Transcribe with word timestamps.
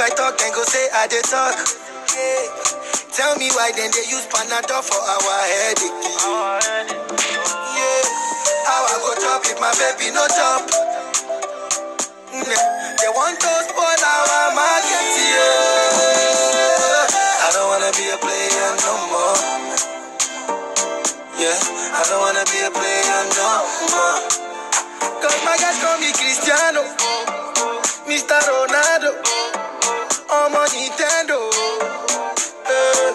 I 0.00 0.08
talk, 0.16 0.38
then 0.38 0.52
go 0.54 0.64
say 0.64 0.88
I 0.94 1.06
did 1.08 1.24
talk. 1.24 1.54
Yeah. 2.16 2.48
Tell 3.12 3.36
me 3.36 3.50
why 3.52 3.72
then 3.76 3.90
they 3.92 4.06
use 4.08 4.26
Panadol 4.32 4.82
for 4.82 4.96
our 5.00 5.40
headache. 5.44 5.92
Yeah. 7.76 8.04
How 8.66 8.82
I 8.88 8.96
go 9.04 9.12
chop 9.20 9.44
if 9.46 9.60
my 9.60 9.72
baby 9.76 10.10
no 10.14 10.24
chop? 10.32 10.62
Mm, 12.32 12.46
They 12.46 13.10
want 13.12 13.40
to 13.40 13.52
spoil 13.68 14.02
our 14.06 14.54
market, 14.54 15.08
yeah. 15.28 17.06
I 17.44 17.48
don't 17.52 17.68
wanna 17.68 17.92
be 17.92 18.06
a 18.08 18.18
player 18.18 18.70
no 18.86 18.94
more. 19.12 19.38
Yeah, 21.38 21.58
I 21.58 22.02
don't 22.08 22.20
wanna 22.22 22.44
be 22.48 22.60
a 22.64 22.70
player 22.70 23.22
no 23.36 23.50
more. 23.92 24.20
Cause 25.20 25.38
my 25.44 25.56
guys 25.58 25.78
call 25.82 25.98
me 26.00 26.12
Cristiano, 26.12 26.82
Mr. 28.08 28.38
Ronaldo, 28.48 29.12
On 30.32 30.50
Nintendo. 30.52 31.38
Eh. 32.66 33.10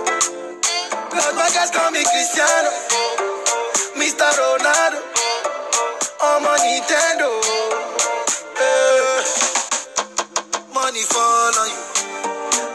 My 1.35 1.49
guys 1.53 1.71
call 1.71 1.91
me 1.91 2.03
Cristiano, 2.03 2.69
Mr. 3.95 4.29
Ronaldo, 4.39 4.99
on 6.21 6.43
Nintendo. 6.63 7.29
Eh. 8.59 9.23
Money 10.73 11.01
fall 11.07 11.59
on 11.59 11.69
you, 11.71 11.81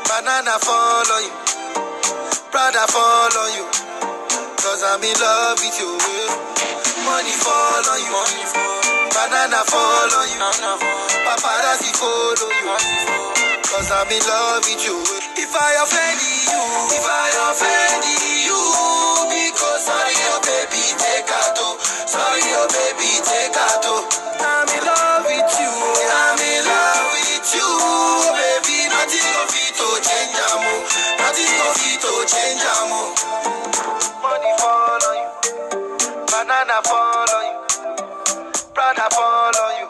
banana 0.08 0.56
fall 0.60 1.12
on 1.12 1.22
you, 1.22 1.32
Prada 2.50 2.86
fall 2.88 3.38
on 3.44 3.52
you. 3.56 3.64
Cause 4.56 4.82
I'm 4.84 5.02
in 5.02 5.16
love 5.20 5.58
with 5.60 5.78
you. 5.80 5.92
eh. 5.96 6.28
Money 7.04 7.32
fall 7.32 7.88
on 7.92 8.00
you. 8.00 8.12
Banana 9.12 9.62
fall 9.64 10.14
on 10.16 10.28
you. 10.28 10.38
Paparazzi 11.24 11.92
follow 11.96 12.50
you. 12.50 13.39
Cause 13.70 13.92
I'm 13.92 14.10
in 14.10 14.18
love 14.26 14.66
with 14.66 14.82
you. 14.84 14.98
If 15.38 15.54
I 15.54 15.70
offend 15.84 16.18
you, 16.18 16.62
if 16.90 17.06
I 17.06 17.28
offend 17.54 18.02
you, 18.42 18.62
because 19.30 19.86
sorry, 19.86 20.16
oh 20.34 20.40
baby, 20.42 20.82
take 20.98 21.30
out. 21.30 21.54
oh. 21.62 21.78
Sorry, 22.10 22.42
oh 22.58 22.66
baby, 22.66 23.22
take 23.22 23.54
out. 23.54 23.86
oh. 23.86 24.02
I'm 24.42 24.68
in 24.74 24.82
love 24.82 25.22
with 25.22 25.52
you. 25.62 25.70
I'm 25.70 26.40
in 26.42 26.62
love 26.66 27.06
with 27.14 27.48
you, 27.54 27.68
oh 27.70 28.34
baby. 28.34 28.90
Nothing 28.90 29.30
of 29.38 29.54
it 29.54 29.72
to 29.78 29.88
change, 30.02 30.36
amo. 30.50 30.74
Oh. 30.74 31.22
Nothing 31.22 31.56
of 31.62 31.78
it 31.86 31.98
to 32.02 32.12
change, 32.26 32.62
amo. 32.74 33.02
Oh. 33.14 34.22
Money 34.26 34.52
fall 34.58 35.04
on 35.08 35.16
you, 35.22 35.30
banana 36.26 36.78
fall 36.82 37.30
on 37.38 37.44
you, 37.46 37.56
fall 39.14 39.54
on 39.62 39.72
you, 39.80 39.88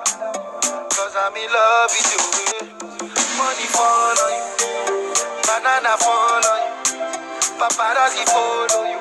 cause 0.93 1.17
I'm 1.17 1.37
in 1.37 1.49
love 1.53 1.91
with 1.93 2.13
you. 2.13 2.80
Money 3.01 3.67
fall 3.73 4.21
on 4.21 4.33
you, 4.37 4.45
banana 5.47 5.97
fall 5.97 6.45
on 6.53 6.61
you, 6.61 6.73
paparazzi 7.59 8.25
follow 8.29 8.85
you, 8.93 9.01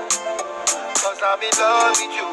cause 0.95 1.21
I'm 1.21 1.41
in 1.43 1.51
love 1.59 1.97
with 1.99 2.13
you. 2.15 2.27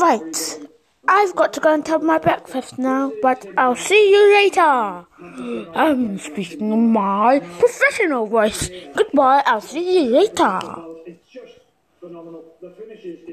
Right. 0.00 0.36
I've 1.06 1.36
got 1.36 1.52
to 1.52 1.60
go 1.60 1.72
and 1.72 1.86
have 1.86 2.02
my 2.02 2.18
breakfast 2.18 2.76
now, 2.76 3.12
but 3.22 3.46
I'll 3.56 3.76
see 3.76 4.10
you 4.10 4.34
later. 4.34 5.06
I'm 5.76 6.18
speaking 6.18 6.72
in 6.72 6.90
my 6.92 7.38
professional 7.60 8.26
voice. 8.26 8.68
Goodbye, 8.96 9.44
I'll 9.46 9.60
see 9.60 10.06
you 10.06 10.10
later. 10.10 10.58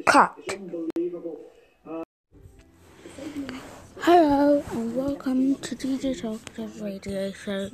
Cut. 0.05 0.37
Hello 4.05 4.61
and 4.73 4.97
welcome 4.97 5.55
to 5.55 5.77
DJ 5.77 6.19
Talkative 6.19 6.81
Radio 6.81 7.31
Show. 7.31 7.69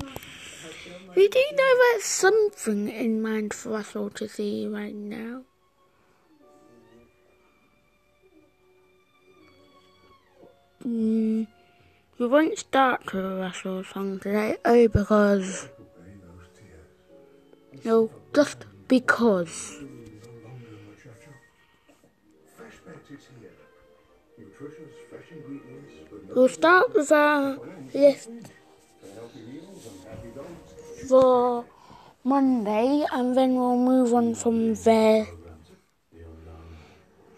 We 1.15 1.27
do 1.27 1.43
know 1.53 1.75
there's 1.75 2.03
something 2.03 2.87
in 2.87 3.19
mind 3.19 3.51
for 3.51 3.77
us 3.77 3.95
all 3.95 4.11
to 4.11 4.27
see 4.29 4.67
right 4.67 4.93
now. 4.93 5.41
Mm, 10.85 11.47
we 12.19 12.27
won't 12.27 12.59
start 12.59 13.11
with 13.11 13.25
a 13.25 13.35
Russell 13.35 13.83
song 13.83 14.19
today, 14.19 14.57
oh, 14.65 14.87
because. 14.87 15.67
No, 17.83 18.11
just 18.35 18.65
because. 18.87 19.79
We'll 26.35 26.47
start 26.47 26.93
with 26.93 27.11
our 27.11 27.57
list 27.93 28.29
for 31.07 31.65
Monday 32.23 33.05
and 33.11 33.35
then 33.35 33.55
we'll 33.55 33.77
move 33.77 34.13
on 34.13 34.35
from 34.35 34.75
there. 34.75 35.27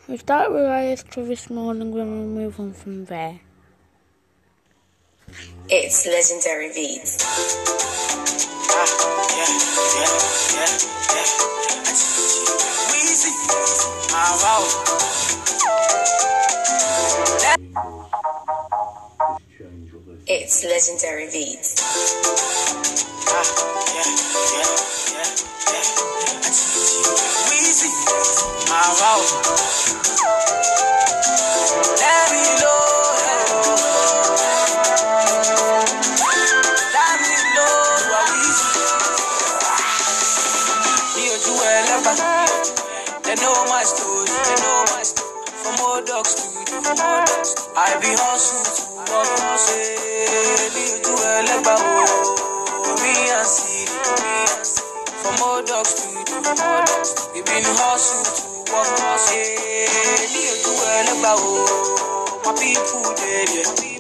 We'll 0.07 0.17
start 0.17 0.51
with 0.51 0.65
our 0.65 0.83
list 0.83 1.07
for 1.13 1.23
this 1.23 1.49
morning, 1.49 1.95
then 1.95 2.09
we'll 2.11 2.27
move 2.27 2.59
on 2.59 2.73
from 2.73 3.05
there. 3.05 3.39
It's 5.69 6.05
legendary 6.05 6.73
beats. 6.73 7.17
Ah, 8.73 8.85
yeah, 9.37 9.47
yeah, 9.95 10.11
yeah, 10.55 10.67
yeah. 11.15 11.25
Weezy. 12.91 13.31
Ah, 14.11 14.35
wow. 14.43 14.63
It's 20.27 20.63
legendary 20.63 21.27
beats. 21.31 21.75
Ah, 23.27 23.43
yeah. 23.95 24.05
Ah. 28.71 29.21
Let 31.97 32.31
me 32.31 32.43
know. 32.61 32.81
Let 36.93 37.17
me 37.21 37.37
know 37.55 37.81
they 43.23 43.35
know 43.35 43.55
my 43.69 43.83
story. 45.81 45.97
From 45.97 45.97
old 45.97 46.05
dog 46.05 46.25
studio, 46.25 46.79
I 47.75 47.97
be 48.01 48.11
hustle 48.13 48.61
eh, 48.61 48.73
to 48.77 49.11
work 49.11 49.59
say. 49.59 49.97
Ní 50.73 50.83
ojú 50.95 51.13
ẹlẹ́bà 51.35 51.75
o, 51.75 52.95
me 53.01 53.13
and 53.31 53.47
Siri, 53.47 53.97
me 54.21 54.33
and 54.49 54.65
Siri. 54.65 54.85
From 55.21 55.41
old 55.47 55.65
dog 55.67 55.85
studio, 55.85 56.37
we 57.33 57.41
been 57.41 57.65
hustle 57.81 58.21
eh, 58.21 58.33
to 58.65 58.73
work 58.73 59.19
say. 59.19 59.49
Ní 60.33 60.41
ojú 60.53 60.71
ẹlẹ́bà 60.97 61.31
o, 61.35 61.53
my 62.45 62.53
people 62.59 63.13
dey 63.19 63.45
there. 63.45 63.99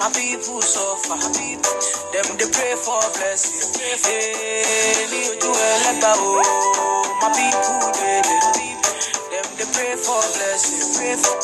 My 0.00 0.08
people 0.14 0.62
suffer. 0.62 1.18
Them 2.12 2.26
they 2.38 2.48
pray 2.54 2.74
for 2.84 3.02
blessing. 3.14 3.82
Hey, 4.04 5.06
ní 5.10 5.20
ojú 5.32 5.50
ẹlẹ́gbà 5.72 6.12
o. 6.18 6.30
My 7.20 7.28
people 7.36 7.92
dey 7.98 8.22
dey. 8.26 8.77
They 9.58 9.66
pray 9.74 9.96
for 9.96 10.22
blessing. 10.36 10.86
Pray 10.96 11.16
for, 11.16 11.36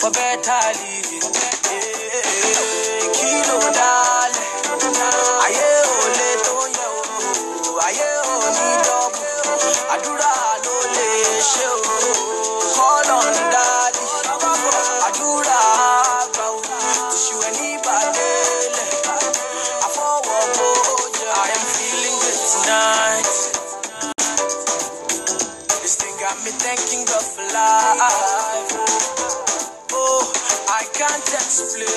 for 0.00 0.10
better 0.12 0.62
living. 0.80 1.26
Hey, 1.68 3.08
kí 3.16 3.30
ló 3.48 3.58
dálẹ̀? 3.78 4.47
Ayé 4.47 4.47
explain. 31.48 31.88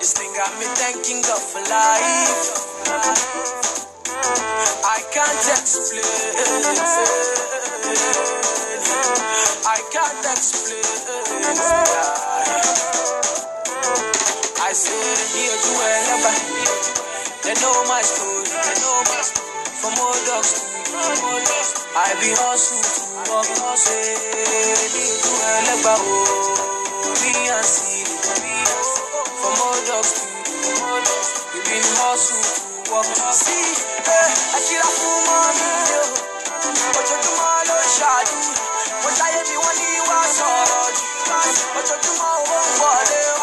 This 0.00 0.12
thing 0.12 0.32
got 0.36 0.52
me 0.60 0.66
thanking 0.76 1.22
God 1.22 1.40
for 1.40 1.62
life. 1.72 2.68
I 4.84 5.00
can't 5.14 5.48
explain. 5.56 6.04
I 9.66 9.80
can't 9.92 10.26
explain. 10.36 10.84
I 12.68 12.73
say, 14.74 15.14
here 15.34 15.54
you 15.54 15.74
ever. 15.86 16.34
They 17.46 17.54
know 17.62 17.76
my 17.86 18.02
story. 18.02 18.42
They 18.50 18.76
know 18.82 18.98
my 19.06 19.20
story. 19.22 19.54
From 19.78 19.94
old 20.00 20.20
dogs 20.26 20.50
to 20.50 20.96
from 20.98 21.18
old 21.30 21.44
dogs. 21.46 21.70
I 21.94 22.08
be 22.18 22.30
hustle 22.34 22.82
to 22.82 23.30
work 23.30 23.50
hustle. 23.62 23.94
Ní 24.94 25.04
ojú 25.14 25.32
ẹlẹ́gbà 25.54 25.94
o, 25.94 26.18
me 27.22 27.32
and 27.54 27.64
see 27.64 28.02
From 29.40 29.54
old 29.66 29.82
dogs 29.88 30.10
to 30.16 30.52
from 30.58 30.82
old 30.90 31.04
dogs. 31.06 31.28
We 31.54 31.58
been 31.68 31.86
hustle 32.00 32.42
to 32.42 32.90
work 32.92 33.08
hustle. 33.20 33.44
See, 33.44 33.68
eh, 34.10 34.28
ẹ 34.56 34.58
ṣíra 34.66 34.88
fún 34.98 35.16
mọ́mí 35.28 35.70
o. 36.00 36.04
Ojoojúmọ́ 36.98 37.52
ló 37.68 37.76
ń 37.82 37.86
ṣáájú. 37.98 38.36
Mo 39.02 39.08
ṣayé 39.18 39.40
mi 39.48 39.56
wọ́n 39.64 39.74
ní 39.80 39.88
wá 40.08 40.18
sọ̀rọ̀ 40.38 40.86
jù. 40.96 41.04
Ojoojúmọ́ 41.78 42.30
owó 42.38 42.56
ń 42.64 42.68
wọlé 42.82 43.20
wá. 43.22 43.22
Ẹ 43.22 43.22
ṣíra 43.22 43.32
fún 43.32 43.33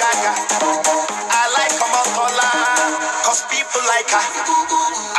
Gaga. 0.00 0.32
I 1.28 1.44
like 1.60 1.76
Omotola. 1.76 2.50
Cause 3.24 3.44
people 3.52 3.82
like 3.92 4.08
her. 4.08 4.24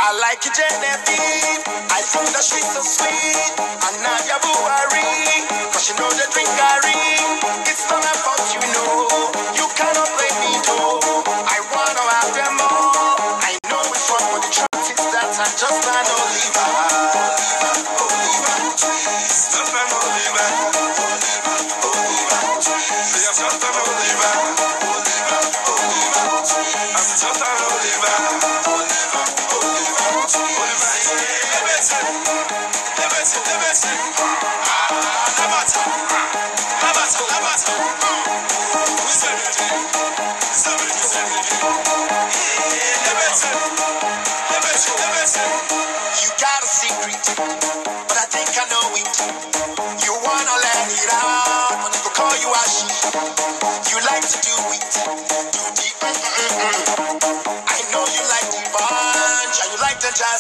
I 0.02 0.10
like 0.26 0.42
Genevieve. 0.42 1.64
I 1.94 2.02
think 2.02 2.28
that 2.34 2.42
she's 2.44 2.66
so 2.66 2.82
sweet. 2.82 3.54
And 3.62 3.98
Nadia 4.02 4.42
Buari. 4.42 5.46
Cause 5.72 5.86
you 5.90 5.96
know 6.02 6.10
the 6.10 6.26
drink 6.34 6.50
I. 6.58 6.82
It's 7.70 7.86
not 7.94 8.02
about 8.02 8.44
you 8.58 8.62
know. 8.74 9.32
You 9.56 9.68
cannot 9.78 10.11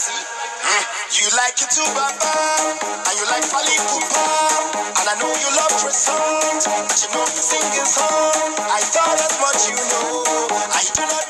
You 0.01 1.29
like 1.37 1.61
it 1.61 1.69
too, 1.69 1.85
Baba, 1.93 2.33
and 3.05 3.15
you 3.21 3.25
like 3.29 3.45
Fali 3.45 3.77
Pupa. 3.85 4.25
And 4.97 5.05
I 5.05 5.13
know 5.21 5.29
you 5.29 5.49
love 5.53 5.77
songs, 5.93 6.65
but 6.65 6.97
you 7.05 7.09
know 7.13 7.21
you 7.21 7.43
singing 7.45 7.85
song. 7.85 8.57
I 8.65 8.81
thought 8.81 9.21
as 9.21 9.37
much 9.37 9.69
you 9.69 9.77
know. 9.77 10.25
I 10.73 10.81
do 10.97 11.05
not 11.05 11.20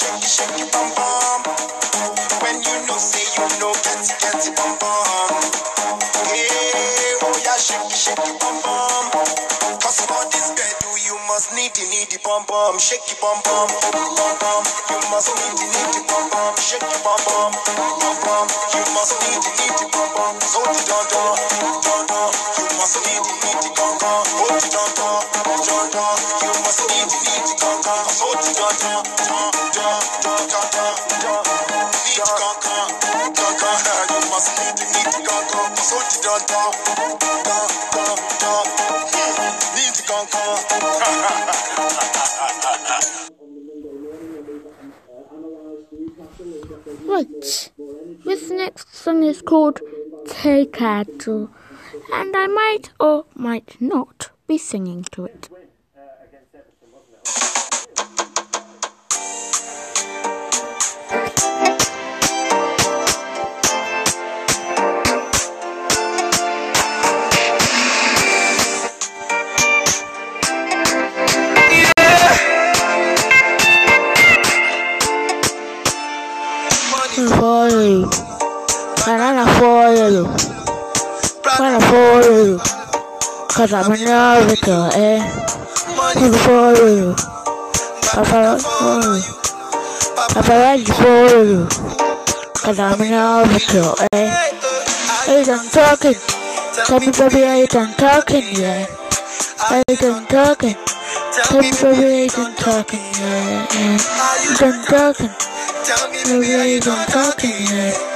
shake 0.00 0.22
it, 0.22 0.22
shake 0.24 0.60
it, 0.60 0.72
bum 0.72 0.94
bum? 0.94 0.99
Must 11.80 11.88
need 11.96 12.12
the 12.12 12.12
need 12.12 12.12
the 12.12 12.20
bum 12.20 12.44
bum, 12.44 12.76
shake 12.78 13.00
it, 13.08 13.16
bum 13.24 13.40
bum, 13.40 13.68
bum 13.72 14.36
bum. 14.36 14.62
You 14.92 15.00
must 15.08 15.32
need 15.32 15.56
the 15.56 15.64
need 15.64 15.88
the 15.96 16.00
bum 16.12 16.28
bum, 16.28 16.52
shake 16.60 16.84
it, 16.84 17.00
bum 17.00 17.16
bum, 17.24 17.52
bum 17.56 18.16
bum. 18.20 18.46
You 18.76 18.84
must 18.92 19.16
need 19.16 19.40
the 19.40 19.50
need 19.56 19.74
the 19.80 19.86
bum 19.88 20.08
bum, 20.12 20.34
so 20.44 20.60
don 20.60 21.04
don, 21.08 21.36
don 21.80 22.02
don. 22.04 22.30
You 22.60 22.68
must 22.76 23.00
need 23.00 23.22
the 23.24 23.32
need 23.32 23.58
the 23.64 23.70
gong 23.80 23.96
gong, 23.96 24.24
oh 24.28 24.60
don 24.60 24.90
don, 24.92 25.20
don 25.64 25.86
don. 25.88 26.16
You 26.44 26.52
must 26.60 26.84
need 26.84 27.08
the 27.08 27.16
need 27.16 27.44
the 27.48 27.54
gong 27.64 27.80
gong, 27.80 28.06
so 28.12 28.28
the 28.28 28.50
don 28.60 28.74
don, 28.76 29.00
don 29.24 29.48
don, 29.72 30.00
don 30.20 30.42
don, 30.52 30.64
don 30.76 30.96
don. 31.24 31.88
Need 31.96 32.20
the 32.20 32.34
gong 32.36 32.58
gong, 32.60 32.90
gong 33.40 33.56
gong. 33.56 33.80
You 34.12 34.20
must 34.28 34.52
need 34.52 34.74
the 34.76 34.84
need 34.84 35.08
the 35.16 35.20
gong 35.24 35.44
gong, 35.48 35.72
so 35.80 35.96
don 35.96 36.40
don, 36.44 36.70
don 37.16 37.40
don, 37.40 37.79
right. 47.20 47.70
This 48.24 48.50
next 48.50 48.94
song 48.94 49.22
is 49.22 49.42
called 49.42 49.80
Take 50.26 50.72
Cattle, 50.74 51.50
and 52.12 52.36
I 52.36 52.46
might 52.46 52.90
or 52.98 53.24
might 53.34 53.80
not 53.80 54.30
be 54.46 54.58
singing 54.58 55.04
to 55.12 55.26
it. 55.26 55.48
Cause 83.50 83.72
I'm 83.72 83.92
in 83.92 84.04
love 84.06 84.48
with 84.48 84.66
you, 84.66 84.88
eh? 84.94 85.18
money, 85.96 86.30
for 86.38 86.72
you, 86.78 86.86
you, 86.86 87.06
you. 87.06 87.14
Papa, 88.14 88.58
paparazzi 90.30 90.92
for 90.94 91.28
you, 91.44 91.68
cause 92.54 92.78
I'm 92.78 93.00
in 93.02 93.10
love 93.10 93.52
with 93.52 93.74
you, 93.74 93.94
eh? 94.12 94.30
hey, 95.26 95.42
uh, 95.42 95.52
I'm 95.52 95.68
talking, 95.70 96.14
tell 96.86 97.00
me 97.00 97.10
baby, 97.10 97.44
I 97.44 97.66
ain't 97.66 97.70
talking, 97.70 98.44
yeah. 98.54 98.86
I 99.60 99.82
ain't 99.88 99.98
talking, 100.28 100.76
tell 101.34 101.60
me, 101.60 101.70
baby, 101.70 102.04
I 102.06 102.24
ain't 102.24 102.58
talking, 102.58 103.00
yeah. 103.18 103.66
I 103.72 104.54
ain't 104.62 104.86
talking, 104.86 105.30
Tell 105.82 106.10
me, 106.10 106.22
baby, 106.22 106.54
I 106.54 106.78
done 106.78 107.06
talking, 107.06 107.50
yeah. 107.50 108.10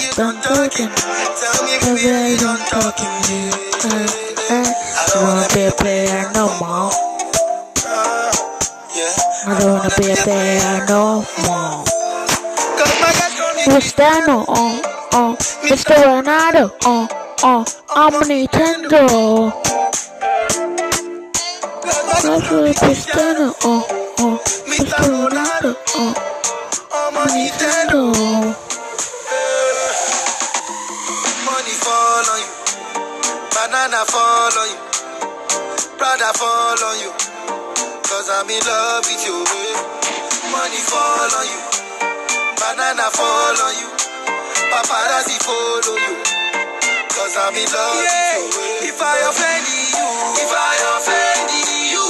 You 0.00 0.10
Done 0.12 0.34
done 0.34 0.42
talking? 0.42 0.88
Tell 0.88 1.64
me, 1.64 1.78
Baby, 1.80 2.10
I 2.10 2.36
done 2.36 2.58
talking, 2.68 3.50
talking? 3.80 4.23
Don't 4.94 5.24
wanna 5.24 5.48
be 5.54 5.62
a 5.64 5.72
player 5.72 6.30
no 6.34 6.46
more. 6.60 6.90
I 9.46 9.58
don't 9.58 9.72
wanna 9.78 9.90
be 9.98 10.10
a 10.12 10.16
player 10.16 10.86
no 10.88 11.24
more. 11.46 11.84
Cristiano, 13.64 14.44
oh, 14.48 14.82
oh, 15.12 15.36
Mr. 15.64 15.94
Ronaldo, 16.04 16.70
oh, 16.84 17.08
oh, 17.42 17.64
I'm 17.94 18.12
Nintendo. 18.22 19.52
Cristiano, 22.78 23.54
oh, 23.64 24.14
oh, 24.20 24.40
Mr. 24.66 25.02
Ronaldo, 25.10 25.76
oh, 25.96 26.14
I'm 26.92 27.16
Nintendo. 27.28 28.73
Banana 33.74 34.06
fall 34.06 34.54
on 34.54 34.68
you. 34.70 34.78
Prada 35.98 36.30
fall 36.38 36.78
on 36.78 36.94
you. 37.02 37.10
Cause 38.06 38.30
I'm 38.30 38.46
in 38.46 38.62
love 38.62 39.02
with 39.02 39.18
you. 39.26 39.34
eh. 39.34 39.74
Money 40.54 40.78
fall 40.86 41.34
on 41.34 41.42
you. 41.42 41.58
Banana 42.54 43.10
fall 43.10 43.58
on 43.66 43.74
you. 43.74 43.90
Paparazzi 44.70 45.42
follow 45.42 45.98
you. 46.06 46.14
Cause 47.18 47.34
I'm 47.34 47.50
in 47.58 47.66
love 47.66 47.98
with 47.98 48.14
you. 48.14 48.62
eh. 48.62 48.94
If 48.94 49.02
I 49.02 49.18
offend 49.26 49.66
you, 49.66 50.06
if 50.38 50.52
I 50.54 50.74
offend 50.94 51.50
you, 51.90 52.06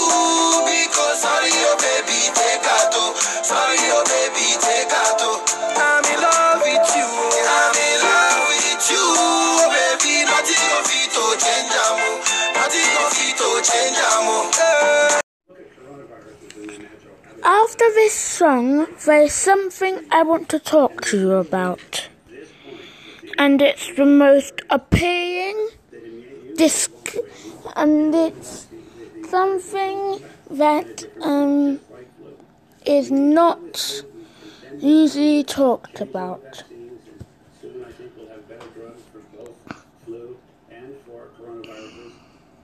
because 0.69 1.17
sorry, 1.25 1.49
oh 1.49 1.81
baby, 1.81 2.04
After 17.47 17.85
this 17.93 18.15
song, 18.15 18.87
there's 19.05 19.35
something 19.35 20.01
I 20.11 20.23
want 20.23 20.49
to 20.49 20.59
talk 20.59 21.03
to 21.09 21.19
you 21.19 21.33
about. 21.33 22.09
And 23.37 23.61
it's 23.61 23.95
the 23.95 24.07
most 24.07 24.63
appealing 24.71 25.69
disc, 26.57 26.91
and 27.77 28.15
it's 28.15 28.67
something 29.29 30.23
that 30.53 31.05
um, 31.21 31.81
is 32.87 33.11
not 33.11 34.03
usually 34.79 35.45
talked 35.45 36.01
about. 36.01 36.65
Soon, 37.61 37.85
I 37.85 37.93
think 37.93 38.13
we'll 38.17 38.29
have 38.29 38.49
better 38.49 38.69
drugs 38.75 39.03
for 39.13 39.21
both 39.37 39.85
flu 40.07 40.39
and 40.71 40.95
for 41.07 41.29
coronaviruses. 41.39 42.13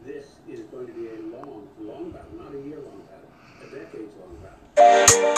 This 0.07 0.25
is 0.49 0.61
going 0.73 0.87
to 0.87 0.93
be 0.95 1.09
a 1.09 1.37
long, 1.37 1.69
long 1.83 2.13
battle, 2.13 2.31
not 2.39 2.55
a 2.55 2.67
year-long 2.67 3.03
battle, 3.11 3.29
a 3.63 3.67
decades-long 4.81 5.30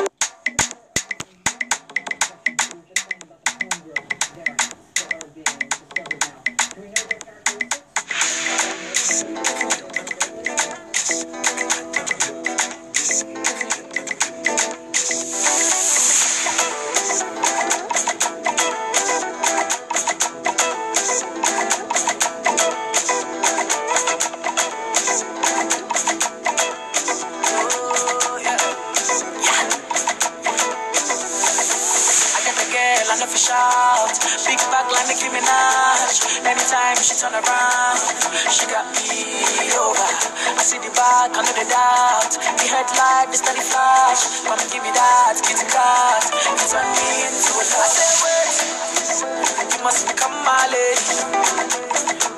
out. 34.13 34.21
Big 34.45 34.61
back 34.69 34.87
like 34.93 35.09
Nicki 35.09 35.29
Minaj. 35.33 36.45
Anytime 36.45 36.97
she 37.01 37.15
turn 37.17 37.33
around, 37.33 37.99
she 38.53 38.67
got 38.69 38.85
me 38.93 39.73
over. 39.73 40.09
I 40.53 40.63
see 40.63 40.79
the 40.79 40.93
back, 40.93 41.33
I 41.33 41.41
know 41.41 41.55
the 41.57 41.65
doubt. 41.65 42.33
The 42.37 42.67
headlight, 42.69 43.33
the 43.33 43.39
steady 43.41 43.65
flash. 43.65 44.45
Come 44.45 44.61
give 44.69 44.83
me 44.83 44.93
that 44.93 45.41
kitty 45.41 45.67
cat. 45.73 46.25
You 46.45 46.67
turn 46.69 46.89
me 46.93 47.09
into 47.29 47.53
a 47.57 47.65
I 47.65 47.89
say, 47.89 48.11
wait, 48.21 48.57
you 49.73 49.81
must 49.83 50.07
become 50.09 50.35
my 50.45 50.65
lady. 50.69 51.17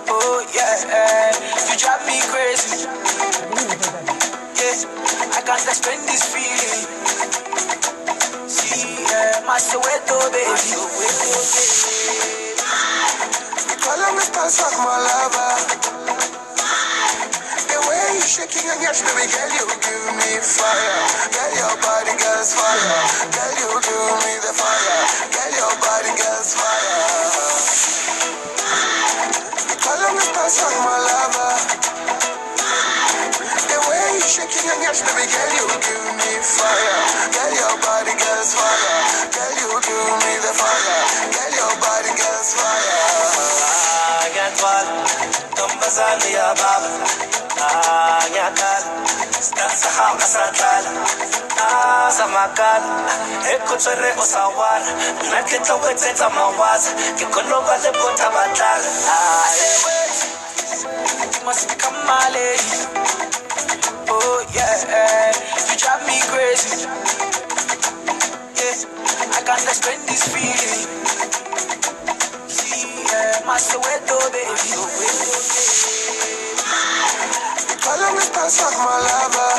Oh, 0.09 0.47
yeah, 0.55 1.35
you 1.67 1.75
drive 1.79 2.07
me 2.07 2.23
crazy. 2.31 2.87
Yeah, 4.55 4.87
I 5.35 5.41
can't 5.43 5.67
explain 5.67 6.01
this 6.07 6.23
feeling. 6.31 7.54
See, 9.15 9.21
yeah, 9.21 9.47
my 9.47 9.59
Soweto, 9.63 10.19
baby. 10.33 10.59
Follow 13.79 14.11
me, 14.19 14.25
pass 14.35 14.59
up 14.59 14.75
my 14.83 14.99
lover. 15.07 15.55
The 17.55 17.79
way 17.87 18.03
you 18.19 18.23
shaking 18.27 18.67
and 18.67 18.81
yes, 18.83 19.03
baby 19.07 19.31
girl, 19.31 19.51
you 19.55 19.67
give 19.71 20.07
me 20.19 20.31
fire. 20.43 20.99
Girl, 21.31 21.53
your 21.63 21.77
body 21.79 22.15
gets 22.19 22.59
fire. 22.59 22.99
Girl, 23.31 23.55
you 23.55 23.71
give 23.87 24.19
me 24.27 24.35
the 24.43 24.53
fire. 24.59 25.03
Girl, 25.31 25.53
your 25.63 25.75
body 25.79 26.13
gets 26.19 26.51
fire. 26.59 27.07
Follow 29.79 30.11
me, 30.19 30.27
pass 30.35 30.59
up 30.59 30.75
my 30.85 30.99
lover. 30.99 31.24
Yes, 34.83 34.99
baby 35.05 35.25
girl, 35.31 35.51
you 35.55 35.67
give 35.85 36.07
me 36.19 36.31
fire. 36.43 36.99
Girl, 37.35 37.53
your 37.55 37.75
body 37.83 38.15
gets 38.19 38.51
fire. 38.55 38.99
Girl, 39.35 39.53
you 39.61 39.69
give 39.85 40.15
me 40.25 40.33
the 40.43 40.53
fire. 40.57 41.03
Girl, 41.35 41.53
your 41.59 41.75
body 41.83 42.13
gets 42.19 42.49
fire. 42.59 42.93
ngiyatwala 44.31 44.93
ntombazane 45.53 46.29
yababa 46.37 46.91
Ah, 47.65 48.21
ngiyakhala 48.31 48.91
sitansahamba 49.41 50.27
sadlala 50.35 50.91
azamakala 52.07 52.91
ekhotswere 53.55 54.11
o 54.19 54.25
sa 54.27 54.49
wara 54.59 54.91
nna 55.25 55.39
ke 55.49 55.59
tlo 55.65 55.79
go 55.79 55.89
etsetsa 55.91 56.29
mawaza 56.37 56.91
ke 57.19 57.25
kgone 57.31 57.57
ba 57.67 57.75
le 57.83 57.91
botha 57.99 58.29
batlala 58.35 58.91
You 61.39 61.45
must 61.47 61.69
become 61.69 61.99
my 62.07 62.29
lady. 62.35 63.94
Oh 64.17 64.47
yeah, 64.55 65.35
you 65.67 65.75
drive 65.75 66.07
me 66.07 66.15
crazy. 66.31 66.87
Yeah, 68.55 68.87
I 69.35 69.43
can't 69.43 69.67
explain 69.67 69.99
this 70.07 70.23
feeling. 70.31 70.87
Yeah, 73.11 73.43
my 73.43 73.59
Soweto 73.59 74.15
oh, 74.15 74.31
baby. 74.31 74.71
Follow 77.83 78.11
me, 78.15 78.23
pass 78.31 78.63
up 78.63 78.75
my 78.87 79.03
lover. 79.03 79.55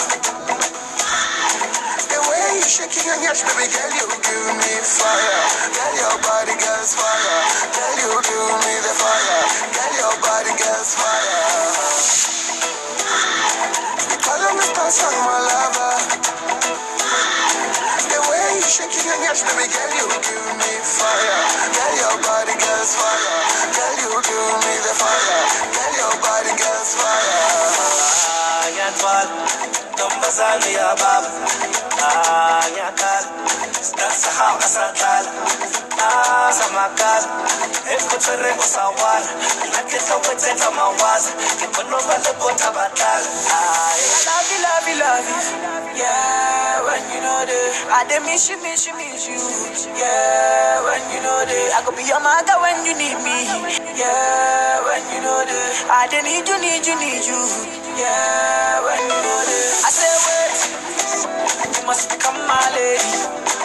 The 2.08 2.20
way 2.32 2.48
you 2.56 2.64
shaking 2.64 3.12
and 3.12 3.28
yes, 3.28 3.44
baby 3.44 3.68
girl, 3.76 3.92
you 3.92 4.08
give 4.24 4.56
me 4.56 4.74
fire. 4.88 5.44
Girl, 5.76 5.96
your 6.00 6.16
body 6.24 6.56
gets 6.56 6.96
fire. 6.96 7.40
Girl, 7.76 7.96
you 8.00 8.12
give 8.24 8.56
me 8.64 8.76
the 8.88 8.94
fire. 9.04 9.44
Girl, 9.76 9.94
your 10.00 10.16
body 10.24 10.54
gets 10.56 10.96
fire. 10.96 11.65
That's 14.86 15.02
how 15.02 15.10
my 15.10 15.42
lover. 15.50 15.98
The 18.06 18.22
way 18.22 18.54
you 18.54 18.62
shaking 18.62 19.02
your 19.02 19.18
hips, 19.26 19.42
baby 19.42 19.66
girl, 19.66 19.90
you 19.98 20.06
give 20.14 20.46
me 20.62 20.72
fire. 20.86 21.42
Girl, 21.74 21.94
your 22.06 22.22
body 22.22 22.54
gets 22.54 22.94
fire. 22.94 23.34
Girl, 23.74 23.98
you 23.98 24.14
give 24.14 24.62
me 24.62 24.74
the 24.86 24.94
fire. 24.94 25.42
Girl, 25.74 25.90
your 25.90 26.14
body 26.22 26.54
gets 26.54 27.02
fire. 27.02 27.50
I 28.62 28.78
am 28.86 28.94
fire. 29.02 29.26
Don't 29.98 30.14
pass 30.22 30.38
me 30.38 30.46
ah, 30.46 30.54
Ayatwal, 30.54 30.54
tombazali 30.54 30.78
abab. 30.78 31.26
Ayatal, 32.78 33.26
ah, 33.26 33.90
that's 33.98 34.22
how 34.38 34.54
I 34.54 34.62
asatal 34.62 35.95
ah 36.02 36.52
samakala 36.52 37.28
ekhothwereko 37.96 38.64
nakhetha 39.74 40.16
kwethetha 40.24 40.72
mawaza 40.72 41.32
you 44.92 45.96
yeah 45.98 46.84
when 46.86 47.04
you 47.14 47.22
know 47.22 47.42
the 47.46 47.60
I 47.92 48.04
miss 48.26 48.50
you 48.50 48.58
miss 48.62 48.88
you 48.88 48.94
miss 48.98 49.28
you. 49.28 49.40
Yeah 49.98 50.84
when 50.86 51.02
you 51.14 51.22
know 51.24 51.40
the 51.48 51.60
I 51.78 51.82
could 51.86 51.96
be 51.96 52.04
your 52.04 52.20
mother 52.20 52.58
when 52.62 52.86
you 52.86 52.94
need 52.98 53.18
me. 53.24 53.40
Yeah 53.96 54.84
when 54.86 55.04
you 55.14 55.22
know 55.24 55.40
the 55.48 55.62
I 55.90 56.08
need 56.24 56.48
you 56.48 56.58
need 56.60 56.84
you 56.86 56.96
need 57.00 57.24
you. 57.24 57.42
Yeah 57.98 58.84
when 58.86 59.00
you 59.00 59.20
know 59.24 59.40
the 59.48 59.60
I 59.88 59.90
say 59.94 60.12
wait 60.28 60.60
you 61.80 61.84
must 61.88 62.10
become 62.10 62.38
my 62.48 62.66
lady 62.76 63.65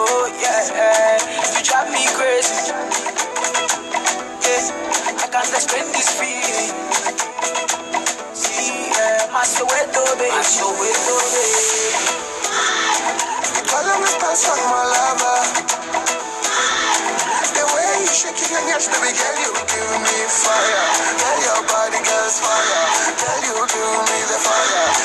oh 0.00 0.26
yeah 0.40 1.20
you 1.52 1.60
drive 1.64 1.90
me 1.92 2.04
crazy 2.16 2.72
yeah 4.44 4.72
I 5.20 5.26
can't 5.32 5.52
explain 5.52 5.86
this 5.92 6.10
feeling 6.18 6.72
see 8.34 8.90
yeah 8.96 9.28
my 9.32 9.44
Soweto 9.44 10.00
oh, 10.02 10.16
baby 10.18 10.32
my 10.32 10.42
Soweto 10.42 11.16
baby 11.34 11.96
Because 13.54 13.86
I'm 13.86 14.02
the 14.02 14.14
person, 14.20 14.58
my 14.70 14.82
lover. 14.82 15.40
The 17.54 17.64
way 17.70 17.90
you 18.02 18.10
it 18.10 18.52
and 18.52 18.66
yes, 18.68 18.88
baby 18.90 19.12
girl, 19.14 19.36
you 19.42 19.52
give 19.54 19.94
me 20.02 20.16
fire. 20.28 20.84
Girl, 21.20 21.38
your 21.46 21.62
body 21.70 22.00
gets 22.02 22.40
fire. 22.42 22.84
Girl, 23.20 23.40
you 23.46 23.54
give 23.70 24.00
me 24.10 24.18
the 24.26 24.38
fire. 24.42 24.99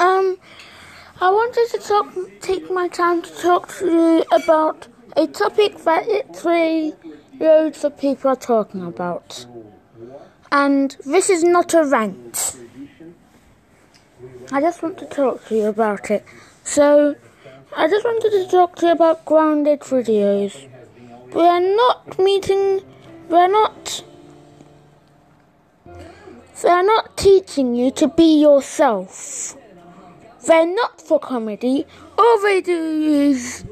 Um, 0.00 0.36
I 1.20 1.30
wanted 1.30 1.68
to 1.70 1.78
talk, 1.78 2.12
take 2.40 2.68
my 2.72 2.88
time 2.88 3.22
to 3.22 3.30
talk 3.36 3.68
to 3.78 3.86
you 3.86 4.24
about 4.32 4.88
a 5.16 5.28
topic 5.28 5.78
that 5.84 6.08
literally 6.08 6.94
loads 7.38 7.84
of 7.84 7.96
people 7.96 8.30
are 8.32 8.36
talking 8.36 8.84
about. 8.84 9.46
And 10.50 10.96
this 11.06 11.30
is 11.30 11.44
not 11.44 11.72
a 11.74 11.84
rant. 11.84 12.56
I 14.50 14.60
just 14.60 14.82
want 14.82 14.98
to 14.98 15.06
talk 15.06 15.44
to 15.46 15.54
you 15.54 15.66
about 15.66 16.10
it. 16.10 16.24
So, 16.64 17.14
I 17.76 17.88
just 17.88 18.04
wanted 18.04 18.30
to 18.30 18.50
talk 18.50 18.76
to 18.76 18.86
you 18.86 18.92
about 18.92 19.24
grounded 19.24 19.80
videos. 19.80 20.68
We 21.32 21.42
are 21.42 21.60
not 21.60 22.18
meeting, 22.18 22.82
we 23.28 23.36
are 23.36 23.48
not 23.48 24.02
they're 26.64 26.82
not 26.82 27.16
teaching 27.18 27.74
you 27.74 27.90
to 27.90 28.08
be 28.08 28.40
yourself. 28.40 29.54
They're 30.46 30.66
not 30.66 30.98
for 30.98 31.18
comedy. 31.20 31.84
All 32.16 32.40
they 32.40 32.62
do 32.62 33.02
is 33.02 33.66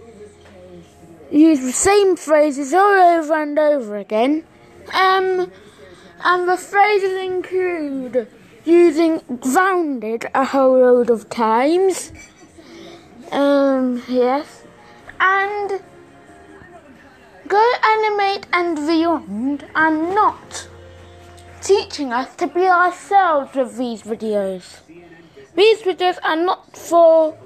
use 1.30 1.60
the 1.60 1.72
same 1.72 2.16
phrases 2.16 2.74
all 2.74 3.18
over 3.18 3.34
and 3.34 3.58
over 3.58 3.96
again. 3.96 4.44
Um, 4.92 5.50
and 6.22 6.46
the 6.46 6.58
phrases 6.58 7.18
include 7.18 8.28
using 8.66 9.22
grounded 9.40 10.26
a 10.34 10.44
whole 10.44 10.78
load 10.78 11.08
of 11.08 11.30
times. 11.30 12.12
Um, 13.32 14.02
yes. 14.08 14.64
And 15.18 15.80
Go 17.48 17.72
Animate 17.82 18.46
and 18.52 18.76
Beyond 18.76 19.64
are 19.74 19.90
not 19.90 20.68
teaching 21.62 22.12
us 22.12 22.36
to 22.36 22.46
be 22.46 22.66
ourselves 22.66 23.54
with 23.54 23.78
these 23.78 24.02
videos. 24.02 24.80
These 25.54 25.80
videos 25.80 26.18
are 26.22 26.36
not 26.36 26.76
for 26.76 27.38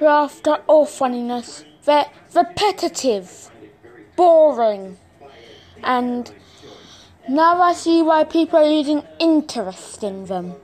laughter 0.00 0.58
or 0.68 0.86
funniness. 0.86 1.64
They're 1.84 2.06
repetitive, 2.34 3.50
boring, 4.14 4.96
and 5.82 6.32
now 7.28 7.60
I 7.60 7.72
see 7.72 8.02
why 8.02 8.22
people 8.24 8.60
are 8.60 8.68
losing 8.68 9.02
interest 9.18 10.04
in 10.04 10.26
them. 10.26 10.54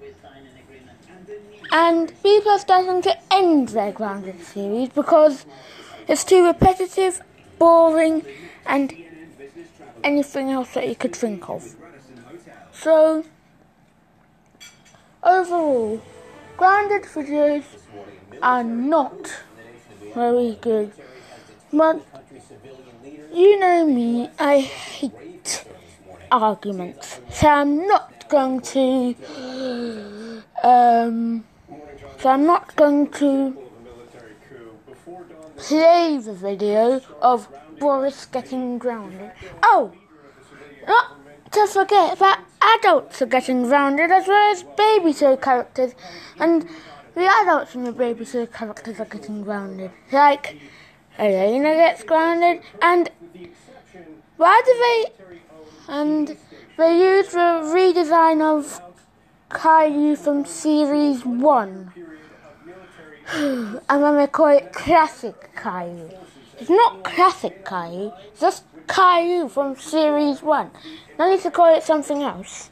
And 1.70 2.12
people 2.22 2.52
are 2.52 2.58
starting 2.58 3.02
to 3.02 3.16
end 3.32 3.68
their 3.70 3.92
grounded 3.92 4.42
series 4.42 4.88
because 4.88 5.44
it's 6.06 6.24
too 6.24 6.46
repetitive, 6.46 7.20
boring, 7.58 8.24
and 8.64 8.94
anything 10.02 10.50
else 10.50 10.72
that 10.74 10.88
you 10.88 10.94
could 10.94 11.14
think 11.14 11.48
of. 11.48 11.76
So, 12.72 13.24
overall, 15.22 16.00
grounded 16.56 17.02
videos 17.02 17.64
are 18.42 18.64
not 18.64 19.42
very 20.14 20.56
good. 20.60 20.92
But 21.72 22.00
you 23.32 23.58
know 23.60 23.86
me, 23.86 24.30
I 24.38 24.60
hate 24.60 25.64
arguments. 26.30 27.20
So 27.30 27.46
I'm 27.48 27.86
not 27.86 28.28
going 28.28 28.60
to 28.60 29.14
um 30.62 31.44
so 32.20 32.30
I'm 32.30 32.44
not 32.44 32.74
going 32.76 33.10
to 33.12 33.56
play 35.56 36.18
the 36.18 36.32
video 36.32 37.00
of 37.22 37.48
Boris 37.78 38.26
getting 38.26 38.78
grounded. 38.78 39.32
Oh, 39.62 39.92
not 40.86 41.16
to 41.52 41.66
forget 41.66 42.18
that 42.18 42.44
adults 42.60 43.22
are 43.22 43.26
getting 43.26 43.62
grounded 43.64 44.10
as 44.10 44.26
well 44.26 44.52
as 44.52 44.62
baby 44.62 45.12
show 45.12 45.36
characters, 45.36 45.94
and 46.38 46.68
the 47.14 47.24
adults 47.24 47.74
in 47.74 47.84
the 47.84 47.92
baby 47.92 48.24
show 48.24 48.46
characters 48.46 49.00
are 49.00 49.06
getting 49.06 49.42
grounded. 49.42 49.90
Like 50.12 50.56
Elena 51.18 51.74
gets 51.74 52.02
grounded, 52.04 52.62
and 52.82 53.10
why 54.36 54.62
do 54.64 54.72
they? 54.84 55.12
And 55.92 56.36
they 56.76 56.98
use 56.98 57.28
the 57.28 57.62
redesign 57.74 58.42
of 58.42 58.80
Caillou 59.50 60.14
from 60.16 60.44
series 60.44 61.24
one, 61.24 61.92
and 63.34 63.80
gonna 63.88 64.26
call 64.26 64.56
it 64.56 64.72
classic 64.72 65.50
Caillou. 65.54 66.10
It's 66.58 66.70
not 66.70 67.04
classic 67.04 67.62
Caillou, 67.64 68.12
it's 68.28 68.40
just 68.40 68.64
Caillou 68.88 69.50
from 69.50 69.76
series 69.76 70.42
one. 70.42 70.70
They 71.18 71.32
need 71.32 71.42
to 71.42 71.50
call 71.50 71.76
it 71.76 71.82
something 71.82 72.22
else. 72.22 72.70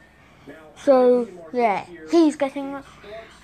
So, 0.83 1.29
yeah, 1.53 1.85
he's 2.11 2.37
getting. 2.37 2.75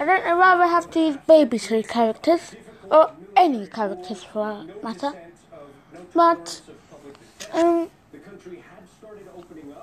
I 0.01 0.05
don't 0.05 0.25
know 0.25 0.39
why 0.39 0.57
they 0.57 0.69
have 0.69 0.91
to 0.93 1.01
use 1.01 1.17
baby 1.29 1.59
show 1.59 1.83
characters, 1.83 2.55
or 2.91 3.13
any 3.37 3.67
characters 3.67 4.25
for 4.25 4.65
that 4.65 4.83
matter. 4.83 5.13
But, 6.15 6.63
um, 7.53 7.91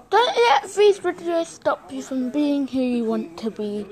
don't 0.09 0.35
let 0.35 0.63
these 0.73 0.99
videos 0.99 1.45
stop 1.45 1.91
you 1.91 2.01
from 2.01 2.29
being 2.31 2.67
who 2.67 2.81
you 2.81 3.05
want 3.05 3.37
to 3.39 3.51
be. 3.51 3.85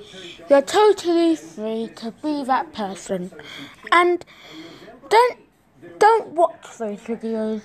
You're 0.49 0.61
totally 0.61 1.35
free 1.35 1.89
to 1.97 2.11
be 2.23 2.43
that 2.43 2.73
person. 2.73 3.31
And 3.91 4.25
don't 5.09 5.39
don't 5.99 6.29
watch 6.29 6.77
those 6.77 6.99
videos. 6.99 7.61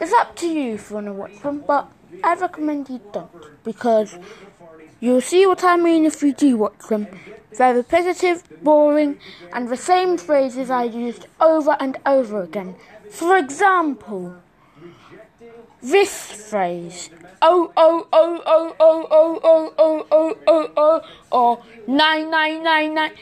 It's 0.00 0.12
up 0.12 0.36
to 0.36 0.48
you 0.48 0.74
if 0.74 0.90
you 0.90 0.96
want 0.96 1.06
to 1.06 1.12
watch 1.12 1.40
them, 1.40 1.64
but 1.66 1.88
I 2.22 2.34
recommend 2.34 2.88
you 2.88 3.00
don't 3.12 3.64
because 3.64 4.18
you'll 5.00 5.20
see 5.20 5.46
what 5.46 5.64
I 5.64 5.76
mean 5.76 6.04
if 6.04 6.22
you 6.22 6.32
do 6.32 6.56
watch 6.56 6.88
them. 6.88 7.06
They're 7.56 7.74
repetitive, 7.74 8.42
boring, 8.62 9.18
and 9.52 9.68
the 9.68 9.76
same 9.76 10.18
phrases 10.18 10.70
I 10.70 10.84
used 10.84 11.26
over 11.40 11.76
and 11.78 11.96
over 12.04 12.42
again. 12.42 12.74
For 13.10 13.36
example, 13.36 14.36
this 15.84 16.32
phrase 16.50 17.10
oh 17.42 17.70
oh 17.76 18.08
oh 18.12 18.42
oh 18.46 18.74
oh 18.80 19.08
oh 19.12 19.40
oh 19.42 19.72
oh 19.78 20.06
oh 20.10 20.36
oh 20.46 20.70
oh 20.76 21.02
or 21.30 21.62
nine 21.86 22.30
nine 22.30 22.62
nine 22.62 22.94
nine 22.94 23.12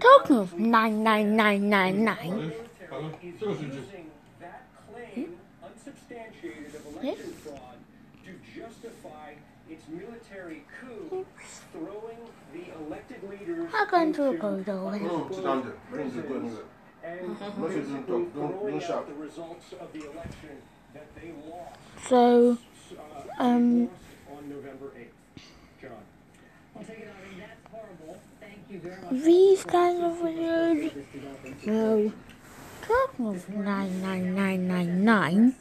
Talking 0.00 0.36
of 0.36 0.58
99999. 0.58 2.52
using 3.40 4.10
that 4.40 4.64
claim, 4.90 5.36
unsubstantiated 5.62 6.74
of 6.74 7.02
to 8.24 8.32
justify 8.54 9.34
its 9.68 9.84
military 9.88 10.64
coup, 10.80 11.26
throwing 11.72 12.18
the 12.52 12.64
elected 12.84 13.22
leaders 13.28 13.70
I'll 13.74 13.86
go 13.86 14.02
into 14.02 14.24
a 14.24 14.28
into 14.30 14.40
corridor. 14.40 14.72
No, 14.72 15.28
sit 15.30 15.44
down 15.44 15.62
there. 15.62 15.74
Don't 15.98 16.12
sit 16.12 16.28
down 16.28 16.40
prisons 16.40 16.58
there. 17.02 17.12
and 17.12 17.38
Don't 17.38 17.68
basically. 17.68 18.06
Don't, 18.06 18.32
throwing 18.32 18.72
don't 18.72 18.80
shout. 18.82 18.90
out 18.90 19.08
the 19.08 19.14
results 19.14 19.72
of 19.80 19.92
the 19.92 20.10
election 20.10 20.50
that 20.50 20.50
they 20.50 20.58
lost 20.58 20.71
So, 22.08 22.58
Um, 23.38 23.88
on 24.30 24.48
November 24.48 24.92
8th. 24.96 25.12
John. 25.80 25.90
I'll 26.76 26.84
take 26.84 26.98
it 26.98 27.08
on. 27.08 27.14
I 27.16 27.28
mean, 27.28 27.38
that's 27.40 27.66
horrible. 27.70 28.20
Thank 28.40 28.58
you 28.68 28.78
very 28.80 29.00
much. 29.00 29.12
these 29.24 29.64
kind 29.64 30.04
of 30.04 30.18
videos. 30.18 30.92
No. 31.66 32.12
Talking 32.82 33.26
of 33.28 33.48
99999. 33.48 35.54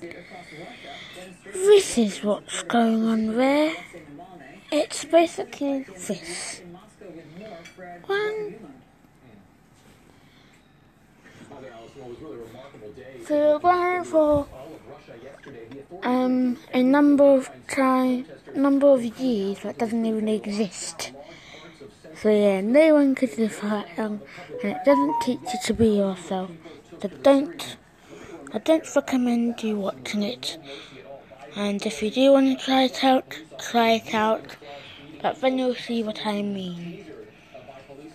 This 1.54 1.98
is 1.98 2.24
what's 2.24 2.64
going 2.64 3.04
on 3.06 3.38
there. 3.38 3.74
It's 4.72 5.06
basically 5.06 5.84
this. 5.84 6.62
One. 8.06 8.56
So 13.28 13.60
for 13.60 14.44
um 16.04 16.58
a 16.74 16.82
number 16.82 17.24
of 17.24 17.50
time 17.68 18.26
number 18.56 18.88
of 18.88 19.04
years 19.20 19.60
that 19.60 19.78
doesn't 19.78 20.06
even 20.06 20.28
exist. 20.28 21.12
So 22.22 22.30
yeah, 22.30 22.62
no 22.62 22.94
one 22.96 23.16
could 23.16 23.38
live 23.38 23.54
for 23.54 23.84
long, 23.98 24.22
and 24.62 24.72
it 24.74 24.84
doesn't 24.86 25.22
teach 25.22 25.40
you 25.54 25.60
to 25.66 25.74
be 25.74 25.90
yourself. 25.98 26.52
So 27.02 27.08
don't, 27.08 27.78
I 28.54 28.60
don't 28.60 28.96
recommend 28.96 29.64
you 29.64 29.78
watching 29.78 30.24
it. 30.24 30.58
And 31.56 31.84
if 31.86 32.04
you 32.04 32.12
do 32.12 32.34
want 32.34 32.60
to 32.60 32.66
try 32.66 32.84
it 32.84 33.04
out, 33.04 33.40
try 33.58 33.92
it 33.94 34.14
out. 34.14 34.58
But 35.22 35.42
then 35.42 35.58
you'll 35.58 35.76
see 35.76 36.04
what 36.04 36.26
I 36.26 36.42
mean 36.42 37.06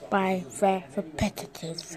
by 0.08 0.44
the 0.60 0.82
repetitive. 0.94 1.96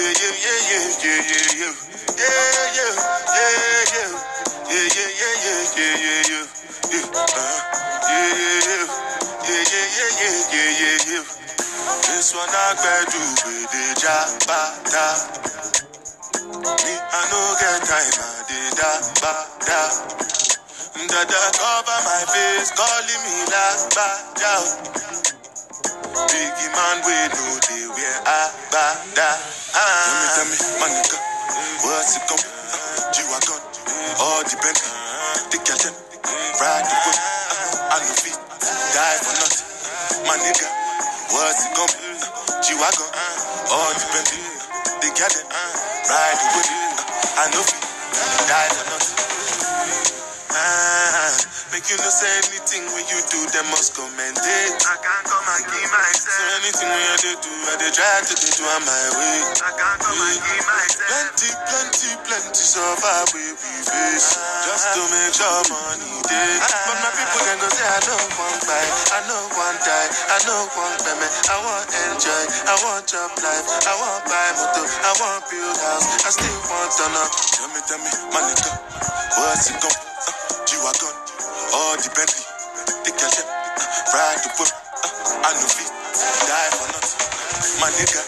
the 0.00 0.30
opposition. 0.30 1.90
This 12.20 12.34
one 12.34 12.48
I 12.48 12.74
better 12.76 13.10
do 13.10 13.18
with 13.48 13.70
the 13.72 13.84
jabata. 13.96 15.06
Me, 16.84 16.94
I 17.00 17.20
no 17.32 17.40
get 17.58 17.80
time, 17.88 18.14
I 18.20 18.44
did 18.46 18.72
that, 18.76 19.02
bada. 19.24 19.80
Dada 21.08 21.42
cover 21.56 22.00
my 22.04 22.20
face, 22.28 22.70
calling 22.76 23.22
me 23.24 23.36
bada. 23.50 24.54
Biggie 25.84 26.70
man, 26.76 26.96
we 27.06 27.16
know 27.32 27.52
they 27.68 27.84
wear 27.88 28.16
a 28.26 28.40
bada. 28.72 29.28
Ah. 29.74 29.78
Tell 29.78 30.14
me, 30.14 30.26
ah. 30.28 30.32
tell 30.36 30.46
me, 30.48 30.56
my 30.80 30.88
nigga, 30.92 31.18
what's 31.84 32.16
it 32.16 32.24
come? 32.28 32.42
Ah, 32.42 33.10
G-Wagon, 33.14 33.60
all 34.20 34.42
the 34.44 34.56
Bentley, 34.60 34.92
the 35.52 35.58
Cajun, 35.64 35.94
ride 36.60 36.84
the 36.86 36.96
whip, 37.04 37.18
ah, 37.18 37.94
I 37.94 37.98
no 38.04 38.12
fit, 38.20 38.36
die 38.94 39.18
for 39.24 39.34
nothing. 39.40 39.68
My 40.28 40.36
nigga, 40.42 40.68
what's 41.32 41.64
it 41.66 41.72
come? 41.74 41.92
G-Wagon, 42.62 43.10
all 43.72 43.92
the 43.96 44.06
Bentley, 44.12 44.44
the 45.02 45.08
Cajun, 45.16 45.44
ride 45.48 46.38
the 46.38 46.48
whip, 46.54 46.68
I 47.40 47.44
no 47.54 47.60
fit, 47.64 47.82
die 48.48 48.70
for 48.76 48.84
nothing. 48.92 49.18
Ah, 50.52 51.09
make 51.74 51.86
you 51.90 51.98
no 52.00 52.10
say 52.10 52.30
anything 52.50 52.84
when 52.94 53.04
you 53.10 53.20
do, 53.30 53.40
they 53.52 53.64
must 53.72 53.94
commend 53.96 54.38
it. 54.38 54.72
I 54.86 54.96
can't 55.00 55.24
come 55.26 55.46
and 55.46 55.64
give 55.70 55.90
myself. 55.90 56.34
So 56.34 56.42
anything 56.62 56.88
when 56.90 57.04
you 57.24 57.34
do, 57.40 57.52
I 57.70 57.74
dey 57.80 57.92
try 57.92 58.14
to 58.26 58.34
do 58.34 58.46
it 58.48 58.60
on 58.64 58.82
my 58.86 59.04
way. 59.18 59.38
I 59.62 59.70
can't 59.76 59.98
come 60.02 60.18
and 60.20 60.38
give 60.42 60.64
myself. 60.66 61.08
Plenty, 61.10 61.50
plenty, 61.66 62.10
plenty 62.26 62.64
suffer 62.64 63.18
we 63.34 63.44
we 63.54 63.72
face. 63.86 64.28
Just 64.66 64.86
to 64.94 65.02
make 65.12 65.32
sure 65.34 65.62
money 65.72 66.20
day. 66.28 66.52
But 66.60 66.98
my 67.02 67.10
people 67.14 67.40
then 67.46 67.58
go 67.60 67.68
say 67.70 67.86
I 67.86 68.00
don't 68.06 68.30
want 68.38 68.58
buy, 68.66 68.84
I 69.14 69.20
don't 69.26 69.50
want 69.56 69.78
die, 69.82 70.08
I 70.30 70.38
don't 70.46 70.70
want 70.76 70.96
payment, 71.04 71.32
I 71.50 71.56
want 71.64 71.88
enjoy, 71.90 72.42
I 72.70 72.74
want 72.84 73.04
job 73.08 73.30
life, 73.42 73.66
I 73.86 73.94
want 73.98 74.22
buy 74.26 74.48
motor, 74.58 74.86
I 74.86 75.12
want 75.20 75.42
build 75.50 75.78
house, 75.82 76.06
I 76.26 76.30
still 76.32 76.60
want 76.70 76.90
to 76.98 77.04
know. 77.14 77.26
Tell 77.56 77.68
me, 77.74 77.80
tell 77.86 78.00
me, 78.00 78.10
my 78.32 78.40
nigga, 78.46 78.70
what's 79.38 79.70
it 79.70 79.78
come? 79.82 79.98
G-Wagon, 80.66 81.14
all 81.14 81.19
the 81.70 82.10
Bentley, 82.14 82.42
the 83.06 83.12
Cajun, 83.14 83.46
ride 84.14 84.42
the 84.42 84.50
whip, 84.58 84.70
uh, 84.70 85.46
I 85.46 85.50
know 85.54 85.70
fit, 85.70 85.86
die 86.50 86.70
for 86.74 86.88
nothing. 86.90 87.80
My 87.80 87.90
nigga, 87.94 88.22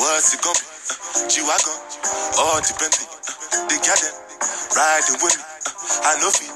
what's 0.00 0.34
it 0.34 0.40
gonna 0.44 0.58
be? 0.60 1.32
G-Wagon, 1.32 1.76
all 2.38 2.60
the 2.60 2.74
Bentley, 2.78 3.06
uh, 3.08 3.68
the 3.68 3.76
Cajun, 3.80 4.14
ride 4.76 5.04
the 5.08 5.16
whip, 5.24 5.32
uh, 5.34 6.08
I 6.08 6.20
know 6.20 6.30
fit. 6.30 6.53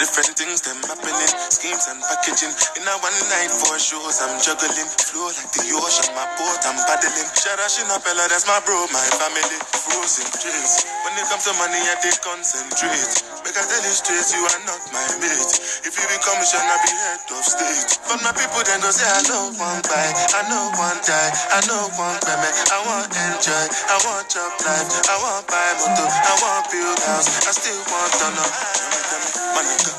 Different 0.00 0.32
things 0.32 0.64
them 0.64 0.80
happening, 0.88 1.28
schemes 1.52 1.84
and 1.92 2.00
packaging. 2.00 2.48
In 2.80 2.88
a 2.88 2.94
one 3.04 3.12
night 3.28 3.52
for 3.52 3.76
shows, 3.76 4.16
I'm 4.24 4.40
juggling. 4.40 4.88
Flow 4.96 5.28
like 5.28 5.52
the 5.52 5.76
ocean, 5.76 6.08
my 6.16 6.24
boat, 6.40 6.64
I'm 6.64 6.80
paddling. 6.88 7.28
Shara 7.36 7.68
Shinapella, 7.68 8.24
that's 8.32 8.48
my 8.48 8.64
bro, 8.64 8.80
my 8.96 9.04
family. 9.20 9.60
Frozen 9.76 10.24
dreams. 10.40 10.88
When 11.04 11.12
it 11.20 11.28
comes 11.28 11.44
to 11.44 11.52
money, 11.60 11.76
I 11.84 12.00
did 12.00 12.16
concentrate. 12.24 13.12
Make 13.44 13.60
I 13.60 13.64
tell 13.68 13.84
you 13.84 13.92
straight, 13.92 14.24
you 14.32 14.40
are 14.40 14.62
not 14.64 14.80
my 14.88 15.04
mate. 15.20 15.52
If 15.84 15.92
you 15.92 16.06
become 16.16 16.40
a 16.40 16.48
I 16.48 16.76
be 16.80 16.92
head 16.96 17.28
of 17.36 17.44
state. 17.44 18.00
But 18.08 18.24
my 18.24 18.32
people 18.32 18.64
then 18.64 18.80
go 18.80 18.88
say, 18.88 19.04
I 19.04 19.20
don't 19.28 19.52
want 19.60 19.84
buy, 19.84 20.08
I 20.32 20.40
don't 20.48 20.72
want 20.80 21.00
die, 21.04 21.32
I 21.52 21.60
don't 21.68 21.92
want 22.00 22.24
payment, 22.24 22.56
I 22.72 22.78
want 22.88 23.12
enjoy, 23.12 23.64
I 23.92 23.96
want 24.08 24.32
job 24.32 24.48
life, 24.64 24.88
I 25.12 25.16
want 25.20 25.44
buy 25.44 25.68
motor, 25.76 26.08
I 26.08 26.32
want 26.40 26.64
build 26.72 27.00
house, 27.04 27.28
I 27.44 27.52
still 27.52 27.84
want 27.92 28.12
to 28.16 28.28
know. 28.40 29.09
My 29.54 29.62
nigga, 29.66 29.92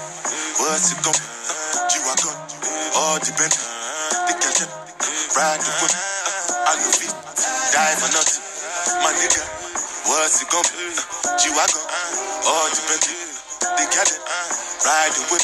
what's 0.59 0.91
it 0.91 0.99
come? 1.03 1.19
G-Wagon, 1.89 2.35
all 2.95 3.17
the 3.19 3.31
Bentley, 3.37 3.67
the 4.27 4.33
Cajun, 4.39 4.69
ride 5.35 5.59
the 5.61 5.71
whip, 5.81 5.93
I 6.67 6.73
know 6.79 6.91
fit, 6.95 7.13
die 7.73 7.95
for 7.99 8.09
nothing. 8.15 8.43
My 9.03 9.11
nigga, 9.19 9.43
what's 10.07 10.41
it 10.41 10.49
come? 10.49 10.67
G-Wagon, 11.39 11.83
all 12.47 12.67
the 12.71 12.81
Bentley, 12.87 13.17
the 13.61 13.85
Cajun, 13.91 14.19
ride 14.85 15.13
the 15.15 15.23
whip, 15.31 15.43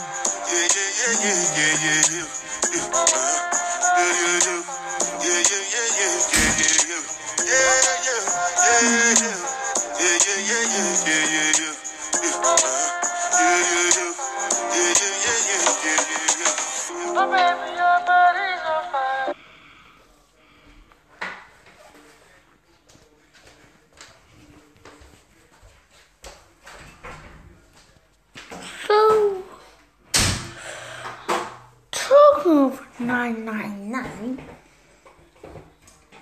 nine 32.45 33.45
nine. 33.91 34.39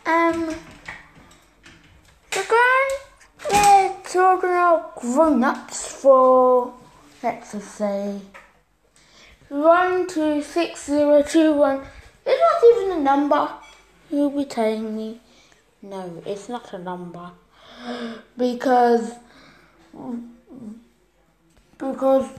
Um, 0.06 0.48
the 2.32 2.46
grand 2.48 2.92
their 3.50 3.96
children 4.10 4.54
are 4.54 4.92
grown 4.98 5.44
ups 5.44 5.94
for 6.02 6.74
let's 7.24 7.54
just 7.54 7.76
say 7.76 8.20
one 9.50 10.08
two 10.08 10.42
six 10.42 10.86
zero 10.86 11.22
two 11.22 11.54
one. 11.54 11.82
It's 12.26 12.42
not 12.42 12.84
even 12.84 13.00
a 13.00 13.02
number. 13.02 13.50
You'll 14.12 14.32
be 14.32 14.46
telling 14.46 14.96
me, 14.96 15.22
no, 15.82 16.22
it's 16.26 16.50
not 16.50 16.74
a 16.74 16.80
number 16.80 17.32
because 18.38 19.14
because 21.78 22.30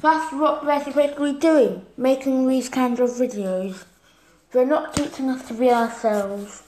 that's 0.00 0.32
what 0.32 0.64
we're 0.64 0.78
basically 0.78 1.32
doing, 1.32 1.86
making 1.96 2.46
these 2.46 2.68
kinds 2.68 3.00
of 3.00 3.10
videos. 3.10 3.84
They're 4.52 4.66
not 4.66 4.94
teaching 4.94 5.30
us 5.30 5.48
to 5.48 5.54
be 5.54 5.70
ourselves, 5.70 6.62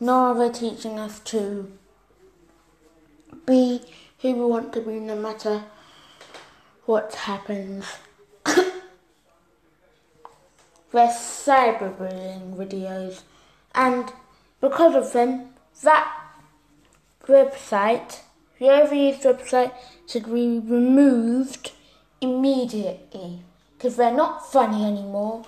nor 0.00 0.28
are 0.28 0.34
they 0.38 0.50
teaching 0.58 0.98
us 0.98 1.20
to 1.20 1.70
be 3.44 3.82
who 4.20 4.34
we 4.34 4.44
want 4.44 4.72
to 4.72 4.80
be 4.80 5.00
no 5.00 5.16
matter 5.16 5.64
what 6.84 7.14
happens. 7.14 7.84
They're 8.44 8.72
cyberbullying 10.92 12.56
videos, 12.56 13.22
and 13.74 14.12
because 14.60 14.94
of 14.94 15.12
them, 15.12 15.50
that 15.82 16.10
website, 17.26 18.20
the 18.58 18.66
overused 18.66 19.22
website, 19.22 19.72
should 20.06 20.26
be 20.26 20.58
removed 20.58 21.72
immediately 22.26 23.40
because 23.76 23.96
they're 23.96 24.12
not 24.12 24.50
funny 24.50 24.84
anymore. 24.84 25.44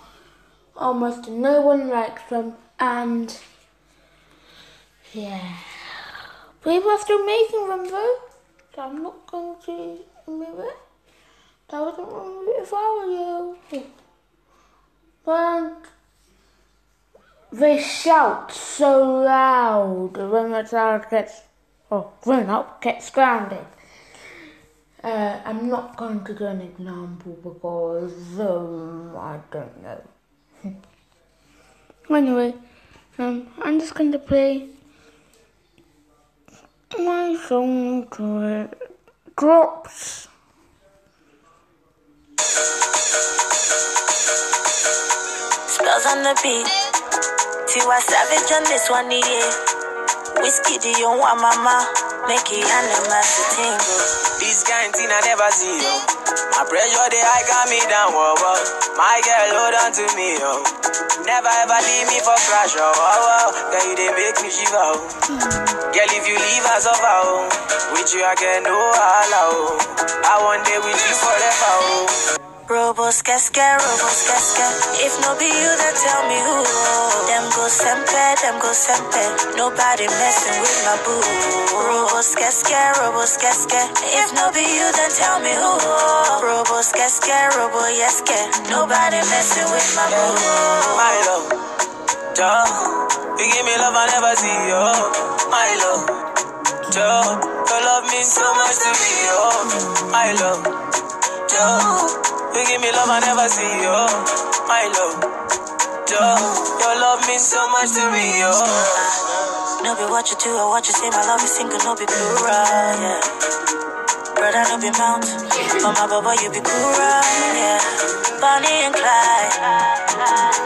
Almost 0.77 1.29
no 1.29 1.61
one 1.61 1.89
likes 1.89 2.23
them, 2.31 2.55
and 2.79 3.37
yeah, 5.13 5.57
people 6.63 6.91
are 6.91 7.01
still 7.01 7.25
making 7.25 7.69
them 7.69 7.89
though. 7.91 8.17
So 8.75 8.83
I'm 8.83 9.03
not 9.03 9.27
going 9.27 9.57
to 9.67 9.99
remove 10.27 10.61
it. 10.61 10.77
I 11.71 11.81
wouldn't 11.81 12.09
remove 12.09 12.49
it 12.49 12.63
if 12.63 12.73
I 12.73 12.97
were 12.97 13.11
you. 13.11 13.85
But 15.25 15.83
they 17.51 17.83
shout 17.83 18.53
so 18.53 19.23
loud 19.25 20.17
when 20.17 20.53
the 20.53 20.63
child 20.63 21.07
gets, 21.11 21.43
or 21.91 22.11
grown 22.23 22.49
up 22.49 22.81
gets 22.81 23.11
grounded. 23.11 23.67
Uh, 25.03 25.41
I'm 25.45 25.69
not 25.69 25.97
going 25.97 26.25
to 26.25 26.35
do 26.35 26.45
an 26.45 26.61
example 26.61 27.39
because 27.41 28.41
um, 28.41 29.17
I 29.17 29.39
don't 29.53 29.83
know. 29.83 30.03
anyway, 32.11 32.55
um, 33.19 33.47
I'm 33.63 33.79
just 33.79 33.95
going 33.95 34.11
to 34.11 34.19
play 34.19 34.69
my 36.99 37.37
song 37.47 38.09
to 38.09 38.43
it. 38.43 38.97
Drops. 39.37 40.27
Spellz 45.69 46.07
on 46.07 46.23
the 46.25 46.35
beat. 46.43 46.67
Tiwa 47.71 48.01
Savage 48.01 48.53
on 48.53 48.65
this 48.65 48.91
one, 48.91 49.11
yeah. 49.13 50.43
Whiskey, 50.43 50.79
do 50.79 50.89
you 50.89 51.07
want 51.07 51.41
mama? 51.41 51.87
Make 52.27 52.51
it 52.51 52.67
animals 52.67 53.31
to 53.37 53.57
tingle. 53.57 54.28
This 54.59 54.67
kind 54.67 54.91
thing 54.91 55.07
I 55.07 55.23
never 55.23 55.47
see, 55.55 55.71
yo. 55.71 55.95
My 56.51 56.67
pressure, 56.67 57.07
they 57.15 57.23
high 57.23 57.47
got 57.47 57.71
me 57.71 57.79
down, 57.87 58.11
whoa, 58.11 58.35
whoa. 58.43 58.59
My 58.99 59.23
girl, 59.23 59.55
hold 59.55 59.75
on 59.87 59.91
to 59.95 60.03
me, 60.19 60.35
yo. 60.35 60.51
Never 61.23 61.47
ever 61.63 61.79
leave 61.79 62.11
me 62.11 62.19
for 62.27 62.35
crash, 62.43 62.75
oh, 62.75 62.83
oh, 62.83 63.55
oh. 63.55 63.71
Girl, 63.71 63.87
you 63.87 63.95
they 63.95 64.11
make 64.19 64.35
me 64.43 64.51
shiver, 64.51 64.83
oh. 64.83 64.99
Girl, 65.95 66.11
if 66.11 66.27
you 66.27 66.35
leave 66.35 66.67
us 66.75 66.91
over, 66.91 67.07
oh. 67.07 67.47
With 67.95 68.11
you, 68.11 68.27
I 68.27 68.35
get 68.35 68.67
no 68.67 68.75
holla, 68.75 69.43
oh. 69.47 69.79
I 70.27 70.43
want 70.43 70.67
day 70.67 70.83
with 70.83 70.99
you 71.07 71.15
forever, 71.23 71.71
oh. 71.79 72.48
Robo 72.69 73.11
skeske, 73.11 73.65
robo 73.81 74.09
skeske. 74.13 74.67
If 75.01 75.15
no 75.25 75.33
be 75.39 75.47
you, 75.49 75.73
then 75.81 75.95
tell 76.05 76.23
me 76.29 76.37
who. 76.37 76.57
Them 77.29 77.45
go 77.57 77.65
sempe, 77.69 78.25
them 78.43 78.61
go 78.61 78.71
sempe. 78.77 79.23
Nobody 79.57 80.05
messing 80.21 80.61
with 80.61 80.77
my 80.85 80.97
boo. 81.05 81.17
Robo 81.89 82.21
skeske, 82.21 82.77
robo 83.01 83.25
skeske. 83.25 83.81
If 84.21 84.35
no 84.37 84.53
be 84.53 84.61
you, 84.61 84.89
then 85.01 85.11
tell 85.17 85.41
me 85.41 85.53
who. 85.57 85.73
Robo 86.45 86.83
skeske, 86.85 87.37
robo 87.57 87.89
yeske. 87.89 88.37
Nobody 88.69 89.17
messing 89.33 89.69
with 89.73 89.89
my 89.97 90.05
boo. 90.13 90.37
My 91.01 91.17
love, 91.25 91.49
Joe. 92.37 92.69
You 93.41 93.47
give 93.49 93.65
me 93.65 93.77
love 93.81 93.97
I 93.97 94.07
never 94.13 94.35
see, 94.37 94.59
yo. 94.69 94.85
My 95.49 95.69
love, 95.81 96.05
Joe. 96.93 97.41
Your 97.65 97.81
love 97.89 98.05
means 98.13 98.29
so 98.29 98.45
much 98.61 98.77
to 98.85 98.91
me, 99.01 99.13
yo. 99.25 99.41
My 100.13 100.29
love, 100.37 100.63
Joe. 101.49 102.38
You 102.55 102.65
give 102.67 102.81
me 102.83 102.91
love 102.93 103.11
I 103.11 103.21
never 103.21 103.49
see, 103.49 103.69
yo. 103.85 103.97
My 104.67 104.85
love, 104.91 105.17
Joe. 106.09 106.37
Your 106.83 106.95
love 107.01 107.21
means 107.29 107.45
so 107.47 107.61
much 107.71 107.93
to 107.95 108.05
me, 108.11 108.41
yo. 108.41 108.51
Uh, 108.51 109.83
no 109.85 109.95
be 109.95 110.05
what 110.11 110.27
you 110.31 110.37
do 110.43 110.51
or 110.59 110.69
what 110.73 110.87
you 110.89 110.95
say, 110.95 111.11
my 111.11 111.23
love 111.29 111.43
is 111.45 111.53
single, 111.53 111.79
no 111.87 111.95
be 111.95 112.07
plural, 112.09 112.97
yeah. 113.01 113.21
Brother, 114.35 114.65
no 114.73 114.77
be 114.83 114.91
mount, 114.99 115.25
my 115.83 115.91
baba, 115.95 116.33
you 116.43 116.51
be 116.51 116.61
cool, 116.65 116.93
yeah. 116.99 117.81
Bonnie 118.43 118.87
and 118.89 118.95
Clyde, 118.95 119.55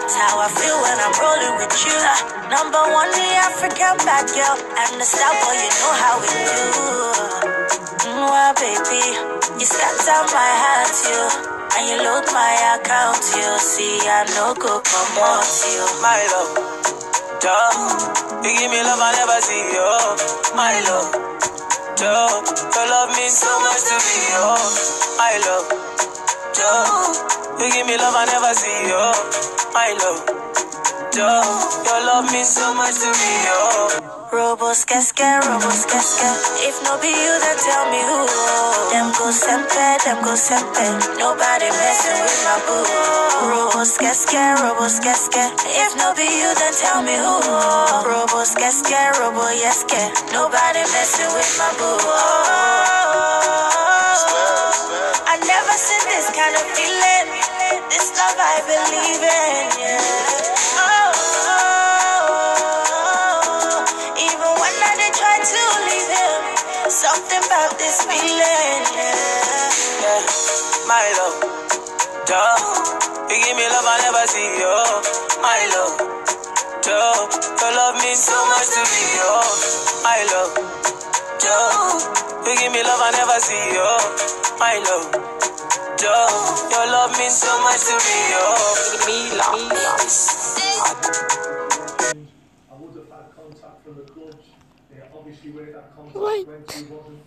it's 0.07 0.16
how 0.16 0.40
I 0.40 0.49
feel 0.49 0.77
when 0.83 0.97
I'm 0.97 1.14
rolling 1.21 1.55
with 1.61 1.75
you. 1.85 1.99
Number 2.49 2.83
one, 2.95 3.11
the 3.12 3.29
African 3.49 3.97
bad 4.07 4.27
girl, 4.33 4.57
and 4.61 5.01
the 5.01 5.05
style 5.07 5.37
boy, 5.45 5.57
you 5.61 5.71
know 5.83 5.92
how 6.01 6.14
we 6.21 6.29
do. 6.31 6.62
Mm, 8.07 8.29
Mwah, 8.29 8.53
baby, 8.61 9.05
you 9.61 9.66
scatter 9.66 10.21
my 10.33 10.51
heart, 10.64 10.97
you. 11.07 11.62
And 11.76 11.88
you 11.88 11.96
load 12.04 12.26
my 12.32 12.52
account, 12.76 13.22
you 13.37 13.50
see, 13.58 13.98
I 14.04 14.24
no 14.37 14.54
go 14.54 14.80
come 14.80 15.16
out, 15.24 15.48
you. 15.72 15.85
My 16.04 16.20
love, 16.32 16.52
Joe. 17.40 18.42
You 18.44 18.50
give 18.58 18.70
me 18.70 18.80
love 18.82 19.00
I 19.00 19.11
never 19.16 19.40
see, 19.40 19.64
yo. 19.72 19.88
My 20.54 20.74
love, 20.85 21.08
Joe. 21.96 22.44
Your 22.76 22.87
love 22.92 23.11
means 23.16 23.37
so 23.38 23.50
much 23.64 23.82
to 23.88 23.96
me, 24.04 24.18
yo. 24.37 24.46
My 25.16 25.35
love, 25.46 25.66
Joe. 26.52 26.85
You 27.58 27.72
give 27.72 27.87
me 27.87 27.96
love 27.96 28.14
I 28.16 28.24
never 28.28 28.52
see, 28.52 28.78
yo. 28.92 29.02
My 29.72 29.88
love, 29.96 30.20
Joe. 31.14 31.42
Your 31.85 32.01
love 32.07 32.33
means 32.33 32.48
so 32.48 32.75
much 32.75 32.96
to 33.03 33.11
me, 33.12 33.33
oh. 33.51 34.01
yo. 34.01 34.09
Robo 34.33 34.72
skeske, 34.75 35.27
robo 35.44 35.70
skeske. 35.70 36.29
If 36.64 36.81
no 36.85 36.96
be 37.03 37.09
you, 37.12 37.35
then 37.44 37.59
tell 37.61 37.85
me 37.92 38.01
who. 38.01 38.20
Them 38.92 39.12
go 39.18 39.29
sempe, 39.33 39.87
them 40.05 40.25
go 40.25 40.35
sempe. 40.37 40.87
Nobody 41.18 41.68
messing 41.68 42.18
with 42.22 42.40
my 42.48 42.57
boo. 42.66 42.87
Robo 43.51 43.85
skeske, 43.85 44.40
robo 44.62 44.88
skeske. 44.88 45.44
If 45.85 45.96
no 45.98 46.14
be 46.14 46.25
you, 46.25 46.51
then 46.61 46.75
tell 46.81 47.03
me 47.03 47.16
who. 47.18 47.37
Robo 48.09 48.44
skeske, 48.48 49.01
robo 49.20 49.48
yeske. 49.53 50.03
Nobody 50.33 50.83
messing 50.96 51.33
with 51.37 51.53
my 51.61 51.70
boo. 51.79 51.98
I 55.29 55.37
never 55.44 55.77
seen 55.77 56.05
this 56.09 56.29
kind 56.33 56.57
of 56.57 56.64
feeling. 56.77 57.27
This 57.90 58.09
love 58.18 58.38
I 58.40 58.57
believe 58.68 59.22
in, 59.22 59.81
yeah. 59.83 60.32
This 67.92 68.09
feeling, 68.09 68.85
yeah. 68.96 69.68
Yeah, 70.00 70.24
my 70.88 71.05
love, 71.20 71.37
Joe. 72.24 72.57
You 73.28 73.37
give 73.37 73.57
me 73.57 73.68
love 73.68 73.85
I 73.85 73.96
never 74.00 74.24
see, 74.33 74.48
yo. 74.64 74.81
My 75.44 75.61
love, 75.76 76.00
Joe. 76.81 77.28
Your 77.61 77.72
love 77.76 77.96
means 78.00 78.24
so 78.24 78.33
much 78.48 78.68
to 78.72 78.81
me, 78.81 79.05
yo. 79.20 79.33
My 80.00 80.20
love, 80.33 80.57
Joe. 81.37 82.48
You 82.48 82.55
give 82.57 82.72
me 82.72 82.81
love 82.81 83.02
I 83.05 83.12
never 83.12 83.38
see, 83.44 83.61
yo. 83.76 83.85
My 84.57 84.81
love, 84.88 85.12
Joe. 86.00 86.33
Your 86.72 86.87
love 86.96 87.12
means 87.20 87.37
so 87.37 87.52
much 87.61 87.92
to 87.92 87.96
me, 88.00 88.18
yo. 88.33 88.44
Me 89.05 89.37
love. 89.37 89.52
I 92.09 92.74
would 92.81 92.96
have 92.96 93.09
had 93.12 93.26
contact 93.37 93.85
from 93.85 93.94
the 94.00 94.07
clubs. 94.09 94.46
Yeah, 94.88 95.12
obviously, 95.14 95.50
where 95.50 95.72
that 95.72 95.94
contact 95.94 96.16
Wait. 96.16 96.46
went 96.48 96.68
to 96.68 96.85
wasn't 96.88 97.21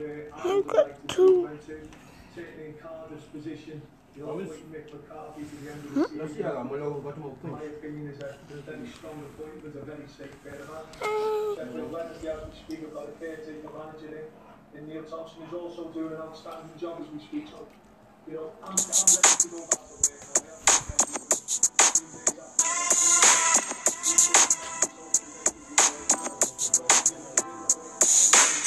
probably 0.00 0.16
where 0.16 0.34
I 0.34 0.58
I've 0.58 0.66
got 0.66 0.86
like 0.86 1.06
two. 1.08 1.42
went 1.44 1.66
to. 1.66 1.88
Certainly 2.34 2.66
in 2.66 2.74
Cardiff's 2.74 3.24
position, 3.24 3.82
you 4.16 4.24
know, 4.24 4.34
putting 4.34 4.70
Mick 4.70 4.92
McCarthy 4.92 5.42
to 5.42 5.56
the 5.56 5.72
end 5.72 5.84
of 5.84 5.94
the 5.94 6.04
season. 6.08 7.50
My 7.50 7.62
opinion 7.62 8.06
is 8.08 8.20
a 8.20 8.36
very 8.62 8.88
strong 8.88 9.18
appointment, 9.34 9.74
a 9.76 9.84
very 9.84 10.06
safe 10.06 10.36
pair 10.44 10.54
of 10.54 10.68
hands. 10.68 11.56
Sheffield 11.56 11.92
Wednesday, 11.92 12.30
as 12.32 12.40
we 12.46 12.52
speak, 12.54 12.80
have 12.82 12.94
got 12.94 13.18
caretaker 13.18 13.70
manager. 13.76 14.24
And 14.76 14.88
Neil 14.88 15.02
Thompson 15.02 15.42
is 15.42 15.52
also 15.52 15.88
doing 15.88 16.12
an 16.12 16.20
outstanding 16.20 16.78
job 16.78 17.00
as 17.00 17.10
we 17.12 17.18
speak. 17.18 17.48
So, 17.48 17.66
you 18.28 18.34
know, 18.34 18.52
I'm, 18.62 18.70
I'm 18.70 18.76
ready 18.76 18.86
to 18.86 19.48
go 19.48 19.58
back 19.66 19.80
to 19.80 20.20
work. 23.18 23.29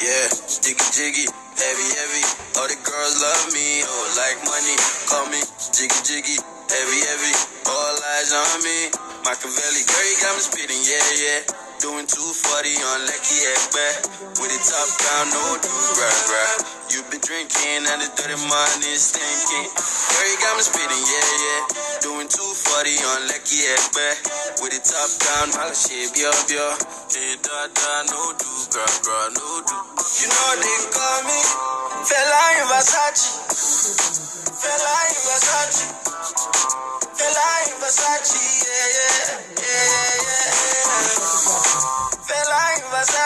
Yeah, 0.04 0.28
jiggy 0.60 0.84
jiggy, 0.92 1.24
heavy 1.56 1.88
heavy. 1.96 2.24
All 2.60 2.68
the 2.68 2.76
girls 2.84 3.16
love 3.24 3.44
me, 3.56 3.80
oh 3.88 4.04
like 4.20 4.36
money. 4.44 4.76
Call 5.08 5.24
me 5.32 5.40
jiggy 5.72 5.96
jiggy, 6.04 6.36
heavy 6.68 7.00
heavy. 7.08 7.32
All 7.72 7.96
eyes 8.20 8.28
on 8.36 8.60
me. 8.68 8.78
Machiavelli, 9.24 9.80
girl, 9.88 10.04
you 10.04 10.16
got 10.20 10.36
me 10.36 10.42
spitting, 10.44 10.82
yeah 10.84 11.08
yeah. 11.24 11.63
Doing 11.82 12.06
240 12.06 12.88
on 12.94 13.00
Lecky 13.06 13.38
Ekbe. 13.50 13.86
With 14.38 14.50
the 14.50 14.60
top 14.62 14.88
down, 15.02 15.26
no 15.34 15.44
do 15.58 15.74
bruh 15.98 16.18
bruh. 16.26 16.54
You 16.94 17.02
been 17.10 17.20
drinking 17.20 17.82
and 17.90 18.00
the 18.02 18.08
dirty 18.14 18.38
money 18.46 18.94
stinking. 18.94 19.68
Girl, 19.74 20.26
you 20.30 20.36
got 20.38 20.54
me 20.54 20.62
spitting, 20.62 21.04
yeah 21.10 21.30
yeah. 21.42 21.62
Doing 22.06 22.28
240 22.30 23.08
on 23.10 23.20
Lekki-Epe. 23.32 24.08
With 24.62 24.72
the 24.76 24.82
top 24.84 25.10
down, 25.18 25.46
all 25.58 25.68
the 25.68 25.74
shit, 25.74 26.14
yo 26.14 26.30
yo. 26.52 26.66
Hey 27.10 27.34
da 27.42 27.66
da, 27.66 27.92
no 28.06 28.22
do 28.38 28.52
bruh 28.70 28.94
bruh, 29.02 29.28
no 29.34 29.48
do. 29.66 29.76
You 30.22 30.26
know 30.30 30.50
they 30.62 30.78
call 30.94 31.18
me 31.26 31.40
Fela 32.06 32.42
in 32.60 32.66
Versace. 32.70 33.24
Fela 34.54 34.96
in 35.10 35.18
Versace. 35.26 35.82
Fela 37.18 37.48
in 37.66 37.76
Versace, 37.82 38.38
yeah 38.62 38.88
yeah 38.94 39.18
yeah 39.58 39.84
yeah. 39.90 40.03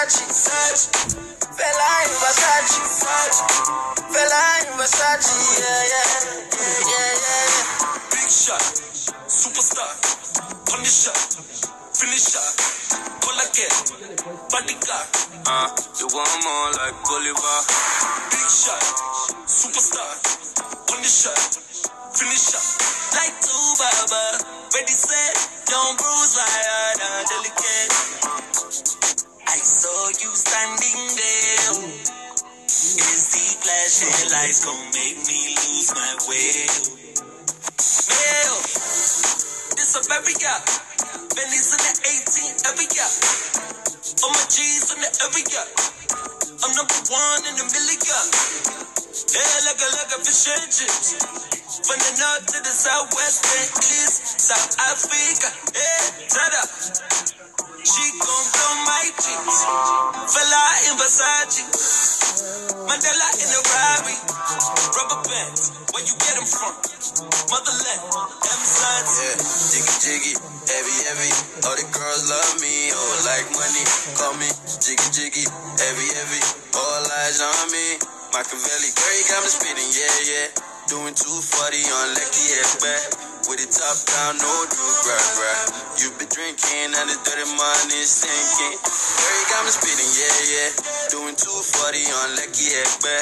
Versace. 0.08 0.88
Fela 1.52 1.90
in 2.04 2.14
Versace. 2.16 2.80
Fela 4.08 4.42
in 4.64 4.72
Versace, 4.78 5.36
yeah 5.60 5.84
yeah 5.92 6.08
yeah 6.56 6.80
yeah 6.88 7.12
yeah. 7.20 8.08
Big 8.08 8.30
shot, 8.32 8.64
superstar, 9.28 9.92
punisher, 10.64 11.12
finisher, 11.92 12.40
pull 13.20 13.36
again, 13.36 13.76
bodyguard. 14.48 15.08
Uh, 15.44 15.68
you 16.00 16.06
want 16.08 16.32
more 16.40 16.72
like 16.80 16.96
Bolivar. 17.04 17.60
Big 18.32 18.48
shot, 18.48 18.80
superstar, 19.44 20.08
punisher, 20.88 21.36
finisher. 22.16 22.64
Like 23.12 23.36
two 23.44 23.66
baba, 23.76 24.40
ready 24.72 24.96
set, 24.96 25.36
don't 25.68 25.98
bruise 26.00 26.32
my 26.32 26.48
heart, 26.48 26.96
uh, 26.96 27.24
delicate. 27.28 28.37
I 29.48 29.56
saw 29.64 30.08
you 30.20 30.28
standing 30.36 31.08
there. 31.16 31.88
Is 32.68 33.24
the 33.32 33.46
flashing 33.64 34.28
lights 34.28 34.60
gonna 34.60 34.92
make 34.92 35.24
me 35.24 35.40
lose 35.56 35.88
my 35.96 36.12
way? 36.28 36.68
Mail, 38.12 38.54
this 39.72 39.96
a 39.96 40.00
every 40.12 40.36
year. 40.36 40.58
Benny's 41.32 41.72
in 41.72 41.80
the 41.80 41.92
18 42.60 42.68
every 42.68 42.88
year. 42.92 43.10
All 44.20 44.36
my 44.36 44.44
G's 44.52 44.92
in 44.92 45.00
the 45.00 45.10
every 45.24 45.44
year. 45.48 45.66
I'm 46.60 46.72
number 46.76 47.00
one 47.08 47.42
in 47.48 47.56
a 47.56 47.66
million. 47.72 48.24
Yeah, 49.32 49.56
like 49.64 49.80
a 49.80 49.88
like 49.96 50.12
a 50.12 50.18
fish 50.28 50.44
and. 50.52 50.76
From 51.88 51.98
the 52.04 52.12
north 52.20 52.44
to 52.52 52.58
the 52.60 52.74
southwest 52.76 53.48
and 53.48 53.70
east, 53.80 54.44
South 54.44 54.76
Africa. 54.92 55.48
Yeah, 55.72 56.28
Tada. 56.28 57.47
She 57.88 58.12
gon' 58.20 58.46
blow 58.52 58.74
my 58.84 59.06
jeans. 59.16 59.58
Fella 60.34 60.64
in 60.88 60.94
Versace. 61.00 61.62
Mandela 62.88 63.28
in 63.40 63.48
a 63.48 63.60
Rari. 63.64 64.16
Rubber 64.96 65.20
bands, 65.28 65.72
where 65.94 66.04
you 66.04 66.14
get 66.20 66.36
'em 66.36 66.46
from? 66.46 66.74
Motherland, 67.50 68.02
M 68.44 68.62
sons. 68.64 69.12
Yeah, 69.20 69.36
jiggy 69.72 69.94
jiggy, 70.04 70.34
heavy 70.68 70.96
heavy. 71.08 71.32
All 71.64 71.76
the 71.80 71.86
girls 71.96 72.28
love 72.28 72.52
me, 72.60 72.92
oh 72.92 73.14
like 73.26 73.48
money. 73.56 73.84
Call 74.20 74.34
me 74.36 74.50
jiggy 74.84 75.08
jiggy, 75.16 75.44
heavy 75.80 76.08
heavy. 76.14 76.42
All 76.76 77.02
eyes 77.24 77.40
on 77.40 77.72
me. 77.72 77.98
Machiavelli, 78.34 78.90
girl, 78.94 79.14
you 79.16 79.24
got 79.32 79.40
me 79.44 79.50
spitting, 79.50 79.90
yeah 79.96 80.18
yeah. 80.28 80.48
Doing 80.88 81.14
240 81.14 81.84
on 81.88 82.08
Lecky 82.14 82.44
Ekbe. 82.60 82.94
With 83.48 83.64
the 83.64 83.68
top 83.72 83.96
down, 84.04 84.36
no 84.44 84.52
do 84.68 84.76
bruh 84.76 85.28
bruh. 85.40 85.60
You 86.04 86.12
been 86.20 86.28
drinking 86.28 86.92
and 86.92 87.08
the 87.08 87.16
dirty 87.24 87.48
money 87.56 88.04
sinking. 88.04 88.76
Girl, 88.76 89.40
got 89.48 89.64
me 89.64 89.72
spitting, 89.72 90.12
yeah 90.20 90.38
yeah. 90.52 90.70
Doing 91.08 91.32
240 91.32 92.12
on 92.12 92.28
Lekki-Epe. 92.36 93.16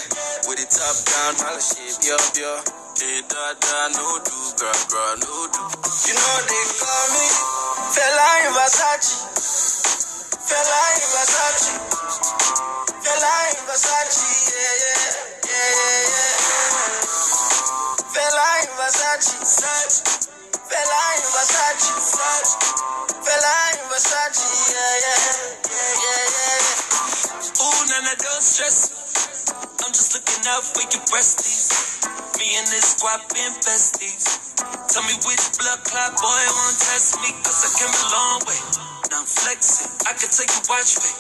With 0.50 0.58
the 0.58 0.66
top 0.66 0.98
down, 1.06 1.38
the 1.38 1.62
shit, 1.62 1.94
yo 2.02 2.18
yo. 2.42 2.58
Hey 2.98 3.22
da 3.30 3.54
da, 3.54 3.78
no 3.94 4.18
do 4.26 4.38
bruh 4.58 4.82
bruh, 4.90 5.14
no 5.22 5.34
do. 5.46 5.62
You 6.10 6.14
know 6.18 6.36
they 6.50 6.64
call 6.74 7.06
me 7.14 7.26
Fela 7.94 8.28
in 8.42 8.50
Versace. 8.50 9.30
Fela 10.42 10.82
in 10.90 11.06
Versace. 11.06 11.70
Fela 12.98 13.34
in 13.54 13.62
Versace, 13.70 14.26
Versace, 18.86 19.34
Versace. 19.42 20.30
Fela 20.70 21.02
in 21.18 21.26
Versace, 21.34 21.90
Versace. 21.90 22.54
Fela 23.18 23.54
in 23.74 23.82
Versace, 23.90 24.46
yeah, 24.70 24.94
yeah, 25.02 25.26
yeah, 25.74 25.90
yeah, 26.06 26.26
yeah. 26.38 27.66
Ooh, 27.66 27.82
of 27.82 28.18
those 28.22 28.46
stress. 28.46 29.50
I'm 29.82 29.90
just 29.90 30.14
looking 30.14 30.38
out 30.54 30.62
for 30.62 30.86
your 30.86 31.02
breasties. 31.10 31.66
Me 32.38 32.46
and 32.62 32.66
this 32.70 32.94
squad 32.94 33.26
been 33.34 33.50
besties. 33.66 34.54
Tell 34.94 35.02
me 35.02 35.18
which 35.26 35.44
blood 35.58 35.82
clot 35.82 36.14
boy 36.22 36.44
won't 36.46 36.78
test 36.78 37.18
me, 37.26 37.34
cause 37.42 37.66
I 37.66 37.70
came 37.82 37.90
a 37.90 38.06
long 38.14 38.38
way. 38.46 38.60
Now 39.10 39.18
I'm 39.18 39.26
flexing. 39.26 39.90
I 40.06 40.14
can 40.14 40.30
take 40.30 40.54
you 40.54 40.62
watch 40.70 40.94
me. 41.02 41.10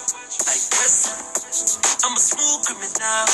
Like 0.46 0.62
wrestling. 0.70 1.18
I'm 2.06 2.14
a 2.14 2.22
smooth 2.22 2.62
criminal. 2.62 3.26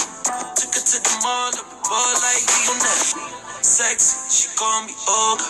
Took 0.56 0.72
her 0.72 0.84
to 0.88 0.96
the 1.04 1.14
mall, 1.20 1.52
up 1.52 1.68
the 1.68 1.76
ball 1.84 2.12
like 2.16 2.48
Lionel. 2.48 3.51
Sexy, 3.62 4.18
she 4.28 4.48
call 4.58 4.82
me 4.86 4.92
Olga. 5.06 5.46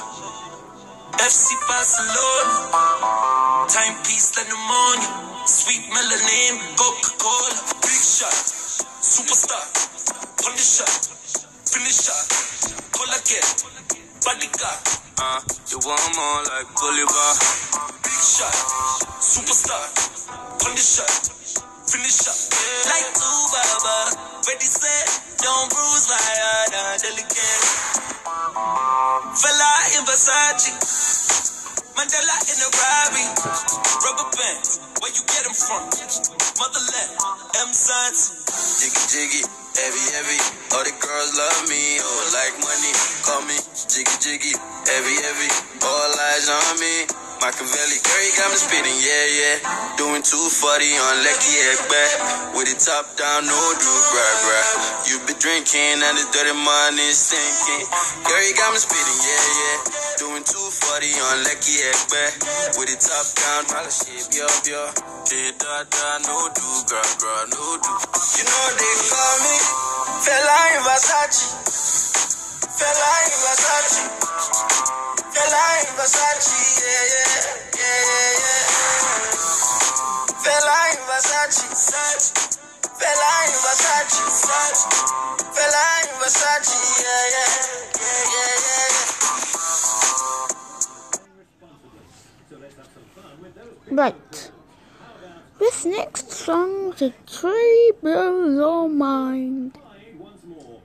FC 1.17 1.57
Barcelona. 1.67 3.65
Timepiece, 3.73 4.37
let 4.37 4.45
pneumonia. 4.53 5.09
Sweet 5.49 5.81
melanin, 5.89 6.61
Coca 6.77 7.09
Cola. 7.17 7.57
Big 7.81 8.03
shot, 8.05 8.37
superstar. 9.01 9.65
Punisher, 10.45 10.85
finisher. 11.65 12.21
Call 12.93 13.09
again, 13.17 13.49
bodyguard. 14.21 14.81
Uh, 15.17 15.41
you 15.73 15.81
want 15.81 16.05
more 16.13 16.41
like 16.53 16.69
Bolivar. 16.77 17.33
Big 18.05 18.21
shot, 18.21 18.53
superstar. 19.25 19.89
Punisher, 20.61 21.09
finisher. 21.89 22.37
Like 22.93 23.09
two 23.17 23.41
baba, 23.57 23.97
ready 24.49 24.69
set, 24.69 25.09
don't 25.41 25.73
bruise 25.73 26.09
my 26.13 26.21
heart, 26.21 27.01
delicate. 27.01 27.72
Fella 29.35 29.73
in 29.99 30.05
Versace, 30.07 30.71
Mandela 31.97 32.37
in 32.51 32.59
a 32.63 32.69
Rari, 32.71 33.27
rubber 34.05 34.29
bands, 34.37 34.81
where 35.01 35.13
you 35.13 35.23
get 35.27 35.47
'em 35.47 35.55
from? 35.55 35.83
Motherland, 36.59 37.11
M 37.67 37.73
sons. 37.75 38.33
Jiggy 38.81 39.03
jiggy, 39.11 39.43
heavy 39.79 40.05
heavy. 40.15 40.41
All 40.75 40.85
the 40.85 40.93
girls 41.01 41.33
love 41.39 41.69
me, 41.69 41.99
oh 42.03 42.23
like 42.39 42.55
money. 42.63 42.93
Call 43.27 43.43
me 43.51 43.59
jiggy 43.89 44.17
jiggy, 44.21 44.55
heavy 44.87 45.17
heavy. 45.27 45.51
All 45.83 46.13
eyes 46.31 46.49
on 46.51 46.81
me. 46.81 46.95
Machiavelli, 47.43 47.99
girl, 48.07 48.23
you 48.23 48.33
got 48.39 48.49
me 48.55 48.59
spitting, 48.63 48.99
yeah, 49.03 49.27
yeah. 49.35 49.57
Doing 49.99 50.23
240 50.23 50.31
on 50.31 51.27
Lecky 51.27 51.55
Ekbe. 51.75 52.03
With 52.55 52.71
the 52.71 52.79
top 52.79 53.19
down, 53.19 53.51
no 53.51 53.59
do, 53.83 53.93
bruh, 54.15 54.35
bruh. 54.47 54.67
You 55.11 55.19
been 55.27 55.35
drinking 55.43 55.99
and 56.07 56.15
the 56.15 56.25
dirty 56.31 56.55
money 56.55 57.11
sinking. 57.11 57.83
Girl, 58.31 58.43
you 58.47 58.55
got 58.55 58.71
me 58.71 58.79
spitting, 58.79 59.21
yeah, 59.27 59.43
yeah. 59.59 59.77
Doing 60.23 60.47
240 60.47 61.19
on 61.19 61.37
Lekki-Epe. 61.43 62.79
With 62.79 62.95
the 62.95 62.99
top 63.03 63.27
down, 63.35 63.67
the 63.67 63.91
shit, 63.91 64.23
yo, 64.39 64.47
yo. 64.71 64.83
Hey, 65.27 65.51
da, 65.59 65.83
da, 65.83 66.23
no 66.23 66.47
do, 66.47 66.69
girl, 66.87 67.11
girl, 67.19 67.43
no 67.59 67.65
do. 67.83 67.93
You 68.39 68.45
know 68.47 68.67
they 68.79 68.95
call 69.11 69.35
me 69.43 69.57
Fela 70.23 70.59
in 70.79 70.83
Versace. 70.87 71.43
Fela 72.71 73.11
in 73.27 73.35
Versace. 73.35 74.32
Fela 75.43 75.67
in 75.83 75.91
Versace, 75.99 76.55
yeah, 76.79 77.03
yeah, 77.13 77.35
yeah, 77.75 77.99
yeah, 78.07 78.43
yeah. 78.43 78.63
Fela 80.39 80.79
in 80.93 81.03
Versace, 81.11 81.63
Versace. 81.67 82.31
Fela 82.95 83.33
in 83.43 83.55
Versace, 83.65 84.23
Versace. 84.23 84.83
Fela 85.51 85.87
in 86.03 86.11
Versace, 86.23 86.79
yeah, 87.03 87.25
yeah, 87.35 87.51
yeah, 87.99 88.23
yeah, 88.35 88.55
yeah. 93.91 94.01
Right. 94.01 94.37
This 95.59 95.85
next 95.85 96.31
song 96.31 96.95
is 97.01 97.13
Tree 97.27 97.93
Blow 98.01 98.49
Your 98.49 98.89
Mind. 98.89 99.77
Once 100.21 100.45
more, 100.47 100.81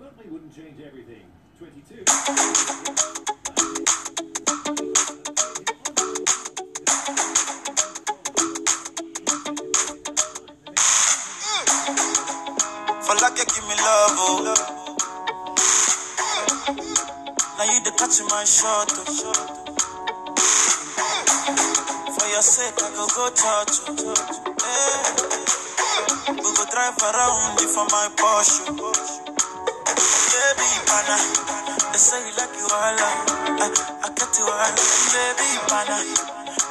but 0.00 0.12
we 0.18 0.24
wouldn't 0.32 0.52
change 0.56 0.80
everything. 0.84 1.22
22. 1.60 3.19
For 13.10 13.18
like 13.26 13.38
you 13.38 13.44
give 13.44 13.66
me 13.66 13.74
love, 13.74 14.22
oh. 14.22 14.54
Now 17.58 17.66
you 17.66 17.82
the 17.82 17.90
catch 17.98 18.22
my 18.30 18.46
shot, 18.46 18.86
oh. 18.86 19.34
For 22.06 22.26
your 22.30 22.38
sake, 22.46 22.78
I 22.78 22.86
go 22.94 23.10
go 23.10 23.26
touch, 23.34 23.82
oh. 23.90 24.14
Eh. 24.62 26.38
We 26.38 26.54
go 26.54 26.62
drive 26.70 27.02
around 27.02 27.58
for 27.74 27.82
my 27.90 28.06
Porsche. 28.14 28.78
Baby, 28.78 30.70
pana, 30.86 31.18
they 31.90 31.98
say 31.98 32.22
you 32.22 32.30
like 32.38 32.54
you 32.54 32.70
all, 32.70 32.94
I, 32.94 33.74
I 34.06 34.08
get 34.14 34.38
you 34.38 34.46
all, 34.46 34.70
baby, 35.10 35.50
pana. 35.66 35.98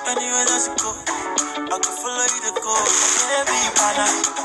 Anywhere 0.07 0.47
that 0.47 0.63
you 0.63 0.75
go, 0.79 0.95
I 1.67 1.75
can 1.83 1.95
follow 1.99 2.23
you 2.31 2.41
to 2.47 2.53
go, 2.63 2.75
baby, 3.27 3.59
pana. 3.75 4.39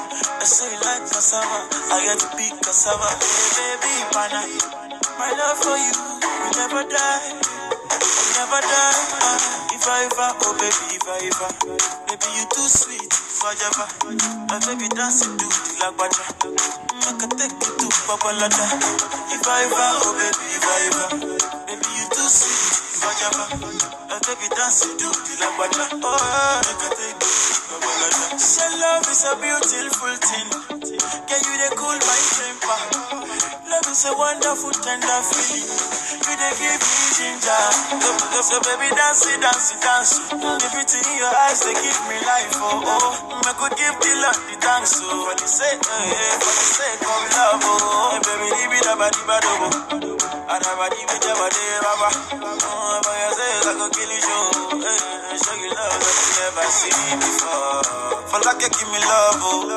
Say 0.44 0.68
you 0.68 0.76
like 0.84 1.08
cassava, 1.08 1.58
I 1.88 2.04
get 2.04 2.20
to 2.20 2.28
be 2.36 2.44
cassava, 2.60 3.08
hey, 3.08 3.80
baby, 3.80 4.04
pana. 4.12 4.44
My 5.16 5.32
love 5.32 5.56
for 5.56 5.72
you, 5.72 5.94
will 6.20 6.54
never 6.60 6.84
die, 6.84 7.20
will 7.40 8.32
never 8.36 8.60
die. 8.60 8.96
Uh, 9.24 9.72
if 9.72 9.84
I 9.88 10.04
ever, 10.04 10.28
oh 10.44 10.52
baby, 10.60 10.84
if 11.00 11.06
I 11.08 11.18
ever, 11.32 11.48
baby 12.12 12.28
you 12.36 12.44
too 12.52 12.68
sweet, 12.68 13.08
forever. 13.08 13.88
My 14.52 14.60
baby 14.68 14.86
dancing 14.92 15.32
do 15.40 15.48
the 15.48 15.72
lagbaja, 15.80 16.24
make 16.52 17.24
I 17.24 17.28
take 17.40 17.56
you 17.64 17.72
to 17.80 17.88
Babalada. 18.04 18.66
If 19.32 19.48
I 19.48 19.64
ever, 19.64 19.88
oh 20.04 20.12
baby, 20.12 20.44
if 20.54 20.64
I 20.68 20.78
ever, 20.92 21.08
baby 21.72 21.88
you 21.88 22.06
too 22.12 22.28
sweet, 22.28 22.93
the 23.08 23.16
oh 26.04 26.62
take 26.64 27.20
you 27.20 27.26
Babalada. 27.70 28.38
Say 28.40 28.68
love 28.80 29.06
is 29.10 29.24
a 29.28 29.34
beautiful 29.40 30.14
thing, 30.20 30.48
can 31.28 31.40
you 31.44 31.54
they 31.60 31.72
cool 31.76 31.98
my 32.00 32.20
temper? 32.36 32.78
Love 33.70 33.88
is 33.90 34.04
a 34.06 34.12
wonderful 34.16 34.72
tender 34.84 35.20
feeling. 35.28 35.68
You 36.24 36.34
they 36.38 36.52
give 36.60 36.80
me 36.80 37.04
ginger. 37.16 37.64
So, 38.44 38.60
baby 38.62 38.88
dance 38.94 39.26
it, 39.28 39.40
dance 39.40 39.72
it, 39.74 39.80
dance 39.82 40.12
it. 40.20 40.40
The 40.40 40.68
beauty 40.72 40.98
in 41.04 41.16
your 41.18 41.32
eyes 41.48 41.60
they 41.64 41.74
give 41.74 42.00
me 42.08 42.16
life. 42.24 42.54
Oh 42.60 42.80
oh, 42.84 43.42
I 43.44 43.52
could 43.58 43.74
give 43.78 43.96
the 44.00 44.12
Lord 44.22 44.38
the 44.48 44.54
thanks. 44.60 45.00
Oh, 45.02 45.26
for 45.28 45.34
the 45.36 45.48
sake, 45.48 45.80
eh, 45.80 46.12
eh, 46.12 46.34
for 46.40 46.54
the 46.54 46.66
sake 46.78 47.02
of 47.02 47.22
love. 47.34 47.62
Oh, 47.64 47.76
hey, 48.14 48.20
baby, 48.24 48.48
di 48.54 48.64
bi 48.70 48.78
da 48.84 48.94
ba 48.96 49.08
di 49.10 49.22
ba 49.28 49.36
do. 49.42 49.52
And 50.46 50.64
I 50.64 50.72
ba 50.78 50.86
di 50.92 51.02
bi 51.08 51.16
da 51.24 51.32
ba 51.34 51.46
de 51.50 51.64
ba 51.82 51.92
ba. 52.00 52.08
Oh, 52.44 52.93
for 53.02 53.14
your 53.16 53.32
sake 53.34 53.66
I 53.66 53.72
go 53.78 53.86
kill 53.90 54.10
you. 54.12 54.20
Show, 54.20 54.44
eh, 54.78 54.86
eh, 54.86 55.36
show 55.40 55.56
you 55.58 55.70
love 55.74 55.98
that 55.98 56.14
you 56.14 56.30
never 56.44 56.66
seen 56.70 57.16
before. 57.18 57.82
For 58.30 58.38
like 58.46 58.60
you 58.62 58.70
give 58.70 58.90
me 58.92 59.00
love. 59.02 59.40
Oh, 59.42 59.72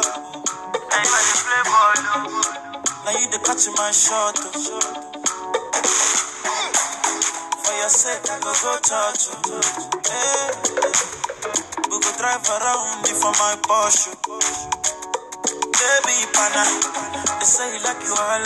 and 0.78 1.04
if 1.06 1.14
I 1.14 1.22
dey 1.26 1.38
play 1.42 1.64
ball. 1.68 2.00
Oh. 2.14 3.06
Now 3.06 3.14
you 3.18 3.28
the 3.32 3.40
catch 3.42 3.66
my 3.78 3.92
shot. 3.92 4.38
Oh. 4.38 5.08
For 7.64 7.74
your 7.76 7.90
sake, 7.90 8.28
I 8.30 8.38
go 8.44 8.52
go 8.54 8.74
touch 8.84 9.28
you. 9.32 9.60
Hey. 10.06 10.52
We 11.90 11.96
go 12.04 12.12
drive 12.20 12.44
around 12.50 13.08
you 13.08 13.16
for 13.16 13.32
my 13.40 13.56
Porsche. 13.64 14.12
Baby, 15.78 16.16
pana. 16.36 16.64
They 17.40 17.46
say 17.46 17.68
you 17.74 17.80
like 17.84 18.02
you 18.04 18.12
all. 18.12 18.44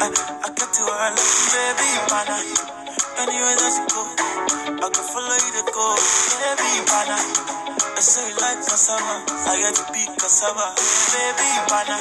I, 0.00 0.08
I 0.08 0.48
get 0.56 0.72
you 0.78 0.86
all. 0.88 1.14
Baby, 1.52 1.88
pana. 2.08 2.79
You 3.28 3.84
go, 3.92 4.00
I 4.80 4.88
can 4.88 5.04
follow 5.12 5.36
you 5.36 5.52
to 5.60 5.64
go. 5.76 5.86
Baby, 6.40 6.70
pana. 6.88 7.20
They 7.92 8.00
say 8.00 8.24
you 8.32 8.36
like 8.40 8.64
cassava. 8.64 9.20
I 9.44 9.60
get 9.60 9.74
to 9.76 9.84
be 9.92 10.00
cassava. 10.16 10.72
Baby, 11.12 11.48
pana. 11.68 12.00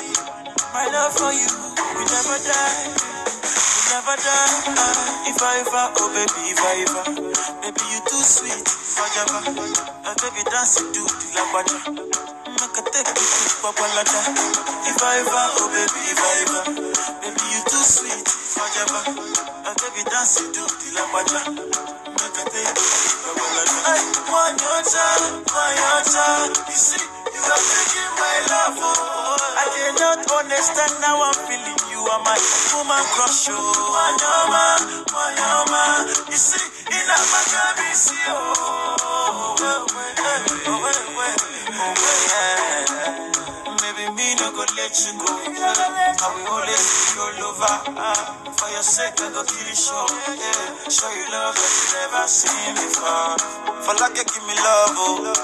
My 0.72 0.86
love 0.96 1.12
for 1.18 1.34
you 1.36 1.50
will 1.98 2.08
never 2.08 2.38
die, 2.40 2.78
will 2.96 3.88
never 3.92 4.16
die. 4.16 4.54
Uh, 4.80 5.28
if 5.28 5.40
I 5.44 5.60
ever, 5.60 5.86
oh 5.98 6.08
baby, 6.14 6.42
if 6.56 6.62
I 6.62 6.74
ever, 6.88 7.04
baby 7.66 7.84
you 7.90 8.00
too 8.08 8.24
sweet, 8.24 8.68
forever. 8.70 9.42
Uh, 9.50 10.16
baby 10.24 10.44
dance 10.48 10.78
do 10.80 11.04
the 11.04 11.28
lagwaja, 11.36 11.80
make 12.00 12.78
I 12.80 12.82
take 12.96 13.12
you 13.12 13.28
to 13.28 13.58
Babalada. 13.66 14.20
If 14.88 15.04
I 15.04 15.20
ever, 15.20 15.46
oh 15.58 15.68
baby, 15.74 16.02
if 16.16 16.22
I 16.22 16.34
ever, 16.48 16.64
baby 17.22 17.44
you 17.54 17.62
too 17.68 17.84
sweet, 17.84 18.28
forever. 18.28 19.02
Uh, 19.66 19.74
baby 19.82 20.04
dance 20.10 20.40
it 20.42 20.54
do 20.56 20.64
the 20.64 20.88
lagwaja, 20.98 21.42
make 21.54 22.38
I 22.40 22.46
you 22.50 22.74
to 22.74 23.30
Babalada. 23.36 23.78
I 23.86 24.00
want 24.32 24.58
your 24.62 24.82
time, 24.88 25.24
want 25.48 25.76
your 25.80 26.00
time. 26.14 26.52
You 26.70 26.78
see, 26.80 27.04
you 27.04 27.42
are 27.44 27.64
taking 27.64 28.12
my 28.18 28.36
love, 28.52 28.78
oh. 28.80 29.38
I 29.60 29.66
cannot 29.76 30.20
understand 30.40 30.94
how 31.04 31.20
I'm 31.24 31.38
feeling. 31.48 31.80
You 31.92 32.02
are 32.08 32.22
my 32.24 32.38
woman 32.76 33.04
crush, 33.16 33.48
oh. 33.52 33.60
Wanyama, 33.94 34.66
wanyama. 35.14 35.84
You 36.32 36.40
see, 36.40 36.66
in 36.92 37.06
a 37.08 37.18
magabi, 37.32 37.90
see, 37.96 38.16
oh. 38.30 39.56
Well, 39.60 39.86
well, 39.92 40.14
eh, 40.18 40.40
oh, 40.68 40.82
well, 40.82 40.82
well, 40.84 41.18
oh, 41.18 41.19
let 44.80 44.96
you 44.96 45.14
go. 45.20 45.28
I 45.28 46.28
will 46.36 46.48
always 46.56 46.84
be 46.88 47.20
your 47.20 47.32
lover. 47.44 47.76
Ah, 48.00 48.16
for 48.56 48.70
your 48.72 48.84
sake, 48.84 49.20
I 49.20 49.28
go 49.36 49.44
kill 49.44 49.68
you, 49.68 49.76
show. 49.76 50.06
Yeah. 50.40 50.88
Show 50.88 51.12
you 51.12 51.28
love 51.36 51.56
that 51.56 51.74
you 51.76 51.88
never 52.00 52.24
seen 52.28 52.74
before. 52.80 53.36
For 53.84 53.94
like 54.00 54.16
you 54.16 54.24
give 54.24 54.46
me 54.48 54.56
love, 54.56 54.96
oh. 54.96 55.36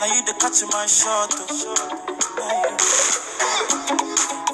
Now 0.00 0.06
you 0.10 0.22
the 0.26 0.34
catch 0.42 0.62
my 0.74 0.86
shot. 0.86 1.30
Oh. 1.30 2.74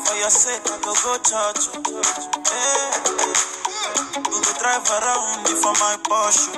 For 0.05 0.17
your 0.21 0.31
sake, 0.31 0.67
I 0.69 0.77
go 0.85 0.93
go 0.93 1.17
touch. 1.25 1.73
Oh. 1.73 2.05
Yeah. 2.53 2.93
We 4.29 4.37
go 4.45 4.53
drive 4.61 4.85
around 4.93 5.49
for 5.57 5.73
my 5.81 5.97
Porsche. 6.05 6.53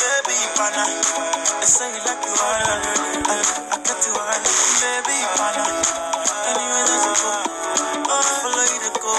Baby, 0.00 0.36
pana. 0.56 1.37
They 1.68 1.84
say 1.84 1.92
you 1.92 2.00
like 2.00 2.24
you 2.24 2.32
all. 2.32 2.64
I, 3.28 3.36
I 3.36 3.76
get 3.84 4.00
you 4.08 4.16
all. 4.16 4.40
Baby, 4.80 5.16
pana. 5.36 5.68
Anywhere 6.48 6.86
that 6.88 7.00
you 7.04 7.12
go, 7.20 7.32
I 8.08 8.24
follow 8.40 8.64
you 8.72 8.80
to 8.88 8.92
go. 8.96 9.12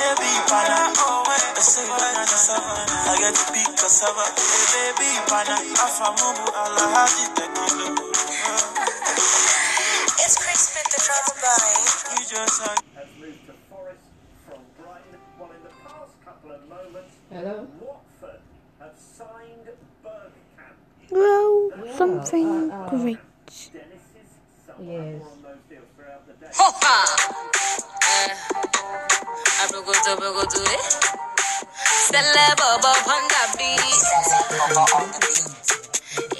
Baby, 0.00 0.32
pana. 0.48 0.96
They 0.96 1.60
say 1.60 1.84
you 1.84 1.92
like 1.92 2.24
cassava. 2.24 2.88
I 3.04 3.20
get 3.20 3.36
to 3.36 3.44
be 3.52 3.60
cassava. 3.76 4.24
Hey, 4.32 4.96
baby, 4.96 5.12
pana. 5.28 5.60
Afamubu 5.76 6.48
alahaji 6.56 7.36
tequila. 7.36 7.92
It's 10.24 10.36
Chris 10.40 10.72
Smith, 10.72 10.88
the 10.88 11.04
drama 11.04 11.32
by. 11.36 11.68
You 12.16 12.24
just 12.24 12.64
are. 12.64 12.80
has 12.96 13.12
moved 13.20 13.44
to 13.44 13.52
Forest 13.68 14.08
from 14.48 14.64
Brighton, 14.80 15.20
while 15.36 15.52
in 15.52 15.60
the 15.68 15.74
past 15.84 16.16
couple 16.24 16.48
of 16.48 16.64
moments, 16.64 17.12
Hello? 17.28 17.68
Bergkamp. 21.10 21.76
Well, 21.76 21.96
something 21.96 22.68
great. 22.88 23.18
Dennis's 23.72 24.30
Yes. 24.80 25.22
on 25.22 25.42
those 25.42 25.62
deals 25.68 25.88
throughout 25.96 26.22
the 26.26 26.32
day. 26.40 26.50
Hopa! 26.54 26.96
Eh, 28.02 28.34
abrogodo, 29.64 30.16
brogodo, 30.16 30.60
eh? 30.64 30.82
Celebo, 32.06 32.68
on 33.12 33.22
the 33.28 33.42
beat. 33.58 34.02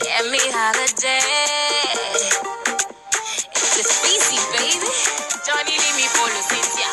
Yeah, 0.05 0.23
me 0.31 0.41
holiday. 0.55 1.21
It's 3.55 3.77
a 3.79 3.85
species, 3.85 4.45
baby. 4.55 4.91
Johnny 5.47 5.77
leave 5.83 5.97
me 5.97 6.07
for 6.15 6.29
Cynthia. 6.49 6.91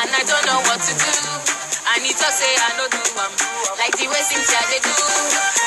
And 0.00 0.10
I 0.10 0.22
don't 0.26 0.46
know 0.46 0.60
what 0.68 0.80
to 0.80 0.94
do. 0.94 1.67
I 1.88 1.98
need 2.04 2.12
to 2.12 2.28
say 2.28 2.52
I 2.52 2.76
know 2.76 2.84
do 2.92 3.00
am 3.16 3.32
like 3.80 3.96
the 3.96 4.04
way 4.12 4.20
Cynthia 4.20 4.60
they 4.68 4.80
do. 4.84 4.92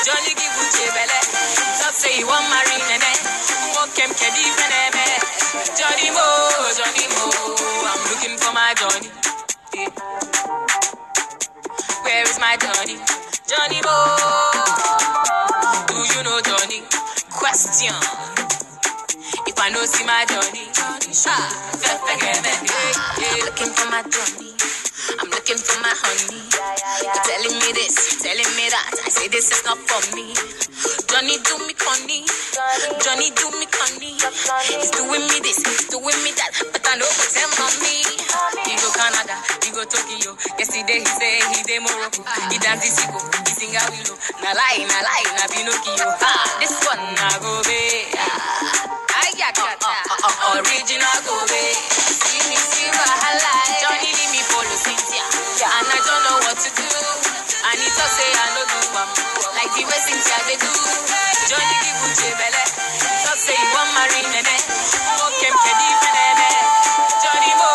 Johnny 0.05 0.33
give 0.37 0.53
Uche 0.53 0.85
belle. 0.93 1.19
Talk 1.81 1.97
say 1.97 2.13
he 2.13 2.23
want 2.23 2.45
marry 2.45 2.77
nene. 2.77 3.11
Walk 3.73 3.97
him 3.97 4.11
kedi 4.13 4.45
feneme. 4.53 5.05
Johnny 5.73 6.13
Mo, 6.13 6.25
Johnny 6.77 7.05
Mo. 7.09 7.25
I'm 7.89 8.01
looking 8.13 8.37
for 8.37 8.53
my 8.53 8.69
Johnny. 8.77 9.09
Where 12.05 12.23
is 12.23 12.37
my 12.37 12.53
Johnny? 12.61 13.01
Johnny 13.49 13.81
Mo. 13.81 13.97
Do 15.89 15.97
you 16.05 16.21
know 16.21 16.37
Johnny? 16.45 16.85
Question. 17.33 17.97
If 19.49 19.57
I 19.57 19.69
know 19.73 19.83
see 19.89 20.05
my 20.05 20.25
Johnny, 20.29 20.69
Johnny. 20.69 21.11
ah, 21.25 21.49
me. 22.45 22.77
Yeah. 23.17 23.45
Looking 23.45 23.73
for 23.73 23.89
my 23.89 24.03
Johnny. 24.05 24.51
I'm 25.19 25.29
looking 25.29 25.57
for 25.57 25.77
my 25.81 25.93
honey. 25.93 26.41
You're 27.01 27.23
telling 27.25 27.55
me 27.57 27.69
this, 27.73 28.21
telling 28.21 28.51
me 28.57 28.65
that. 28.69 28.93
I 29.05 29.09
say 29.09 29.27
this 29.29 29.51
is 29.51 29.61
not 29.65 29.77
for 29.89 30.01
me. 30.15 30.33
Johnny 31.09 31.37
do 31.43 31.55
me 31.67 31.73
conny. 31.75 32.23
Johnny 33.03 33.29
do 33.35 33.47
me 33.59 33.67
conny. 33.69 34.13
He's 34.69 34.91
doing 34.95 35.25
me 35.27 35.37
this, 35.43 35.59
he's 35.63 35.87
doing 35.91 36.19
me 36.23 36.31
that. 36.37 36.51
But 36.71 36.83
I 36.87 36.95
know 36.97 37.09
what's 37.19 37.35
him 37.35 37.51
on 37.61 37.73
me. 37.83 37.95
He 38.65 38.73
go 38.79 38.89
Canada, 38.95 39.35
he 39.65 39.69
go 39.75 39.83
Tokyo. 39.85 40.37
Yesterday 40.57 40.99
he 41.03 41.09
say 41.09 41.33
he 41.51 41.59
dey 41.67 41.79
Morocco. 41.83 42.23
He 42.49 42.57
dance 42.61 42.81
the 42.85 42.89
Sigo, 42.95 43.19
he 43.45 43.51
sing 43.53 43.73
a 43.75 43.81
willow. 43.91 44.17
Na 44.41 44.51
lie, 44.55 44.81
na 44.87 44.97
lie, 45.03 45.29
na 45.37 45.45
Pinocchio. 45.51 46.07
Ah, 46.21 46.45
this 46.61 46.73
one 46.87 47.03
na 47.19 47.27
go 47.43 47.51
be. 47.67 48.07
Ah, 48.15 49.21
ay, 49.25 49.31
ya, 49.37 49.49
ya, 49.51 49.73
ya. 49.75 49.93
uh, 50.15 50.25
uh, 50.25 50.57
original 50.61 51.17
go 51.27 51.33
away. 51.35 51.73
See 51.75 52.41
me, 52.49 52.57
see 52.57 52.89
wahala. 52.95 53.53
Johnny 53.83 54.09
leave 54.15 54.31
me 54.33 54.41
and 55.81 55.89
I 55.89 55.99
don't 56.05 56.23
know 56.29 56.37
what 56.45 56.57
to 56.61 56.69
do. 56.77 56.89
I 57.65 57.73
need 57.73 57.93
to 57.97 58.05
say 58.05 58.29
I 58.29 58.47
no 58.53 58.61
do 58.69 58.79
am, 59.01 59.09
like 59.57 59.71
the 59.73 59.81
way 59.89 59.99
Cynthia 60.05 60.37
they 60.45 60.57
do. 60.61 60.69
Johnny 61.49 61.75
give 61.81 61.99
Uche 62.05 62.29
belle, 62.37 62.63
talk 63.25 63.37
say 63.41 63.57
he 63.57 63.65
want 63.73 63.89
marry 63.97 64.21
nene. 64.29 64.57
Okay, 65.25 65.49
kedi 65.49 65.87
peneme. 66.01 66.49
Johnny 67.25 67.51
Mo, 67.57 67.71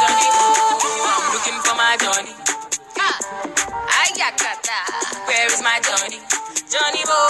Johnny 0.00 0.28
Mo, 0.32 0.46
I'm 1.04 1.24
looking 1.36 1.58
for 1.60 1.76
my 1.76 2.00
Johnny. 2.00 2.32
Ayakata, 4.00 4.80
where 5.28 5.46
is 5.52 5.60
my 5.60 5.76
Johnny? 5.84 6.20
Johnny 6.72 7.04
Mo, 7.04 7.20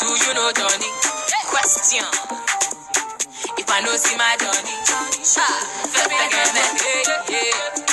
do 0.00 0.08
you 0.24 0.32
know 0.32 0.48
Johnny? 0.56 0.90
Question. 1.52 2.04
If 3.60 3.68
I 3.68 3.80
know 3.84 3.96
see 3.96 4.16
my 4.16 4.36
Johnny, 4.40 4.72
yeah. 7.28 7.87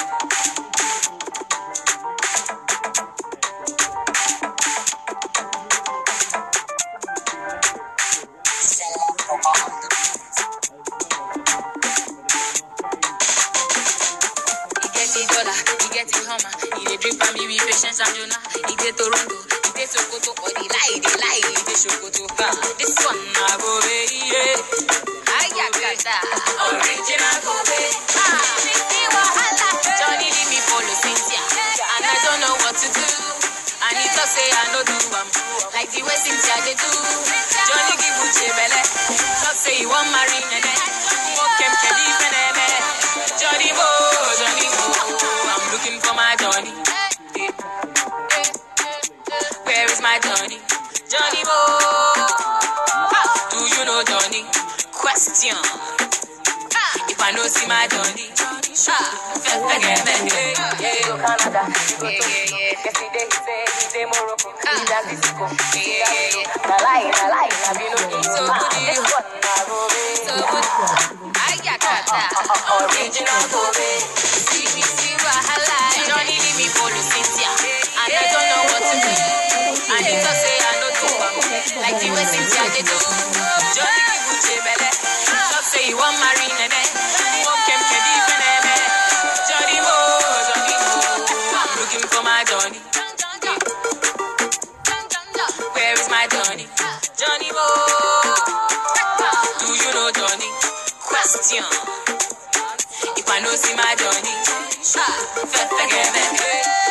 Drip 17.06 17.22
and 17.22 17.38
me 17.38 17.46
with 17.54 17.62
patience 17.70 18.02
and 18.02 18.18
or 18.18 18.26
the 18.26 18.34
lie, 20.74 20.98
lie, 21.22 21.46
this 22.82 22.98
one 23.06 23.22
na 23.38 23.46
go 23.62 23.78
be 23.86 24.10
yeah. 24.26 24.58
Ayakata, 25.38 26.18
original 26.66 27.38
go 27.46 27.54
be. 27.70 27.78
Ah. 28.18 28.42
Johnny 30.02 30.34
me 30.50 30.58
follow 30.66 30.98
Cynthia, 30.98 31.46
and 31.94 32.10
I 32.10 32.18
don't 32.26 32.42
know 32.42 32.58
what 32.66 32.74
to 32.74 32.90
do. 32.90 33.06
And 33.86 34.02
he 34.02 34.10
talk 34.18 34.26
say 34.26 34.50
I 34.50 34.66
no 34.74 34.82
do 34.82 34.98
am, 35.14 35.30
like 35.78 35.94
the 35.94 36.02
way 36.02 36.18
Cynthia 36.18 36.58
dey 36.66 36.74
do. 36.74 36.90
Johnny 36.90 38.02
give 38.02 38.18
Uche 38.26 38.50
belle, 38.58 38.82
talk 39.46 39.54
say 39.54 39.78
he 39.78 39.86
want 39.86 40.10
marry 40.10 40.42
nene. 40.50 40.74
Okay, 41.38 41.70
kedi 41.86 42.08
peneme. 42.18 42.66
Johnny 43.38 43.70
Mo, 43.78 44.05
Johnny. 46.46 46.70
Where 49.66 49.86
is 49.90 49.98
my 50.02 50.20
Johnny? 50.22 50.62
Johnny 51.10 51.42
Mo, 51.42 51.58
Ah, 53.18 53.50
do 53.50 53.58
you 53.66 53.82
know 53.86 54.04
Johnny? 54.06 54.46
Question. 54.94 55.58
If 57.10 57.18
I 57.18 57.32
know 57.34 57.42
see 57.50 57.66
my 57.66 57.88
Johnny, 57.90 58.30
ah, 58.94 59.10
fefe 59.42 59.76
geme, 59.82 60.14
yeah, 60.30 60.94
yeah. 61.02 61.18
Canada, 61.18 61.66
yeah, 61.66 62.10
yeah, 62.14 62.46
yeah. 62.54 62.86
Yesterday 62.86 63.26
he 63.26 63.38
say 63.42 63.66
he 63.98 64.06
Morocco, 64.06 64.54
he 64.54 64.86
da 64.86 65.02
Mexico, 65.02 65.50
yeah, 65.50 66.06
yeah, 66.14 66.46
yeah. 66.46 66.70
Na 66.70 66.78
lie, 66.86 67.10
na 67.10 67.26
lie, 67.34 67.50
na 67.66 67.72
be 67.74 67.86
no. 67.90 68.22
So 68.22 68.46
good 68.46 68.86
you, 68.86 69.02
so 69.02 70.36
good. 70.46 70.68
Ayakata, 71.42 72.22
original 72.78 73.44
Kobe. 73.50 73.90
See 74.46 74.70
me, 74.78 74.82
see 74.86 75.18
wahala. 75.26 75.85
I 78.66 80.02
he 80.02 80.14
talk 80.22 80.36
say 80.42 80.58
I 80.58 80.74
no 80.82 80.88
do 80.98 81.08
am, 81.22 81.36
like 81.86 81.98
the 82.02 82.10
way 82.10 82.26
Cynthia 82.26 82.66
dey 82.74 82.82
do. 82.82 82.98
Johnny 83.78 84.02
give 84.42 84.64
belle, 84.66 84.90
talk 85.54 85.66
say 85.70 85.86
he 85.86 85.94
want 85.94 86.18
marry 86.18 86.50
nene. 86.58 86.82
Mo, 89.86 89.94
I'm 91.54 91.70
looking 91.78 92.06
for 92.10 92.24
my 92.24 92.42
Johnny. 92.50 92.80
Where 95.76 95.94
is 95.94 96.10
my 96.10 96.26
Johnny? 96.32 96.66
Johnny 97.20 97.50
Mo, 97.54 97.68
do 99.62 99.68
you 99.78 99.90
know 99.94 100.10
Johnny? 100.18 100.50
Question. 101.06 101.64
If 103.18 103.30
I 103.30 103.40
know 103.42 103.54
see 103.56 103.76
my 103.76 103.94
Johnny, 104.00 104.34
ah, 104.98 105.16
fefe 105.54 105.86
geme. 105.92 106.24
Yeah, 106.40 106.85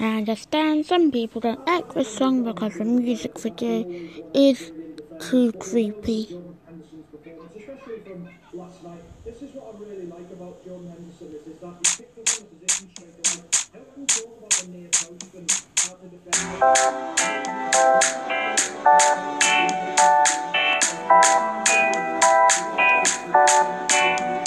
I 0.00 0.18
understand 0.18 0.86
some 0.86 1.10
people 1.10 1.40
don't 1.40 1.66
like 1.66 1.92
this 1.92 2.16
song 2.16 2.44
because 2.44 2.74
the 2.78 2.84
music 2.84 3.36
video 3.36 3.84
is 4.32 4.70
too 5.18 5.50
creepy. 5.52 6.38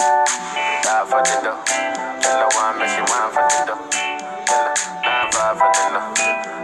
Die 0.02 1.06
for 1.10 1.22
the 1.22 1.36
dough. 1.46 1.60
Tell 2.22 2.50
her 2.50 2.70
make 2.80 2.90
she 2.90 3.02
wine 3.06 3.30
for 3.34 3.46
the 3.46 3.60
dough. 3.70 3.82
Tell 4.48 4.66
her 4.66 4.74
nine 5.06 5.30
five 5.32 5.58
for 5.60 5.70
the 5.78 5.86
no. 5.94 6.02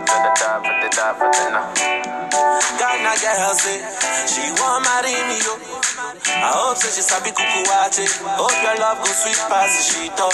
Tell 0.07 0.23
her 0.25 0.33
die 0.38 0.59
for 0.65 0.75
the 0.81 0.89
die 0.97 1.13
for 1.19 1.29
the 1.29 1.45
no. 1.53 1.61
Ghana 2.79 3.13
girl 3.21 3.53
say 3.57 3.77
she 4.29 4.43
want 4.59 4.85
marry 4.85 5.13
me 5.29 5.38
yo. 5.45 5.53
I 6.27 6.49
hope 6.53 6.77
say 6.77 6.89
she 6.95 7.01
sabi 7.01 7.29
kuku 7.31 7.61
wache. 7.69 8.05
Hope 8.38 8.57
your 8.63 8.75
love 8.81 8.99
go 8.99 9.11
sweet 9.11 9.39
past 9.49 9.77
she 9.91 10.09
talk. 10.17 10.33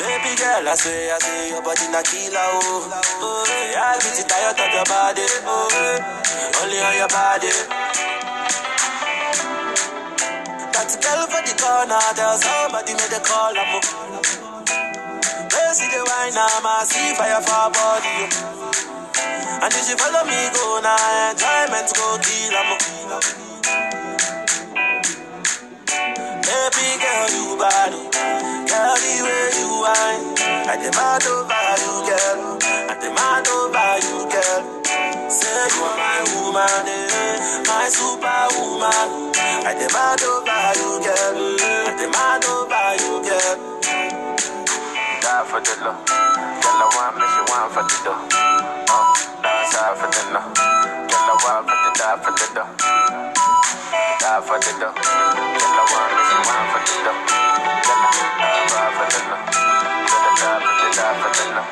Baby 0.00 0.32
girl, 0.40 0.64
I 0.64 0.74
say, 0.80 1.12
I 1.12 1.18
say 1.20 1.50
your 1.52 1.60
body 1.60 1.84
na 1.92 2.00
killer 2.00 2.40
oh. 2.40 2.88
Oh, 3.20 3.44
yeah, 3.70 3.92
I 3.92 4.00
get 4.00 4.16
it 4.16 4.28
tired 4.32 4.56
of 4.56 4.72
your 4.72 4.84
body. 4.88 5.26
Oh, 5.44 6.64
only 6.64 6.78
on 6.80 6.96
your 6.96 7.08
body. 7.12 7.52
That 10.90 10.98
girl 11.06 11.22
for 11.30 11.38
the 11.46 11.54
corner, 11.54 12.02
there's 12.18 12.42
somebody 12.42 12.98
made 12.98 13.14
a 13.14 13.22
call. 13.22 13.54
Where 15.54 15.70
see 15.70 15.86
the 15.86 16.02
wine, 16.02 16.34
I'm 16.34 16.66
a 16.66 16.82
see 16.82 17.14
fire 17.14 17.38
for 17.46 17.70
body. 17.70 18.26
And 19.62 19.70
if 19.70 19.86
she 19.86 19.94
follow 19.94 20.26
me, 20.26 20.34
go 20.50 20.82
now, 20.82 21.30
enjoyment 21.30 21.94
go 21.94 22.18
kill 22.18 22.58
'em. 22.58 22.74
Baby 26.42 26.86
girl, 26.98 27.30
you 27.38 27.54
bad, 27.54 27.94
oh. 27.94 28.10
girl, 28.66 28.98
the 28.98 29.14
way 29.22 29.46
you 29.62 29.70
whine. 29.86 30.26
I 30.66 30.74
demand 30.74 31.22
over 31.30 31.70
you, 31.86 31.94
girl. 32.02 32.58
I 32.90 32.98
demand 32.98 33.46
over 33.46 33.94
you, 34.10 34.26
girl. 34.26 34.79
You 35.60 35.84
are 35.84 35.92
my 35.92 36.24
woman, 36.40 36.88
my 37.68 37.84
superwoman. 37.92 39.28
I 39.36 39.76
demand 39.76 40.24
over 40.24 40.56
you, 40.80 41.04
girl. 41.04 41.36
I 41.60 41.92
demand 42.00 42.48
over 42.48 42.96
you, 42.96 43.20
girl. 43.28 43.60
Die 45.20 45.44
for 45.52 45.60
the 45.60 45.74
low. 45.84 46.00
Tell 46.64 46.80
her 46.80 46.88
one, 46.96 47.12
make 47.20 47.28
she 47.28 47.44
wine 47.52 47.68
for 47.76 47.84
the 47.84 47.96
dough. 48.08 48.24
Oh, 48.88 49.12
dance 49.44 49.76
for 50.00 50.08
the 50.08 50.22
no. 50.32 50.40
Tell 51.12 51.28
her 51.28 51.36
one, 51.44 51.68
for 51.68 51.76
the 51.76 51.90
die 51.92 52.16
for 52.24 52.32
the 52.32 52.46
dough. 52.56 52.72
Die 54.16 54.40
for 54.40 54.56
the 54.64 54.72
dough. 54.80 54.96
Wine 54.96 56.66
for 56.72 56.80
the 56.88 56.96
dough. 57.04 57.20
Die 58.64 58.90
for 58.96 59.06
the. 59.12 59.20
Tell 60.08 60.24
her 60.24 60.34
die 60.40 60.60
for 60.64 60.72
the 60.80 60.88
die 60.96 61.20
for 61.20 61.30
the 61.36 61.44
no. 61.52 61.62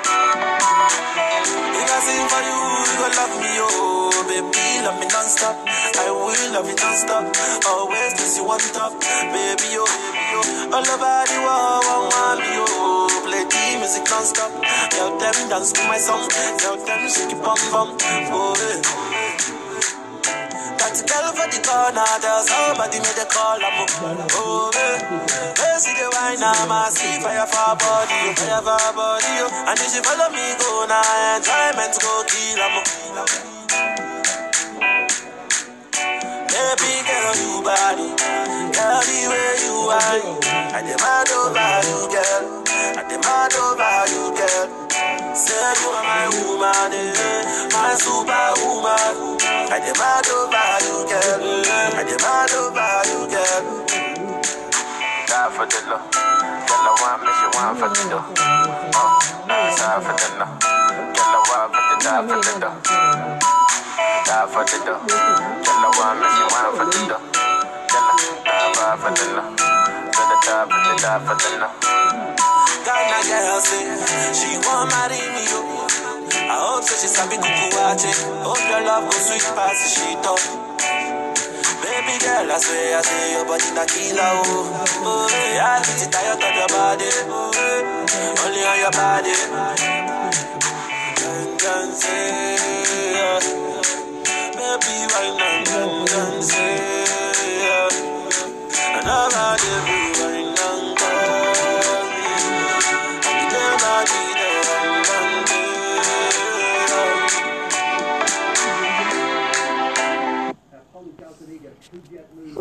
If 1.72 1.88
I 1.88 1.98
sing 2.04 2.26
for 2.28 2.42
you, 2.44 2.52
you 2.52 2.87
gon' 3.08 3.16
love 3.16 3.40
me, 3.40 3.48
oh 3.60 4.10
Baby, 4.28 4.84
love 4.84 5.00
me 5.00 5.06
non-stop. 5.08 5.56
I 5.96 6.10
will 6.10 6.52
love 6.52 6.68
you 6.68 6.76
non-stop. 6.76 7.24
Always 7.66 8.12
place 8.14 8.36
you 8.36 8.44
on 8.44 8.60
top. 8.76 8.92
Baby, 9.00 9.80
oh, 9.80 9.88
baby, 9.88 10.36
oh. 10.36 10.74
All 10.76 10.84
over 10.84 11.16
the 11.24 11.38
world, 11.40 11.84
one 11.88 12.04
want 12.12 12.40
me, 12.40 12.52
oh. 12.60 13.08
Play 13.24 13.44
the 13.48 13.78
music 13.80 14.04
non-stop. 14.10 14.52
Tell 14.92 15.16
them 15.18 15.48
dance 15.48 15.72
to 15.72 15.82
my 15.88 15.96
song. 15.98 16.28
Tell 16.58 16.76
them 16.76 17.08
shake 17.08 17.32
it 17.32 17.40
bum 17.42 17.58
bum. 17.72 17.96
Oh, 18.30 18.52
eh. 18.52 19.27
That 20.88 21.04
girl 21.04 21.28
for 21.36 21.44
the 21.52 21.60
corner 21.60 22.08
There's 22.24 22.48
somebody 22.48 22.96
made 23.04 23.20
a 23.20 23.26
call 23.28 23.60
I'm 23.60 23.84
Oh, 24.40 24.72
eh. 24.72 25.04
They 25.52 25.76
see 25.76 25.92
the 25.92 26.08
wine 26.16 26.40
I'm 26.40 26.72
a 26.72 26.88
see 26.88 27.20
fire 27.20 27.44
for 27.44 27.76
body 27.76 28.16
oh, 28.24 28.32
Fire 28.40 28.64
for 28.64 28.92
body 28.96 29.34
oh. 29.44 29.68
And 29.68 29.76
if 29.76 29.92
she 29.92 30.00
follow 30.00 30.32
me 30.32 30.48
go 30.56 30.88
now 30.88 31.36
Enjoyment 31.36 31.92
go 32.00 32.24
kill. 32.24 32.60
I'm 32.64 32.76
kill 32.88 33.18
'em. 33.20 33.28
Baby 36.48 36.92
girl, 37.04 37.36
you 37.36 37.62
body. 37.62 38.08
Girl, 38.72 39.00
the 39.04 39.20
way 39.28 39.52
you 39.64 39.76
are. 39.92 40.24
I 40.72 40.80
demand 40.80 41.30
over 41.36 41.70
you, 41.84 42.00
girl. 42.08 42.64
I 42.96 43.02
demand 43.08 43.54
over 43.60 43.94
you, 44.12 44.24
girl. 44.38 44.87
Say 45.38 45.54
you 45.54 45.86
are 45.94 46.02
my 46.02 46.26
woman, 46.34 46.98
eh, 46.98 47.70
my 47.70 47.94
superwoman. 47.94 49.38
I 49.70 49.78
demand 49.78 50.26
over 50.34 50.66
you, 50.82 51.06
girl. 51.06 51.38
I 51.94 52.02
demand 52.02 52.50
over 52.58 52.90
you, 53.06 53.22
girl. 53.30 53.86
Die 55.30 55.50
for 55.54 55.62
the 55.70 55.78
love. 55.86 56.10
Girl, 56.10 56.82
I 56.82 56.92
want 56.98 57.22
me, 57.22 57.30
she 57.38 57.46
want 57.54 57.78
for 57.78 57.86
the 57.86 58.02
dough. 58.10 58.26
Uh, 58.98 59.70
sorry 59.78 60.02
for 60.02 60.18
the 60.18 60.42
love. 60.42 60.58
Girl, 60.58 61.30
I 61.30 61.40
want 61.46 61.70
for 61.70 61.86
the 61.86 61.94
die 62.02 62.18
for 62.26 62.38
the 62.42 62.52
dough. 62.58 62.82
Die 64.26 64.46
for 64.50 64.64
the 64.66 64.78
dough. 64.90 65.06
Girl, 65.06 65.86
I 65.86 65.90
want 66.02 66.18
me, 66.18 66.26
she 66.34 66.42
want 66.50 66.70
for 66.74 66.86
the 66.90 66.98
dough. 67.06 67.22
Girl, 67.94 68.10
I 68.10 68.74
die 68.74 68.98
for 68.98 69.10
the 69.14 69.24
love. 69.38 69.54
Girl, 69.54 70.34
I 70.34 70.42
die 70.42 71.22
for 71.22 71.34
the 71.38 71.58
die 71.62 71.88
girl 72.92 73.60
say 73.60 73.84
she 74.32 74.56
want 74.64 74.88
marry 74.90 75.20
me, 75.20 75.44
yo. 75.52 75.60
I 76.48 76.56
hope 76.56 76.84
so 76.84 76.94
she 76.96 77.08
sabi 77.08 77.36
kuku 77.36 77.66
wache. 77.76 78.10
Hope 78.44 78.64
your 78.68 78.80
love 78.86 79.04
go 79.10 79.16
sweet 79.18 79.44
past 79.54 79.82
shit 79.94 80.24
up. 80.24 80.40
Baby 81.84 82.14
girl, 82.24 82.48
I 82.50 82.58
swear, 82.58 82.98
I 82.98 83.02
say 83.02 83.32
your 83.32 83.44
body 83.44 83.70
na 83.76 83.84
killer, 83.84 84.32
oh. 84.44 84.66
oh 85.04 85.28
yeah, 85.54 85.76
I 85.76 85.84
get 85.84 86.12
tired 86.12 86.40
your 86.40 86.68
body, 86.68 87.08
oh, 87.28 87.52
only 88.44 88.62
on 88.64 88.78
your 88.80 88.92
body. 88.92 89.34
Yeah. 93.14 93.40
Baby, 94.56 94.94
why 95.12 95.26
not 95.38 95.66
dun, 95.66 96.42
yeah. 96.50 97.98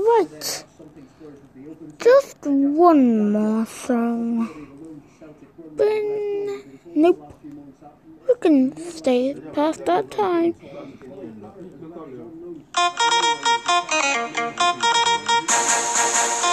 Right. 0.07 0.63
Just 1.99 2.37
one 2.45 3.31
more 3.31 3.65
song. 3.65 4.47
Then, 5.75 6.79
nope. 6.95 7.33
We 8.27 8.35
can 8.39 8.77
stay 8.77 9.35
past 9.53 9.85
that 9.85 10.09
time. 10.09 10.55
JP's 15.47 16.43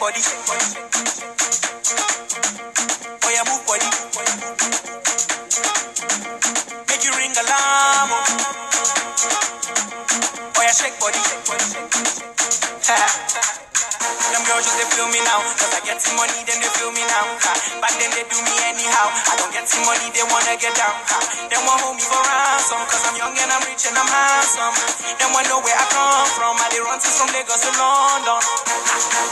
body. 0.00 0.22
Oh 3.24 3.30
yeah, 3.34 3.44
move 3.50 3.64
body. 3.66 3.88
Make 6.88 7.02
you 7.04 7.12
ring 7.18 7.34
alarm. 7.34 8.10
Oh 8.12 8.38
Oh, 10.56 10.62
yeah, 10.62 10.72
shake 10.74 10.98
body. 11.00 11.18
Them 14.32 14.42
girls 14.46 14.64
just 14.64 14.78
they 14.78 14.88
feel 14.96 15.08
me 15.08 15.20
now. 15.24 15.40
Cause 15.42 15.72
I 15.74 15.80
get 15.86 16.00
some 16.02 16.16
money, 16.16 16.38
then 16.46 16.58
they 16.62 16.70
now. 17.18 17.26
Ha. 17.26 17.52
But 17.82 17.92
then 17.98 18.10
they 18.14 18.24
do 18.30 18.38
me 18.38 18.54
anyhow. 18.70 19.10
I 19.10 19.34
don't 19.42 19.50
get 19.50 19.66
some 19.66 19.82
money, 19.82 20.08
they 20.14 20.22
wanna 20.30 20.54
get 20.54 20.74
down. 20.78 20.94
Ha. 20.94 21.18
They 21.50 21.58
want 21.66 21.82
hold 21.82 21.98
me 21.98 22.04
for 22.06 22.22
ransom. 22.22 22.80
Cause 22.86 23.02
I'm 23.10 23.16
young 23.18 23.34
and 23.34 23.50
I'm 23.50 23.62
rich 23.66 23.84
and 23.90 23.98
I'm 23.98 24.06
handsome. 24.06 24.74
They 25.18 25.26
want 25.34 25.46
know 25.50 25.58
where 25.58 25.74
I 25.74 25.86
come 25.90 26.28
from. 26.38 26.54
I 26.54 26.66
they 26.70 26.82
run 26.82 26.98
to 27.02 27.10
from 27.10 27.28
Lagos 27.34 27.62
to 27.66 27.70
London. 27.74 28.38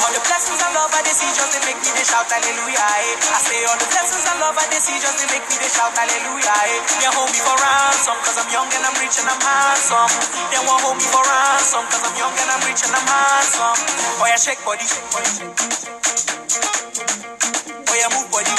All 0.02 0.12
the 0.12 0.22
blessings 0.26 0.60
and 0.62 0.72
love 0.74 0.90
I 0.90 1.00
they 1.06 1.14
see 1.14 1.30
just 1.30 1.50
they 1.54 1.62
make 1.66 1.78
me 1.78 1.90
they 1.94 2.06
shout 2.06 2.26
hallelujah. 2.26 2.82
Eh. 2.82 3.34
I 3.34 3.38
say 3.38 3.58
all 3.70 3.78
the 3.78 3.88
blessings 3.90 4.26
and 4.26 4.38
love 4.42 4.56
I 4.58 4.66
they 4.70 4.82
see 4.82 4.98
just 4.98 5.16
they 5.22 5.28
make 5.30 5.46
me 5.46 5.56
they 5.62 5.70
shout 5.70 5.94
hallelujah. 5.94 6.58
Eh. 6.74 6.78
They 7.02 7.10
hold 7.14 7.30
me 7.30 7.38
for 7.38 7.54
ransom. 7.54 8.16
Cause 8.26 8.38
I'm 8.40 8.48
young 8.50 8.68
and 8.70 8.82
I'm 8.82 8.96
rich 8.98 9.16
and 9.22 9.30
I'm 9.30 9.38
handsome. 9.38 10.10
They 10.50 10.60
want 10.66 10.82
hold 10.82 10.98
me 10.98 11.06
for 11.06 11.22
ransom. 11.22 11.84
Cause 11.86 12.02
I'm 12.02 12.14
young 12.18 12.34
and 12.34 12.50
I'm 12.50 12.62
rich 12.66 12.82
and 12.82 12.94
I'm 12.94 13.06
handsome. 13.06 13.78
Oh 14.18 14.26
yeah, 14.26 14.40
shake 14.40 14.62
body. 14.66 14.86
Oh 17.88 17.94
yeah, 17.96 18.08
move 18.16 18.30
body. 18.32 18.54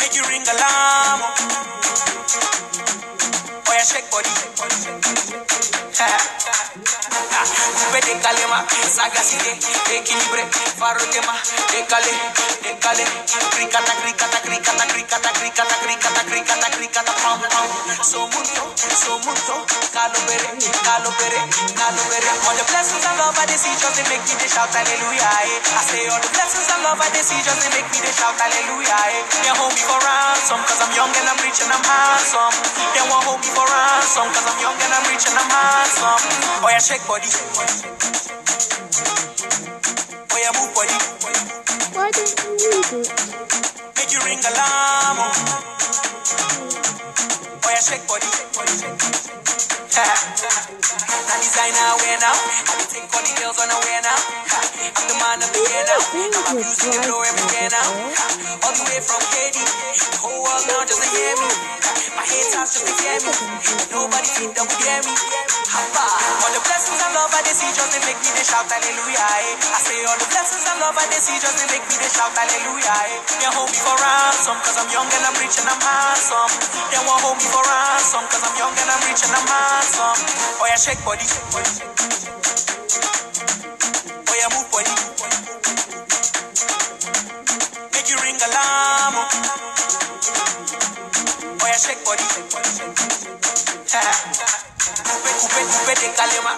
Make 0.00 0.14
you 0.16 0.22
ring 0.30 0.42
alarm. 0.48 1.81
Yeah, 3.82 3.98
shake 3.98 4.10
body. 4.14 4.30
So 18.02 18.28
so. 19.42 19.54
All 22.42 22.56
the 22.58 22.64
blessings 22.68 23.04
and 23.06 23.16
love 23.18 23.38
I 23.38 23.46
they 23.46 23.56
see 23.56 23.72
just 23.78 23.96
they 23.96 24.04
make 24.10 24.22
me 24.26 24.34
they 24.38 24.48
shout 24.50 24.70
hallelujah. 24.74 25.24
I 25.24 25.82
say 25.86 26.04
all 26.10 26.20
the 26.20 26.30
blessings 26.34 26.68
and 26.68 26.82
love 26.84 27.00
I 27.00 27.08
they 27.14 27.22
see 27.24 27.38
just 27.42 27.62
they 27.64 27.70
make 27.72 27.88
me 27.94 27.98
they 28.04 28.12
shout 28.12 28.36
hallelujah. 28.36 28.92
Eh. 28.92 29.22
They 29.46 29.54
hold 29.56 29.72
me 29.72 29.82
for 29.82 30.00
ransom 30.02 30.60
cause 30.66 30.82
I'm 30.82 30.92
young 30.92 31.12
and 31.14 31.28
I'm 31.30 31.38
rich 31.40 31.62
and 31.64 31.72
I'm 31.72 31.84
handsome. 31.84 32.54
They 32.94 33.04
won't 33.08 33.24
hold 33.24 33.40
me 33.40 33.50
for 33.54 33.66
cause 33.72 34.18
I'm 34.18 34.60
young 34.60 34.76
and 34.76 34.92
I'm 34.94 35.04
rich 35.12 35.26
and 35.28 35.38
I'm 35.38 35.50
handsome. 35.50 36.22
Oh 36.64 36.68
yeah, 36.70 36.78
shake 36.78 37.04
body. 37.08 37.28
Oh 40.30 40.38
yeah, 40.40 40.52
move 40.58 40.72
body. 40.74 40.96
Why 41.96 42.10
didn't 42.12 42.60
you 42.60 43.00
it? 43.00 43.08
Make 43.96 44.12
you 44.12 44.20
ring 44.26 44.40
alarm. 44.44 45.18
Oh, 45.20 45.64
oh 47.50 47.70
yeah, 47.70 47.80
shake 47.80 48.06
body. 48.08 48.28
Now 49.92 51.36
designer 51.36 51.92
wear 52.00 52.16
now. 52.16 52.32
I 52.32 52.80
be 52.80 52.84
take 52.88 53.12
all 53.12 53.20
the 53.20 53.32
girls 53.36 53.60
on 53.60 53.68
a 53.68 53.76
wear 53.76 54.00
now. 54.00 54.16
I'm 54.88 55.04
the 55.04 55.16
man 55.20 55.36
of 55.44 55.52
the 55.52 55.60
year 55.68 55.84
now. 55.84 56.00
My 56.48 56.56
music 56.56 56.96
they 56.96 57.00
blow 57.04 57.20
everywhere 57.20 57.68
now. 57.68 57.84
All 58.64 58.72
the 58.72 58.84
way 58.88 59.04
from 59.04 59.20
KD. 59.20 59.60
The 59.60 60.16
whole 60.16 60.40
world 60.40 60.64
now 60.64 60.80
just 60.88 60.96
to 60.96 61.08
hear 61.12 61.36
me. 61.36 61.50
My 62.16 62.24
haters 62.24 62.72
just 62.72 62.88
to 62.88 62.92
hear 63.04 63.20
me. 63.20 63.32
Nobody 63.92 64.28
think 64.32 64.56
that 64.56 64.64
would 64.64 64.80
hear 64.80 64.96
me. 65.04 65.12
Hapa. 65.68 66.04
All 66.40 66.52
the 66.56 66.62
blessings 66.64 66.96
and 66.96 67.12
love 67.12 67.28
I 67.36 67.44
they 67.44 67.52
see 67.52 67.68
just 67.76 67.92
they 67.92 68.00
make 68.08 68.16
me 68.16 68.32
they 68.32 68.44
shout 68.48 68.64
hallelujah. 68.72 69.28
Eh. 69.44 69.76
I 69.76 69.78
say 69.80 70.00
all 70.08 70.16
the 70.16 70.28
blessings 70.32 70.64
and 70.72 70.80
love 70.80 70.96
I 70.96 71.04
they 71.12 71.20
see 71.20 71.36
just 71.36 71.60
they 71.60 71.68
make 71.68 71.84
me 71.84 72.00
they 72.00 72.08
shout 72.08 72.32
hallelujah. 72.32 72.96
Eh. 73.12 73.44
They 73.44 73.50
hold 73.52 73.68
me 73.68 73.76
for 73.76 73.96
ransom 74.00 74.56
cause 74.64 74.80
I'm 74.80 74.88
young 74.88 75.08
and 75.12 75.24
I'm 75.28 75.36
rich 75.36 75.60
and 75.60 75.68
I'm 75.68 75.80
handsome. 75.84 76.52
They 76.88 77.00
won't 77.04 77.20
hold 77.20 77.36
me 77.36 77.44
for 77.44 77.60
ransom 77.60 78.24
cause 78.32 78.40
I'm 78.40 78.56
young 78.56 78.72
and 78.72 78.88
I'm 78.88 79.00
rich 79.04 79.20
and 79.20 79.36
I'm 79.36 79.44
handsome. 79.44 79.81
Oh 79.84 80.66
yeah, 80.68 80.76
shake 80.76 81.02
body. 81.04 81.26
Oh 84.28 84.34
yeah, 84.38 84.48
move 84.54 84.70
body. 84.70 84.94
Make 87.92 88.08
you 88.10 88.16
ring 88.22 88.38
alarm. 88.38 89.14
Oh, 89.18 89.26
oh 91.50 91.66
yeah, 91.66 91.78
shake 91.82 92.04
body. 92.06 92.22
Coupe, 95.02 95.32
coupe, 95.40 95.60
coupe. 95.66 95.94
De 95.98 96.08
calema. 96.14 96.52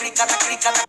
Cricata, 0.00 0.36
cricata. 0.44 0.82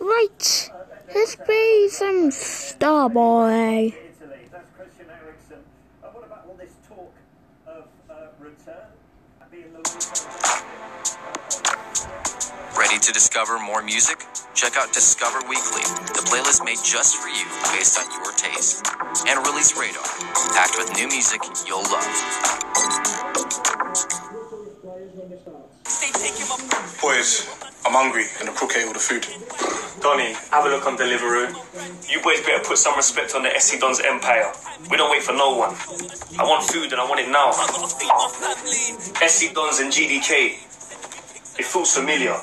Right. 0.00 0.70
Let's 1.14 1.36
play 1.36 1.88
some 1.90 2.30
Starboy. 2.30 3.92
Italy. 3.92 4.48
That's 4.50 4.70
Christian 4.76 5.06
Eriksen. 5.10 5.60
Uh, 6.02 6.08
what 6.08 6.24
about 6.24 6.46
all 6.48 6.56
this 6.56 6.72
talk 6.88 7.12
of 7.66 7.84
uh, 8.08 8.14
return? 8.40 8.88
Being 9.50 9.71
Ready 12.78 12.98
to 12.98 13.12
discover 13.12 13.58
more 13.60 13.82
music? 13.82 14.26
Check 14.54 14.76
out 14.78 14.92
Discover 14.92 15.40
Weekly, 15.48 15.82
the 16.16 16.24
playlist 16.26 16.64
made 16.64 16.78
just 16.84 17.16
for 17.16 17.28
you 17.28 17.44
based 17.76 17.98
on 17.98 18.06
your 18.12 18.32
taste. 18.32 18.86
And 19.28 19.46
Release 19.46 19.76
Radar, 19.78 20.04
packed 20.54 20.76
with 20.78 20.92
new 20.96 21.08
music 21.08 21.40
you'll 21.66 21.82
love. 21.92 22.06
Boys, 27.02 27.48
I'm 27.86 27.92
hungry 27.94 28.26
and 28.40 28.48
cook 28.56 28.72
ate 28.76 28.86
all 28.86 28.92
the 28.94 29.00
food. 29.00 29.26
Donny, 30.02 30.32
have 30.50 30.66
a 30.66 30.68
look 30.68 30.84
on 30.86 30.96
Deliveroo. 30.96 31.48
You 32.10 32.20
boys 32.22 32.40
better 32.40 32.62
put 32.64 32.76
some 32.76 32.96
respect 32.96 33.34
on 33.34 33.44
the 33.44 33.50
SC 33.58 33.78
Don's 33.78 34.00
empire. 34.00 34.52
We 34.90 34.96
don't 34.96 35.10
wait 35.10 35.22
for 35.22 35.32
no 35.32 35.56
one. 35.56 35.76
I 36.38 36.42
want 36.42 36.64
food 36.64 36.92
and 36.92 37.00
I 37.00 37.04
want 37.08 37.20
it 37.20 37.28
now. 37.28 37.52
SC 39.26 39.54
Dons 39.54 39.78
and 39.78 39.92
GDK. 39.92 40.58
It 41.58 41.64
feels 41.64 41.94
familiar. 41.94 42.36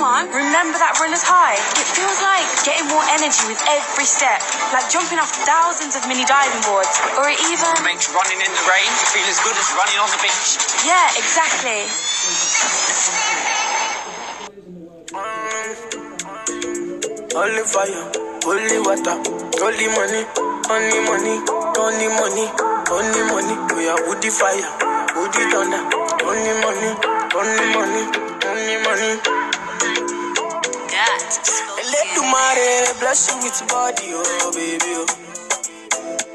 Come 0.00 0.16
on, 0.16 0.32
remember 0.32 0.80
that 0.80 0.96
runner's 0.96 1.20
high? 1.20 1.60
It 1.76 1.84
feels 1.92 2.24
like 2.24 2.48
getting 2.64 2.88
more 2.88 3.04
energy 3.12 3.44
with 3.44 3.60
every 3.68 4.08
step, 4.08 4.40
like 4.72 4.88
jumping 4.88 5.20
off 5.20 5.28
thousands 5.44 5.92
of 5.92 6.08
mini 6.08 6.24
diving 6.24 6.64
boards, 6.64 6.88
or 7.20 7.28
even. 7.28 7.68
Makes 7.84 8.08
running 8.16 8.40
in 8.40 8.48
the 8.48 8.64
rain 8.64 8.88
feel 9.12 9.28
as 9.28 9.36
good 9.44 9.52
as 9.60 9.68
running 9.76 10.00
on 10.00 10.08
the 10.08 10.20
beach. 10.24 10.56
Yeah, 10.88 11.04
exactly. 11.20 11.84
Only 17.36 17.64
fire, 17.68 18.04
only 18.48 18.80
water, 18.80 19.16
only 19.20 19.88
money, 19.92 20.24
only 20.72 21.00
money, 21.12 21.36
only 21.76 22.08
money, 22.08 22.46
only 22.88 23.22
money. 23.28 23.56
We 23.76 23.84
are 23.84 24.00
woody 24.08 24.32
fire, 24.32 24.64
woody 25.12 25.44
thunder, 25.52 25.84
only 26.24 26.56
money, 26.56 26.90
only 27.36 27.66
money, 27.76 28.02
only 28.48 28.76
money. 28.80 29.39
Let 31.20 32.06
the 32.16 32.22
mare 32.22 32.94
bless 33.00 33.28
you 33.28 33.36
with 33.44 33.60
body, 33.68 34.08
oh 34.12 34.52
baby. 34.54 34.92
Oh. 34.96 35.06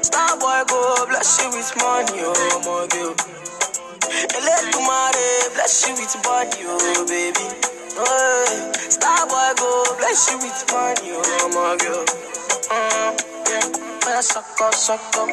Star 0.02 0.38
boy 0.38 0.62
go 0.68 1.06
bless 1.08 1.42
you 1.42 1.48
with 1.50 1.72
money, 1.82 2.22
oh 2.22 2.62
my 2.66 2.86
girl. 2.94 3.14
Elédùmarè 4.36 5.28
bless 5.54 5.88
you 5.88 5.94
with 5.98 6.16
body, 6.22 6.62
oh 6.66 7.04
baby. 7.08 7.46
Oh, 7.98 8.72
Star 8.88 9.26
boy 9.26 9.50
go 9.58 9.96
bless 9.98 10.30
you 10.30 10.38
with 10.38 10.62
money, 10.70 11.10
oh 11.18 11.48
my 11.56 11.76
girl. 11.82 12.04
Mm, 12.70 13.12
yeah. 13.50 14.08
Oh, 14.08 14.20
sucker, 14.20 14.72
sucker, 14.72 15.26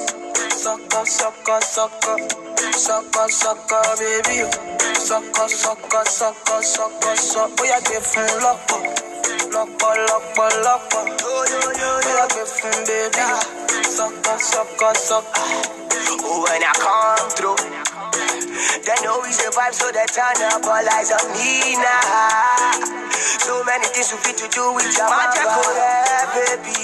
sucker, 0.49 1.05
sucker, 1.05 1.61
sucker, 1.61 2.17
sucker, 2.73 3.27
sucker, 3.29 3.83
baby. 3.99 4.49
Sucker, 4.97 5.47
sucker, 5.47 6.05
sucker, 6.05 6.61
sucker, 6.63 7.15
sucker. 7.15 7.55
Oh, 7.59 7.65
yeah, 7.65 7.79
give 7.81 8.05
him 8.13 8.41
lock 8.41 9.02
up, 9.55 9.69
lock 9.69 9.83
up, 9.83 10.37
lock 10.37 10.37
up, 10.37 10.63
lock 10.63 10.93
up. 10.93 11.07
Oh, 11.21 11.45
yeah, 11.49 12.27
give 12.33 12.49
him 12.57 12.79
baby. 12.85 13.25
Sucker, 13.85 14.37
sucker, 14.39 14.93
sucker. 14.95 15.47
Oh, 16.25 16.45
when 16.45 16.63
I 16.63 16.73
come 16.77 17.29
through. 17.37 17.57
They 18.85 18.97
know 19.03 19.19
we 19.23 19.31
survive, 19.31 19.73
so 19.73 19.91
they 19.91 20.05
turn 20.11 20.41
up 20.51 20.65
all 20.65 20.73
eyes 20.73 21.11
on 21.11 21.25
me 21.37 21.75
now. 21.77 23.11
So 23.39 23.63
many 23.63 23.85
things 23.87 24.11
we 24.11 24.17
fit 24.19 24.37
to 24.37 24.47
do 24.49 24.73
with 24.73 24.97
your 24.97 25.09
magic, 25.09 25.47
baby. 26.33 26.79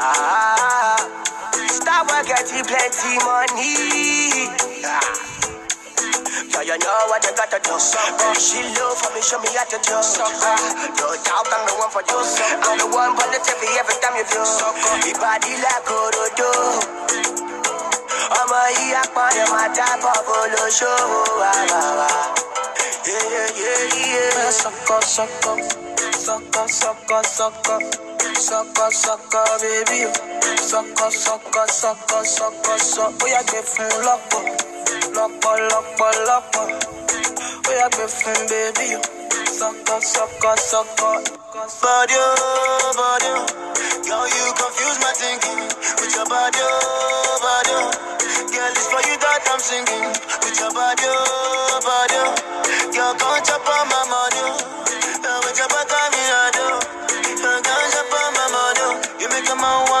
Ah, 0.00 0.96
stop 1.68 2.08
getting 2.26 2.64
plenty 2.64 3.18
money. 3.24 4.48
Ah. 4.84 5.31
Yeah, 6.52 6.62
you 6.68 6.76
know 6.78 7.08
what 7.08 7.24
you 7.24 7.32
gotta 7.34 7.58
do. 7.64 7.72
Baby, 7.74 8.38
she 8.38 8.60
love 8.76 8.96
for 9.00 9.10
me, 9.16 9.20
show 9.24 9.40
me 9.40 9.48
how 9.56 9.64
to 9.64 9.78
do. 9.80 9.96
Ah, 9.96 10.60
no 11.00 11.08
doubt 11.24 11.48
I'm 11.48 11.62
the 11.66 11.72
one 11.80 11.90
for 11.90 12.02
you. 12.04 12.18
I'm 12.20 12.76
the 12.78 12.86
one 12.92 13.12
for 13.16 13.26
the 13.32 13.40
TV 13.40 13.62
every 13.80 13.96
time 14.04 14.14
you 14.20 14.24
feel. 14.28 14.44
Your 14.44 15.16
body 15.16 15.52
like 15.64 15.88
a 15.88 15.96
Orodo. 15.96 16.50
ọmọ 18.40 18.60
yìí 18.76 18.94
apọ̀nì 19.02 19.42
máa 19.52 19.68
jábọ̀ 19.76 20.16
bolóṣòwò 20.26 21.20
àbàwà. 21.52 22.10
Sọkọ 24.60 24.96
sọkọ 25.14 25.52
sọkọ 26.24 26.62
sọkọ 26.80 27.18
sọkọ 27.36 27.74
sọkọ 28.48 29.42
bébí 29.62 29.98
o 30.06 30.12
sọkọ 30.70 31.06
sọkọ 31.24 31.62
sọkọ 31.80 32.18
sọkọ 32.36 32.72
sọ 32.92 33.04
ó 33.22 33.26
yà 33.34 33.40
gbé 33.48 33.60
fún 33.72 33.90
lọ́pọ̀ 34.06 34.42
lọ́pọ̀ 35.16 35.54
lọ́pọ̀ 35.70 36.10
lọ́pọ̀ 36.28 36.64
ó 37.68 37.72
yà 37.80 37.86
gbé 37.94 38.04
fún 38.18 38.38
o 38.96 39.00
sọkọ 39.58 39.94
sọkọ 40.14 40.50
sọkọ. 40.70 41.10
Body 41.82 42.14
oh, 42.18 42.92
body 42.98 43.30
oh, 43.38 43.46
girl 44.06 44.26
you 44.34 44.46
confuse 44.60 44.98
my 45.04 45.12
thinking 45.20 45.60
with 46.00 46.14
your 46.16 46.26
body 46.26 46.58
oh, 46.62 47.38
body 47.44 47.74
oh. 47.82 48.12
Girl, 48.52 48.68
it's 48.68 48.86
for 48.92 49.00
you 49.08 49.16
that 49.16 49.48
I'm 49.48 49.60
singing. 49.64 50.04
With 50.44 50.60
your 50.60 50.72
body, 50.76 51.08
oh, 51.08 51.80
body, 51.80 52.18
oh. 52.20 52.36
Girl, 52.92 53.12
come 53.16 53.40
chop 53.48 53.64
on 53.64 53.84
my 53.88 54.00
money, 54.12 54.21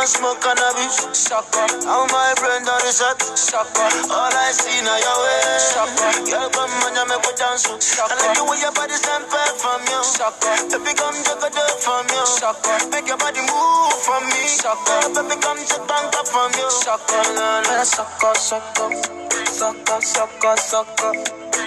a 0.02 0.04
want 0.04 0.10
smoke 0.10 0.40
cannabis. 0.42 0.96
Sucker. 1.14 1.66
How 1.86 2.06
my 2.10 2.34
brain 2.38 2.64
done 2.66 2.86
is 2.86 3.00
up. 3.02 3.22
Sucker. 3.22 3.86
All 4.10 4.34
I 4.34 4.50
see 4.50 4.82
now 4.82 4.98
your 4.98 5.18
way. 5.22 5.38
Sucker. 5.62 6.10
Girl, 6.26 6.48
come 6.50 6.74
on, 6.82 6.94
you 6.98 7.06
make 7.06 7.22
me 7.22 7.32
dance. 7.38 7.66
oh. 7.70 7.78
I 8.10 8.14
like 8.18 8.34
the 8.34 8.42
way 8.42 8.58
your 8.58 8.72
body 8.74 8.96
stand 8.98 9.24
back 9.30 9.52
from 9.62 9.80
you. 9.86 10.00
Sucker. 10.02 10.54
Baby, 10.74 10.92
come 10.98 11.18
check 11.22 11.42
it 11.46 11.54
out 11.54 11.76
from 11.78 12.06
you. 12.10 12.24
Sucker. 12.26 12.76
Make 12.90 13.06
your 13.06 13.18
body 13.18 13.42
move 13.46 13.94
from 14.02 14.22
me. 14.26 14.42
Sucker. 14.50 14.98
Baby, 15.14 15.36
come 15.38 15.60
check 15.62 15.82
bank 15.86 16.14
up 16.18 16.26
from 16.26 16.50
you. 16.58 16.68
Sucker. 16.82 17.22
No, 17.38 17.62
no. 17.62 17.76
Sucker, 17.86 18.34
sucker. 18.34 18.88
Sucker, 19.46 20.00
sucker, 20.02 20.56
sucker. 20.58 21.12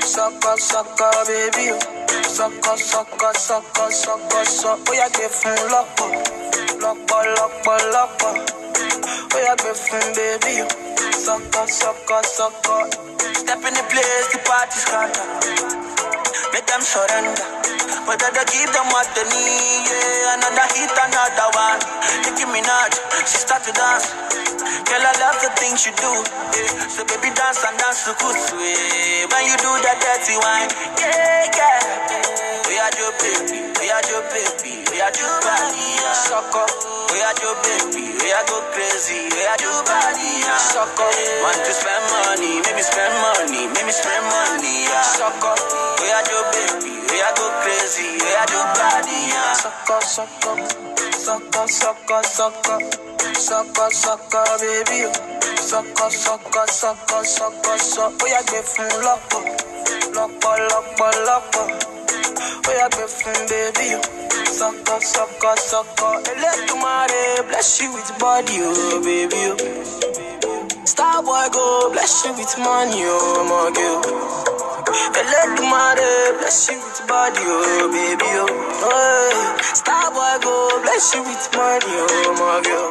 Sucker, 0.04 0.56
sucker, 0.60 1.14
baby. 1.24 1.72
Sucker, 2.28 2.76
sucker, 2.76 3.34
sucker, 3.40 3.90
sucker, 3.92 4.44
sucker. 4.44 4.92
Oh, 4.92 4.94
yeah, 4.94 5.10
give 5.16 5.32
him 5.40 5.60
lọ́pọ̀. 5.72 6.45
Lọ́pọ̀, 6.86 7.22
lọ́pọ̀, 7.38 7.78
lọ́pọ̀. 7.94 8.34
Oh, 9.34 9.40
yeah, 9.46 9.56
give 9.62 9.86
him 9.90 10.08
baby. 10.18 10.56
Sucker, 11.26 11.68
sucker, 11.68 12.22
sucker. 12.38 12.82
Step 13.42 13.62
in 13.68 13.74
the 13.78 13.84
place, 13.92 14.28
the 14.34 14.40
party's 14.48 14.84
scatter. 14.86 15.28
Make 16.54 16.68
them 16.68 16.82
surrender. 16.82 17.46
But 18.08 18.22
I 18.24 18.30
don't 18.32 18.50
give 18.54 18.72
them 18.74 18.88
what 18.94 19.08
they 19.16 19.26
need, 19.34 19.86
yeah. 19.90 20.36
Another 20.38 20.68
hit, 20.78 20.94
another 20.94 21.50
one. 21.58 21.80
Nicki 22.26 22.46
Minaj, 22.54 22.94
she 23.30 23.38
start 23.46 23.64
to 23.66 23.74
dance. 23.74 24.08
Girl, 24.88 25.04
I 25.06 25.14
love 25.22 25.38
the 25.42 25.52
things 25.62 25.86
you 25.86 25.94
do, 26.00 26.12
yeah. 26.18 26.90
So 26.90 27.02
baby, 27.06 27.30
dance 27.38 27.62
and 27.66 27.78
dance 27.78 28.06
to 28.06 28.14
kusu, 28.18 28.56
yeah. 28.62 29.30
When 29.30 29.44
you 29.50 29.58
do 29.62 29.72
that 29.86 29.98
dirty 30.02 30.36
wine, 30.42 30.70
yeah, 31.02 31.58
yeah. 31.60 32.65
We 32.65 32.65
are 32.86 32.94
your 33.02 33.14
baby, 33.18 33.60
we 33.82 33.90
are 33.90 34.06
your 34.14 34.22
baby, 34.30 34.86
we 34.94 35.02
are 35.02 35.10
your 35.18 35.36
body. 35.42 35.90
Sucker. 36.14 36.68
We 37.10 37.18
are 37.26 37.34
your 37.42 37.56
baby, 37.66 38.14
we 38.14 38.30
are 38.30 38.46
go 38.46 38.62
crazy, 38.78 39.26
we 39.34 39.42
are 39.42 39.58
your 39.58 39.82
body, 39.90 40.30
yeah. 40.46 40.58
Sucker. 40.58 41.10
Want 41.42 41.58
to 41.66 41.74
spend 41.74 42.06
money, 42.14 42.62
make 42.62 42.76
me 42.78 42.84
spend 42.86 43.14
money, 43.26 43.66
make 43.74 43.86
me 43.86 43.94
spend 43.94 44.26
money. 44.30 44.86
Sucker. 45.02 45.56
We 45.98 46.08
are 46.14 46.26
your 46.30 46.46
baby, 46.54 46.94
we 47.10 47.18
are 47.26 47.34
go 47.34 47.46
crazy, 47.66 48.22
we 48.22 48.30
are 48.38 48.50
your 48.54 48.68
body, 48.78 49.20
yeah. 49.34 49.54
Sucker, 49.58 50.02
sucker, 50.06 50.56
sucker, 51.10 51.66
sucker, 51.66 52.22
sucker, 52.22 52.80
sucker, 53.34 53.90
sucker, 53.90 54.46
baby. 54.62 55.10
Sucker, 55.58 56.10
sucker, 56.14 56.66
sucker, 56.70 57.24
sucker, 57.26 57.78
sucker. 57.82 58.24
We 58.24 58.30
are 58.34 58.46
give 58.46 58.70
him 58.78 58.94
lọ́pọ̀, 59.02 59.42
lọ́pọ̀, 60.14 60.54
lọ́pọ̀, 60.70 61.10
lọ́pọ̀. 61.26 61.95
Him 62.68 63.46
baby. 63.48 64.02
Sucker, 64.50 65.00
sucker, 65.00 65.56
sucker. 65.58 66.14
Elédùmarè 66.32 67.46
bless 67.48 67.80
you 67.82 67.94
with 67.94 68.12
body, 68.20 68.58
oh 68.62 69.02
baby. 69.04 69.54
Oh. 69.54 70.86
Star 70.86 71.22
boy 71.22 71.48
go 71.54 71.92
bless 71.92 72.26
you 72.26 72.34
with 72.34 72.58
money, 72.58 73.04
oh 73.06 73.46
my 73.50 73.70
girl. 73.78 74.02
Elédùmarè 75.22 76.38
bless 76.40 76.70
you 76.70 76.78
with 76.82 77.02
body, 77.08 77.44
oh 77.46 77.88
baby. 77.94 78.32
Oh. 78.34 79.58
Star 79.74 80.10
boy 80.12 80.36
go 80.44 80.82
bless 80.82 81.14
you 81.14 81.22
with 81.22 81.46
money, 81.54 81.96
oh 82.02 82.34
my 82.42 82.62
girl. 82.66 82.90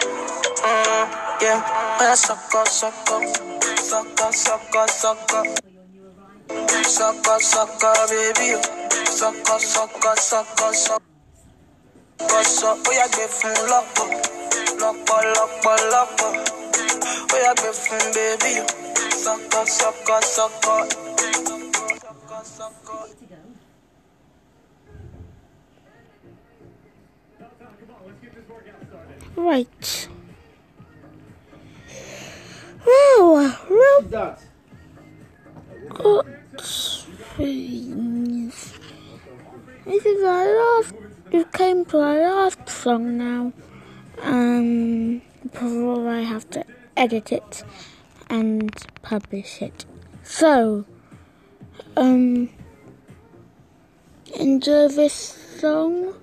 Mm, 0.70 1.06
yeah, 1.42 2.14
sucker, 2.14 2.64
sucker, 2.66 3.20
sucker, 3.76 4.32
sucker, 4.32 4.86
sucker. 4.88 5.73
Sucker, 6.48 7.38
sucker, 7.40 7.94
baby. 8.10 8.48
Sucker, 9.18 9.58
sucker, 9.58 10.16
sucker, 10.16 10.72
sucker. 10.74 11.02
Kọ̀sọ̀ 12.30 12.72
ó 12.88 12.90
yà 12.98 13.06
gbé 13.14 13.24
fún 13.38 13.56
lọ́pọ̀ 13.70 14.06
lọ́pọ̀ 14.80 15.18
lọ́pọ̀ 15.36 15.74
lọ́pọ̀ 15.92 16.30
ó 17.34 17.36
yà 17.44 17.52
gbé 17.58 17.70
fún 17.82 18.02
bébí 18.14 18.52
sọ́kọ̀ 19.22 19.62
sọ́kọ̀ 19.78 20.18
sọ́kọ̀ 20.34 20.78
Right. 29.36 30.08
Well, 32.86 33.58
well, 33.70 34.02
got 34.02 34.38
things. 37.36 38.74
This 39.84 40.06
is 40.06 40.24
our 40.24 40.46
last. 40.58 40.94
We 41.32 41.44
came 41.44 41.84
to 41.86 41.98
our 41.98 42.20
last 42.20 42.68
song 42.68 43.18
now. 43.18 43.52
Um, 44.22 45.22
before 45.42 46.08
I 46.08 46.20
have 46.20 46.48
to 46.50 46.64
edit 46.96 47.32
it 47.32 47.64
and 48.30 48.70
publish 49.02 49.60
it. 49.60 49.84
So, 50.22 50.84
um, 51.96 52.50
enjoy 54.38 54.88
this 54.88 55.14
song. 55.60 56.14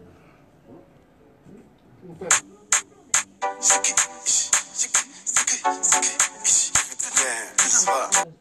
Joanna, 7.81 8.40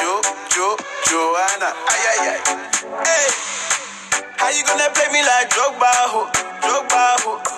Jo, 0.00 0.12
Jo, 0.54 0.68
Joanna. 1.08 1.70
Ay 1.88 2.04
ay 2.12 2.28
ay. 2.32 2.40
Hey, 3.04 3.28
how 4.38 4.50
you 4.50 4.64
gonna 4.64 4.90
play 4.94 5.08
me 5.12 5.22
like 5.24 5.50
Drogba, 5.50 5.92
ho? 6.12 6.28
Drogba, 6.62 7.04
ho? 7.24 7.57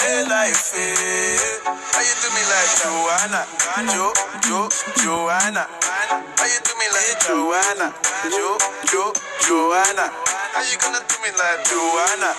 hey 0.00 0.24
life, 0.28 0.72
hey. 0.74 1.36
How 1.64 2.02
you 2.02 2.14
do 2.22 2.28
me 2.34 2.42
like 2.48 2.72
Joanna, 2.80 3.40
Jo, 3.92 4.12
Jo, 4.46 4.68
Joanna? 5.02 5.64
How 5.66 6.46
you 6.46 6.60
do 6.64 6.72
me 6.80 6.86
like 6.92 7.18
Joanna, 7.24 7.88
Jo, 8.30 8.58
Jo, 8.90 9.12
Joanna? 9.46 10.06
How 10.52 10.62
you 10.66 10.76
gonna 10.78 11.00
do 11.06 11.16
me 11.22 11.30
like 11.36 11.60
Joanna, 11.68 12.30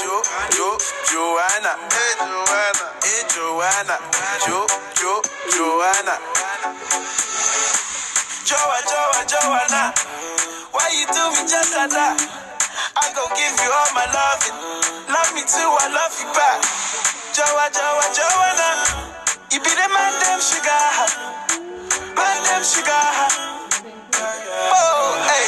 Jo, 0.00 0.22
Jo, 0.56 0.68
Joanna? 1.08 1.72
Hey 1.90 2.12
Joanna, 2.20 2.86
hey 3.04 3.22
Joanna, 3.32 3.96
Jo, 4.46 4.66
Jo, 4.98 5.12
Joanna. 5.54 6.14
Joa, 8.44 8.78
Joa, 8.82 9.20
Joanna. 9.30 9.94
Why 10.72 10.90
you 10.98 11.06
do 11.06 11.22
me 11.30 11.48
just 11.48 11.74
like 11.76 11.90
that? 11.90 12.49
I 12.96 13.06
gon' 13.14 13.32
give 13.36 13.54
you 13.60 13.70
all 13.70 13.90
my 13.94 14.06
loving. 14.08 14.56
Love 15.08 15.30
me 15.36 15.42
too, 15.44 15.64
I 15.64 15.86
love 15.92 16.14
you 16.20 16.28
back. 16.32 16.60
Joa, 17.36 17.66
Joa, 17.72 18.06
Joanna. 18.16 18.70
You 19.52 19.58
be 19.60 19.72
the 19.72 19.86
man, 19.90 20.12
damn 20.22 20.40
sugar. 20.40 20.84
Man, 22.14 22.38
damn 22.46 22.64
sugar. 22.64 23.06
Oh, 24.70 25.16
hey. 25.26 25.46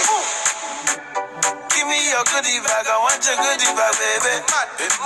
Give 1.74 1.86
me 1.88 1.98
your 2.10 2.24
goodie 2.30 2.60
bag, 2.62 2.86
I 2.86 2.96
want 3.02 3.22
your 3.26 3.36
goodie 3.40 3.72
bag, 3.74 3.94
baby. 3.98 4.34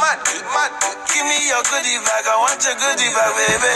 Mad, 0.01 0.19
mad. 0.53 0.71
Give 1.13 1.25
me 1.27 1.39
your 1.49 1.63
goodie 1.69 2.01
bag, 2.05 2.25
I 2.29 2.37
want 2.41 2.61
your 2.63 2.77
goodie 2.77 3.11
bag, 3.13 3.33
baby. 3.37 3.73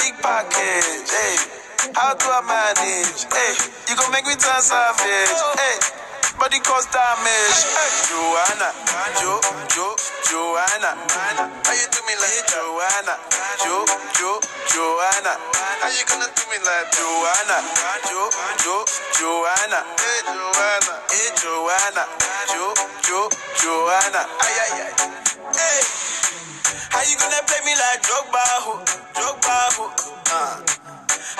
Big 0.00 0.14
package, 0.20 1.08
hey. 1.10 1.36
How 1.94 2.14
do 2.14 2.26
I 2.26 2.40
manage? 2.42 3.28
Hey, 3.28 3.52
you 3.88 3.94
gon' 3.96 4.10
make 4.10 4.26
me 4.26 4.34
turn 4.34 4.60
savage. 4.60 5.36
Hey, 5.60 5.76
body 6.44 6.60
cause 6.60 6.84
damage. 6.92 7.60
Hey, 7.72 7.92
Joanna, 8.04 8.68
Jo, 9.16 9.40
Jo, 9.72 9.96
Joanna. 10.28 10.92
How 11.64 11.72
you 11.72 11.88
do 11.88 12.00
me 12.04 12.12
like 12.20 12.44
Joanna? 12.52 13.16
Jo, 13.64 13.80
Jo, 14.12 14.30
Joanna. 14.68 15.40
How 15.80 15.88
you 15.88 16.04
gonna 16.04 16.28
do 16.36 16.44
me 16.52 16.60
like 16.60 16.88
Joanna? 16.92 17.56
Jo, 18.12 18.28
Jo, 18.60 18.76
Joanna. 19.16 19.80
Hey, 19.96 20.20
Joanna. 20.28 20.92
Hey, 21.08 21.28
Joanna. 21.40 22.04
Jo, 22.52 22.76
Jo, 23.08 23.20
Joanna. 23.64 24.28
Ay, 24.44 24.54
ay, 24.68 24.84
ay. 24.84 24.92
Hey, 25.56 25.80
how 26.92 27.00
you 27.08 27.16
gonna 27.16 27.40
play 27.48 27.62
me 27.64 27.72
like 27.72 28.04
Drogba? 28.04 28.44
Drogba? 29.16 29.56
Uh. 30.28 30.60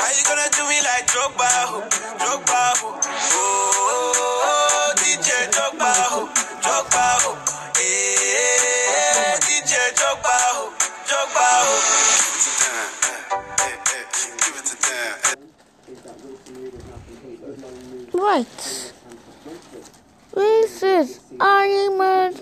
How 0.01 0.11
you 0.17 0.25
gonna 0.25 0.49
do 0.57 0.65
me 0.65 0.81
like 0.81 1.05
Drogba? 1.13 1.51
Drogba? 2.25 2.63
Oh, 3.37 3.84
DJ 4.97 5.28
Drogba, 5.51 5.92
ho? 6.11 6.20
Drogba, 6.62 7.07
ho? 7.22 7.30
Eh, 7.80 9.38
DJ 9.47 9.72
Drogba, 9.99 10.36
ho? 10.55 10.72
Drogba, 11.09 11.47
ho? 11.64 11.74
Right. 18.12 18.92
This 20.34 20.82
is 20.82 21.20
Animal 21.40 22.34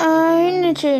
Energy. 0.00 0.96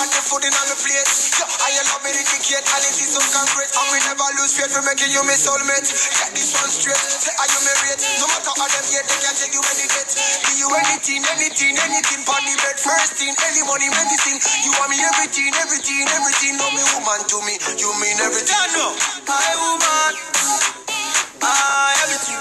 Want 0.05 0.13
the 0.13 0.21
food 0.21 0.45
in 0.45 0.53
on 0.53 0.67
the 0.69 0.77
plate. 0.77 1.09
Yo, 1.41 1.45
I 1.49 1.69
you 1.73 1.83
love 1.89 2.03
me 2.05 2.13
dedicate, 2.13 2.61
and 2.61 2.83
it 2.85 2.93
is 2.93 3.09
so 3.09 3.21
concrete. 3.33 3.73
And 3.73 3.87
we 3.89 3.97
never 4.05 4.29
lose 4.37 4.53
faith 4.53 4.69
for 4.69 4.85
making 4.85 5.09
you 5.09 5.21
my 5.25 5.33
soulmate. 5.33 5.89
Get 5.89 6.29
this 6.37 6.53
one 6.53 6.69
straight, 6.69 7.01
say 7.01 7.33
are 7.33 7.49
you 7.49 7.59
married? 7.65 7.99
No 8.21 8.29
matter 8.29 8.53
how 8.53 8.69
them 8.69 8.85
hate, 8.85 9.07
they 9.09 9.17
can't 9.25 9.33
take 9.33 9.53
you 9.57 9.63
any 9.65 9.85
date. 9.89 10.11
Give 10.45 10.57
you 10.61 10.69
anything, 10.77 11.21
anything, 11.25 11.73
anything, 11.81 12.21
the 12.21 12.53
bed. 12.53 12.77
First 12.77 13.17
thing, 13.17 13.33
early 13.33 13.63
money, 13.65 13.89
medicine. 13.89 14.37
You 14.61 14.71
want 14.77 14.93
me 14.93 15.01
everything, 15.01 15.49
everything, 15.57 16.05
everything. 16.05 16.53
No 16.61 16.69
me 16.69 16.83
woman 16.93 17.21
to 17.25 17.37
me, 17.49 17.55
you 17.81 17.89
mean 17.97 18.17
everything. 18.21 18.53
No, 18.77 18.93
my 19.25 19.49
woman, 19.57 20.11
I 21.41 21.97
everything. 22.05 22.37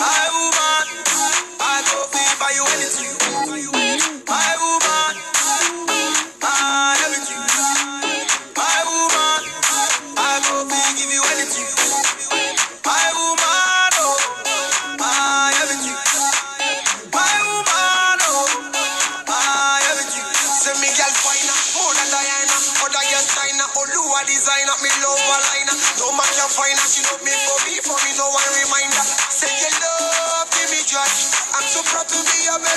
My 0.00 0.24
woman, 0.32 0.84
I 1.60 1.76
go 1.84 1.98
pay 2.08 2.28
by 2.40 2.50
you 2.56 2.64
anything. 2.80 3.17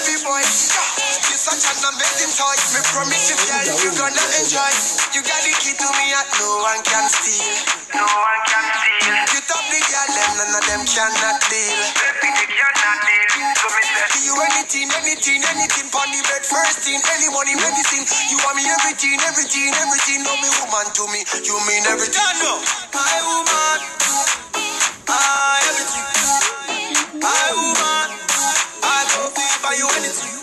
Baby 0.01 0.17
boy. 0.25 0.41
You're 1.29 1.41
such 1.41 1.61
an 1.69 1.77
amazing 1.93 2.33
toy. 2.33 2.57
Me 2.73 2.81
promise 2.93 3.25
you, 3.29 3.37
girl, 3.37 3.65
you 3.85 3.91
gonna 3.97 4.25
enjoy. 4.41 4.71
You 5.13 5.21
got 5.21 5.41
the 5.45 5.53
key 5.61 5.73
to 5.77 5.87
me, 5.97 6.05
and 6.13 6.29
no 6.41 6.49
one 6.65 6.81
can 6.85 7.05
steal. 7.09 7.53
No 7.93 8.05
one 8.05 8.41
can 8.49 8.65
steal. 8.81 9.13
You 9.29 9.41
top 9.45 9.63
the 9.69 9.79
girl, 9.79 10.09
them 10.09 10.31
none 10.41 10.53
of 10.57 10.63
them 10.65 10.81
cannot 10.89 11.37
deal. 11.49 11.77
Baby, 12.01 12.29
they 12.33 12.49
cannot 12.49 12.97
deal. 13.05 13.29
So 13.61 13.67
me 13.69 13.81
say, 13.85 14.05
give 14.17 14.25
you 14.25 14.35
anything, 14.41 14.89
anything, 14.89 15.41
anything. 15.53 15.87
Pon 15.93 16.07
the 16.09 16.21
bed, 16.25 16.43
first 16.45 16.81
thing, 16.81 16.97
early 16.97 17.29
money, 17.33 17.55
medicine. 17.61 18.05
You 18.33 18.37
want 18.41 18.57
me 18.57 18.65
everything, 18.65 19.17
everything, 19.21 19.69
everything. 19.85 20.19
No 20.25 20.33
me 20.41 20.49
woman 20.61 20.87
to 20.97 21.03
me, 21.13 21.21
you 21.45 21.55
mean 21.69 21.83
everything. 21.85 22.25
No, 22.41 22.53
my 22.95 23.15
woman, 23.27 23.77
I 25.09 25.61
everything. 25.69 26.05
My 27.21 27.45
woman, 27.53 28.07
I 28.17 28.20
for 29.71 29.77
you 29.77 29.87
anything. 29.95 30.40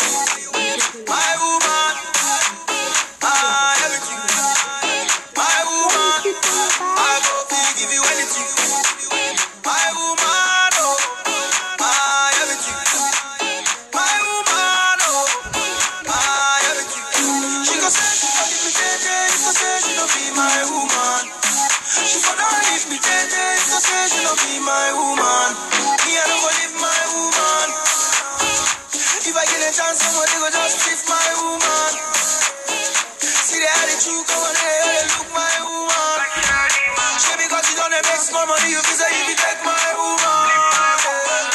More 38.38 38.54
money, 38.54 38.70
you 38.70 38.78
feel 38.86 38.94
say 38.94 39.10
if 39.26 39.34
take 39.34 39.62
my 39.66 39.74
woman. 39.98 40.46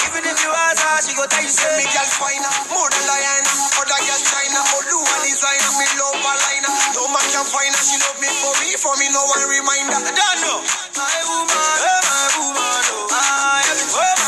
Even 0.03 0.23
if 0.27 0.35
you 0.43 0.51
ask 0.51 0.83
her, 0.83 0.99
she 0.99 1.15
go 1.15 1.23
tell 1.31 1.39
you 1.39 1.47
say 1.47 1.71
me 1.79 1.87
girl 1.95 2.09
finer, 2.19 2.51
more 2.75 2.91
than 2.91 3.03
Diana. 3.07 3.51
Other 3.79 3.99
girl 4.03 4.19
China, 4.27 4.59
Olua 4.75 5.15
designer, 5.23 5.71
me 5.79 5.87
love 5.95 6.19
a 6.19 6.33
liner. 6.43 6.73
No 6.99 7.07
man 7.07 7.23
can 7.31 7.47
find 7.47 7.71
her, 7.71 7.83
she 7.87 7.95
love 8.03 8.19
me 8.19 8.27
for 8.43 8.51
me, 8.59 8.75
for 8.75 8.93
me 8.99 9.07
no 9.15 9.23
one 9.31 9.47
reminder. 9.47 9.95
Don't 10.11 10.39
know. 10.43 10.59
My 10.99 11.19
woman, 11.31 11.47
my 11.47 12.27
woman, 12.35 12.83
oh 12.91 13.15
I 13.15 13.63
oh 13.63 14.22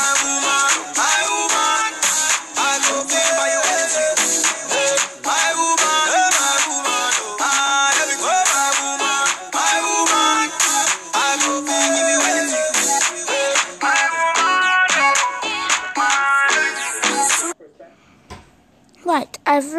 of 19.05 19.29
I've 19.45 19.71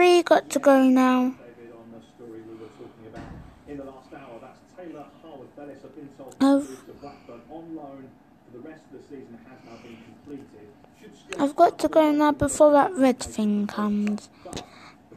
has 9.49 9.59
now 9.65 9.79
been 9.83 9.99
completed. 10.05 10.69
Should 11.01 11.41
I've 11.41 11.57
got 11.57 11.79
to 11.81 11.89
go 11.89 12.13
now 12.13 12.33
before 12.33 12.71
that 12.73 12.95
red 12.97 13.19
thing 13.19 13.67
comes. 13.67 14.29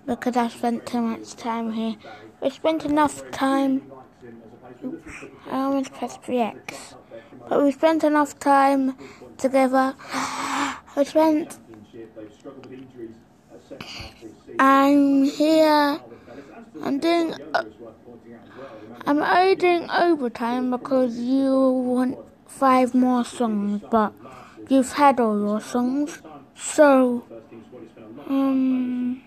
Because 0.08 0.36
I 0.36 0.48
spent 0.48 0.88
too 0.88 1.02
much 1.02 1.36
time 1.36 1.74
here. 1.74 1.96
We 2.42 2.50
spent 2.50 2.86
enough 2.86 3.30
time. 3.30 3.92
I 5.52 5.60
almost 5.60 5.94
pressed 5.94 6.24
3x. 6.24 6.96
But 7.48 7.64
we 7.64 7.72
spent 7.72 8.04
enough 8.04 8.40
time 8.40 8.96
together. 9.38 9.96
We 10.98 11.06
spent. 11.06 11.60
I'm 14.60 15.24
here. 15.24 16.00
I'm 16.84 17.00
doing. 17.00 17.34
uh, 17.54 17.64
I'm 19.06 19.22
only 19.22 19.56
doing 19.56 19.90
overtime 19.90 20.72
because 20.72 21.18
you 21.18 21.52
want 21.70 22.18
five 22.48 22.94
more 22.94 23.24
songs, 23.26 23.82
but 23.90 24.14
you've 24.70 24.92
had 24.94 25.20
all 25.20 25.40
your 25.40 25.62
songs. 25.62 26.22
So, 26.56 27.24
um, 28.28 29.22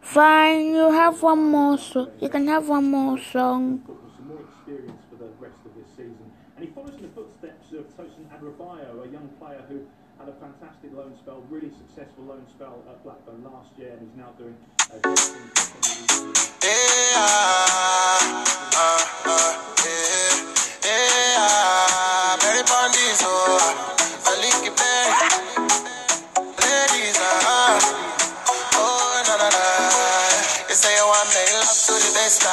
fine. 0.00 0.66
You 0.66 0.90
have 0.92 1.22
one 1.22 1.50
more. 1.50 1.78
You 2.20 2.28
can 2.28 2.46
have 2.48 2.68
one 2.68 2.90
more 2.90 3.18
song. 3.18 3.82
some 4.16 4.28
more 4.28 4.40
experience 4.40 5.02
for 5.10 5.16
the 5.16 5.30
rest 5.40 5.58
of 5.66 5.74
this 5.74 5.88
season. 5.90 6.30
And 6.56 6.64
he 6.64 6.70
follows 6.72 6.94
in 6.94 7.02
the 7.02 7.08
footsteps 7.08 7.72
of 7.72 7.84
Tosin 7.96 8.24
Adarabioyo, 8.32 9.04
a 9.04 9.08
young 9.08 9.28
player 9.40 9.62
who 9.68 9.80
had 10.18 10.28
a 10.28 10.32
fantastic 10.92 10.96
loan 10.96 11.12
spell, 11.18 11.42
really 11.50 11.70
successful 11.70 12.24
loan 12.24 12.46
spell 12.54 12.82
at 12.88 13.02
Blackburn 13.02 13.44
last 13.44 13.70
year, 13.78 13.92
and 13.92 14.00
he's 14.00 14.16
now 14.16 14.30
doing 14.38 14.56
a 14.92 15.00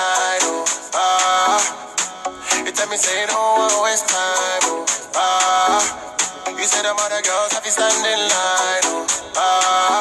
I 0.01 0.39
ah. 0.93 1.59
You 2.65 2.71
tell 2.71 2.87
me 2.89 2.97
say 2.97 3.21
you 3.21 3.27
don't 3.27 3.83
waste 3.83 4.09
time, 4.09 4.38
say 6.69 6.83
them 6.85 6.95
other 7.01 7.21
girls 7.25 7.51
have 7.53 7.63
to 7.65 7.71
stand 7.71 7.97
in 8.05 8.21
line, 8.29 8.85
oh, 8.93 9.33
ah. 9.41 9.97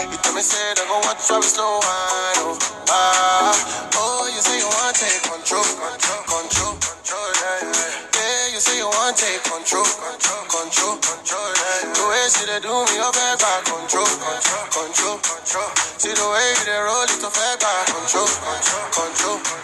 You 0.00 0.16
tell 0.24 0.32
me 0.32 0.40
say 0.40 0.56
they 0.72 0.84
go 0.88 0.96
watch 1.04 1.20
how 1.28 1.36
we 1.36 1.44
slow 1.44 1.76
wine, 1.76 2.40
oh, 2.48 2.56
ah. 2.88 3.52
Oh, 4.00 4.24
you 4.32 4.40
say 4.40 4.56
you 4.56 4.64
want 4.80 4.96
take 4.96 5.20
control, 5.28 5.60
control, 5.60 6.22
control, 6.24 6.72
control, 6.80 7.28
yeah, 7.36 7.68
yeah. 7.68 8.16
Yeah, 8.16 8.52
you 8.56 8.60
say 8.64 8.80
you 8.80 8.88
want 8.88 9.12
take 9.20 9.44
control, 9.44 9.84
control, 9.84 10.42
control, 10.48 10.96
control, 11.04 11.50
yeah. 11.52 11.92
The 11.92 12.02
way 12.08 12.24
she 12.32 12.44
they 12.48 12.60
do 12.64 12.72
me 12.72 12.96
up 13.04 13.12
back, 13.12 13.36
back, 13.36 13.60
control, 13.68 14.08
control, 14.08 14.64
control, 14.72 15.16
control. 15.20 15.68
See 16.00 16.16
the 16.16 16.26
way 16.32 16.48
you 16.56 16.64
they 16.64 16.80
roll 16.80 17.04
it 17.04 17.20
up 17.20 17.34
back, 17.36 17.60
back, 17.60 17.84
control, 17.92 18.24
control, 18.24 18.79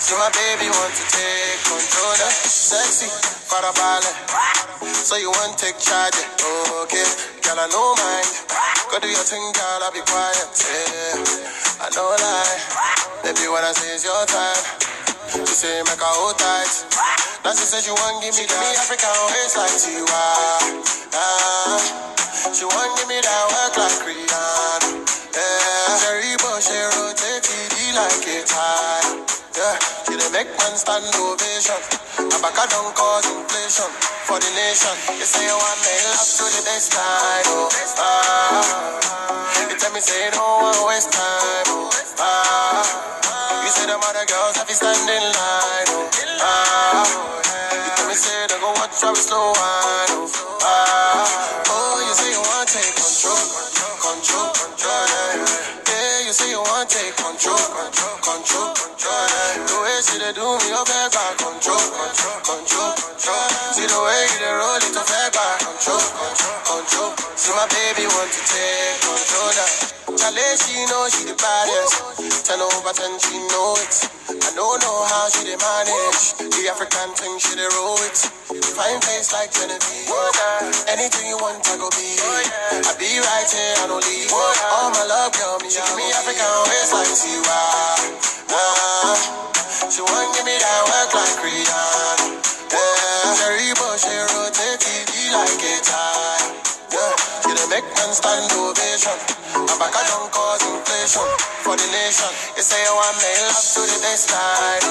See 0.06 0.14
my 0.14 0.30
baby 0.30 0.70
want 0.70 0.94
to 0.94 1.04
take 1.10 1.58
control, 1.66 2.14
that 2.14 2.30
sexy, 2.30 3.10
para 3.50 3.74
ballet. 3.74 4.14
So 4.86 5.18
you 5.18 5.34
want 5.34 5.58
take 5.58 5.74
charge, 5.82 6.14
okay? 6.86 7.02
Girl, 7.42 7.58
I 7.58 7.66
know 7.74 7.90
mind. 7.98 8.30
Go 8.86 9.02
do 9.02 9.10
your 9.10 9.26
thing, 9.26 9.42
girl, 9.50 9.82
I'll 9.82 9.90
be 9.90 9.98
quiet. 10.06 10.46
Yeah, 10.62 11.82
I 11.82 11.90
know 11.98 12.06
lie. 12.06 12.54
Baby, 13.26 13.50
when 13.50 13.66
I 13.66 13.74
say 13.74 13.98
it's 13.98 14.06
your 14.06 14.14
time, 14.30 14.62
she 15.42 15.42
say 15.42 15.82
make 15.82 15.98
her 15.98 16.14
hold 16.22 16.38
tight. 16.38 16.70
Now 17.42 17.50
she 17.58 17.66
say 17.66 17.82
she 17.82 17.90
want 17.90 18.22
give 18.22 18.38
me 18.38 18.46
that 18.46 18.78
African 18.78 19.10
waist 19.10 19.58
like 19.58 19.74
Tiwa. 19.74 20.26
Ah, 21.18 21.82
she 22.54 22.62
want 22.62 22.94
give 22.94 23.10
me 23.10 23.18
that 23.18 23.42
work 23.50 23.74
like 23.74 23.98
Rihanna. 24.06 25.02
Yeah, 25.34 25.98
Jerry 25.98 26.38
Bush, 26.38 26.70
she 26.70 26.78
rotate 26.94 27.42
it 27.42 27.90
like 27.98 28.22
a 28.22 28.38
tie. 28.46 29.25
Yeah, 29.56 29.76
she 30.04 30.14
dey 30.20 30.30
make 30.36 30.50
man 30.60 30.74
stand 30.76 31.04
ovation. 31.16 31.80
And 32.20 32.40
back 32.44 32.56
I 32.60 32.66
don't 32.68 32.92
cause 32.92 33.24
inflation 33.24 33.88
for 34.28 34.36
the 34.36 34.50
nation. 34.52 34.92
You 35.16 35.24
say 35.24 35.44
you 35.48 35.56
want 35.56 35.78
me 35.80 35.94
love 36.12 36.28
to 36.28 36.44
the 36.44 36.62
best 36.68 36.92
time, 36.92 37.46
oh. 37.56 37.68
Ah, 37.96 39.68
you 39.70 39.76
tell 39.80 39.92
me 39.96 40.00
say 40.00 40.28
you 40.28 40.30
don't 40.36 40.60
want 40.60 40.76
waste 40.88 41.12
time, 41.12 41.66
oh. 41.72 41.88
Ah, 42.20 42.84
you 43.64 43.70
say 43.72 43.86
them 43.88 44.00
other 44.04 44.26
girls 44.28 44.56
have 44.60 44.68
to 44.68 44.74
stand 44.76 45.08
in 45.08 45.24
line, 45.24 45.88
oh. 45.96 46.08
Ah, 46.44 47.04
you 47.72 47.90
tell 47.96 48.08
me 48.08 48.14
say 48.16 48.36
they 48.52 48.58
go 48.60 48.68
watch 48.76 49.00
how 49.00 49.10
we 49.12 49.20
slow 49.20 49.56
wine, 49.56 50.12
oh. 50.20 50.60
Ah, 50.68 51.24
oh, 51.72 52.04
you 52.04 52.12
say 52.12 52.28
you 52.28 52.42
want 52.44 52.68
take 52.68 52.92
control, 52.92 53.40
control, 54.04 54.48
control, 54.52 55.04
yeah. 55.08 55.48
Yeah, 55.88 56.26
you 56.28 56.32
say 56.36 56.48
you 56.52 56.60
want 56.60 56.88
take 56.92 57.16
control, 57.16 57.56
control. 57.56 58.15
The 58.15 58.15
way 59.96 60.02
she 60.04 60.18
dey 60.20 60.32
do 60.36 60.44
me, 60.44 60.68
back 60.84 61.08
back 61.08 61.32
control, 61.40 61.80
control, 61.80 62.36
control, 62.44 62.92
control. 62.92 63.48
See 63.72 63.88
the 63.88 63.96
way 63.96 64.20
you 64.28 64.38
dey 64.44 64.52
roll 64.52 64.76
it, 64.76 64.92
back 64.92 65.32
back 65.32 65.56
control, 65.64 66.04
control, 66.04 66.58
control. 66.68 67.10
See 67.32 67.52
my 67.56 67.64
baby 67.72 68.04
want 68.12 68.28
to 68.28 68.40
take 68.44 68.96
control 69.00 69.50
now. 69.56 69.72
Chale, 70.20 70.48
she 70.60 70.84
know 70.92 71.02
she 71.08 71.22
the 71.24 71.36
baddest. 71.40 72.44
Ten 72.44 72.60
over 72.60 72.92
ten, 72.92 73.12
she 73.24 73.40
know 73.48 73.72
it. 73.80 73.94
I 74.36 74.50
don't 74.52 74.78
know 74.84 74.98
how 75.08 75.32
she 75.32 75.48
dey 75.48 75.56
manage. 75.56 76.44
The 76.44 76.62
African 76.68 77.08
thing, 77.16 77.32
she 77.40 77.56
dey 77.56 77.68
roll 77.80 77.96
it. 78.04 78.18
Fine 78.76 79.00
face 79.00 79.32
like 79.32 79.48
Genevieve. 79.48 80.12
Anything 80.92 81.24
you 81.32 81.40
want, 81.40 81.64
I 81.72 81.80
go 81.80 81.88
be. 81.96 82.20
I 82.84 82.92
be 83.00 83.16
right 83.16 83.48
here, 83.48 83.74
I 83.80 83.84
don't 83.88 84.04
leave. 84.04 84.28
All 84.28 84.92
my 84.92 85.04
love, 85.08 85.32
girl, 85.40 85.56
me, 85.64 85.72
me 85.72 86.04
African 86.12 86.52
waistline, 86.68 87.16
like 87.16 87.32
why. 87.48 88.12
Ah, 88.52 89.55
she 89.90 90.02
want 90.02 90.28
give 90.34 90.44
me 90.46 90.56
that 90.58 90.82
work 90.90 91.10
like 91.14 91.38
Rihanna. 91.42 92.42
Yeah, 92.72 93.34
Cherry 93.38 93.70
Bush, 93.78 94.02
she 94.04 94.14
rotate 94.34 94.80
TV 94.82 95.12
like 95.32 95.62
a 95.62 95.74
tie. 95.86 96.46
Yeah, 96.92 97.14
she 97.46 97.52
dey 97.54 97.66
make 97.70 97.86
man 97.96 98.10
stand 98.12 98.50
ovation. 98.58 99.16
And 99.56 99.78
back 99.80 99.94
I 99.96 100.02
don't 100.10 100.28
cause 100.32 100.62
inflation 100.66 101.26
for 101.64 101.74
the 101.78 101.86
nation. 101.94 102.30
You 102.56 102.62
say 102.62 102.80
you 102.82 102.92
want 102.94 103.16
me 103.22 103.30
love 103.46 103.56
to 103.56 103.80
the 103.86 103.98
best 104.04 104.28
line. 104.30 104.84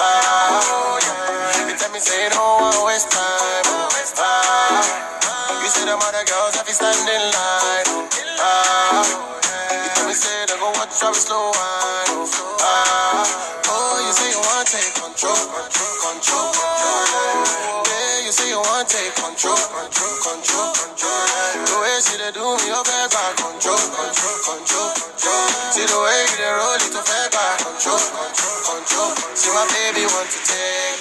Ah, 0.00 0.98
yeah. 1.04 1.68
You 1.70 1.74
tell 1.78 1.90
me 1.92 2.00
say 2.00 2.16
you 2.24 2.30
don't 2.30 2.60
want 2.60 2.76
waste 2.86 3.10
time. 3.12 3.66
Ah, 4.18 5.62
you 5.62 5.68
say 5.68 5.84
them 5.86 6.00
other 6.02 6.24
girls 6.26 6.56
have 6.56 6.66
to 6.66 6.74
stand 6.74 6.98
in 7.06 7.22
line. 7.30 7.88
Ah, 8.40 9.04
you 9.70 9.90
tell 9.94 10.06
me 10.08 10.14
say 10.14 10.46
they 10.48 10.56
go 10.58 10.68
watch 10.80 10.96
how 11.00 11.10
we 11.12 11.18
slow. 11.20 11.52
Ah, 11.54 11.87
want 18.68 18.88
take 18.88 19.14
control, 19.16 19.56
control, 19.56 20.14
control, 20.22 20.68
control. 20.76 21.24
The 21.68 21.76
way 21.80 21.96
she 22.04 22.14
dey 22.20 22.32
do 22.36 22.44
me, 22.44 22.66
your 22.68 22.84
back 22.84 23.08
back 23.10 23.32
control, 23.40 23.80
control, 23.80 24.36
control, 24.44 24.88
control. 24.92 25.46
See 25.72 25.86
the 25.88 25.98
way 25.98 26.18
you 26.28 26.36
dey 26.36 26.52
roll 26.52 26.76
it, 26.76 26.92
your 26.92 27.04
back 27.04 27.28
back 27.32 27.56
control, 27.64 27.98
control, 27.98 28.56
control. 28.68 29.10
See 29.38 29.50
my 29.54 29.64
baby 29.72 30.04
want 30.08 30.28
to 30.28 30.40
take 30.44 30.97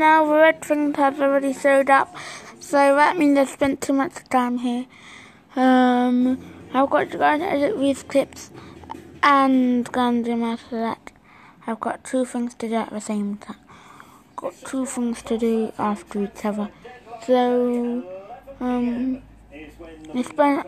now. 0.00 0.24
The 0.24 0.34
red 0.34 0.64
things 0.64 0.96
have 0.96 1.20
already 1.20 1.52
showed 1.52 1.90
up, 1.90 2.16
so 2.58 2.96
that 2.96 3.16
means 3.18 3.38
I've 3.38 3.50
spent 3.50 3.82
too 3.82 3.92
much 3.92 4.14
time 4.30 4.58
here. 4.58 4.86
Um, 5.54 6.38
I've 6.72 6.88
got 6.88 7.10
to 7.10 7.18
go 7.18 7.24
and 7.24 7.42
edit 7.42 7.78
these 7.78 8.02
clips 8.02 8.50
and 9.22 9.90
go 9.92 10.08
and 10.08 10.24
do 10.24 10.42
after 10.42 10.80
that. 10.80 11.12
I've 11.66 11.80
got 11.80 12.02
two 12.02 12.24
things 12.24 12.54
to 12.54 12.68
do 12.68 12.76
at 12.76 12.90
the 12.90 13.00
same 13.00 13.36
time. 13.36 13.58
Got 14.36 14.54
two 14.64 14.86
things 14.86 15.22
to 15.22 15.36
do 15.36 15.72
after 15.78 16.24
each 16.24 16.44
other. 16.44 16.70
So, 17.26 18.02
um, 18.58 19.22
I 20.14 20.22
spent 20.22 20.66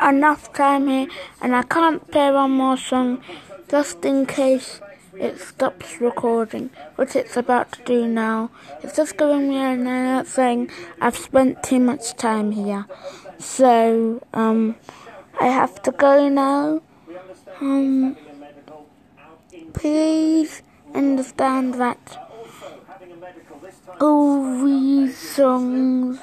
enough 0.00 0.52
time 0.52 0.88
here, 0.88 1.08
and 1.40 1.56
I 1.56 1.62
can't 1.62 2.06
play 2.10 2.30
one 2.30 2.50
more 2.50 2.76
song 2.76 3.22
just 3.70 4.04
in 4.04 4.26
case 4.26 4.80
it 5.18 5.40
stops 5.40 6.00
recording, 6.00 6.70
which 6.96 7.16
it's 7.16 7.36
about 7.36 7.72
to 7.72 7.84
do 7.84 8.06
now. 8.06 8.50
It's 8.82 8.96
just 8.96 9.16
giving 9.16 9.48
me 9.48 9.56
an 9.56 9.86
alert 9.86 10.26
saying 10.26 10.70
I've 11.00 11.16
spent 11.16 11.62
too 11.62 11.80
much 11.80 12.14
time 12.16 12.52
here. 12.52 12.86
So, 13.38 14.22
um, 14.32 14.76
I 15.38 15.48
have 15.48 15.82
to 15.82 15.92
go 15.92 16.28
now. 16.28 16.80
Um, 17.60 18.16
please 19.72 20.62
understand 20.94 21.74
that 21.74 22.18
all 24.00 24.64
these 24.64 25.16
songs 25.16 26.18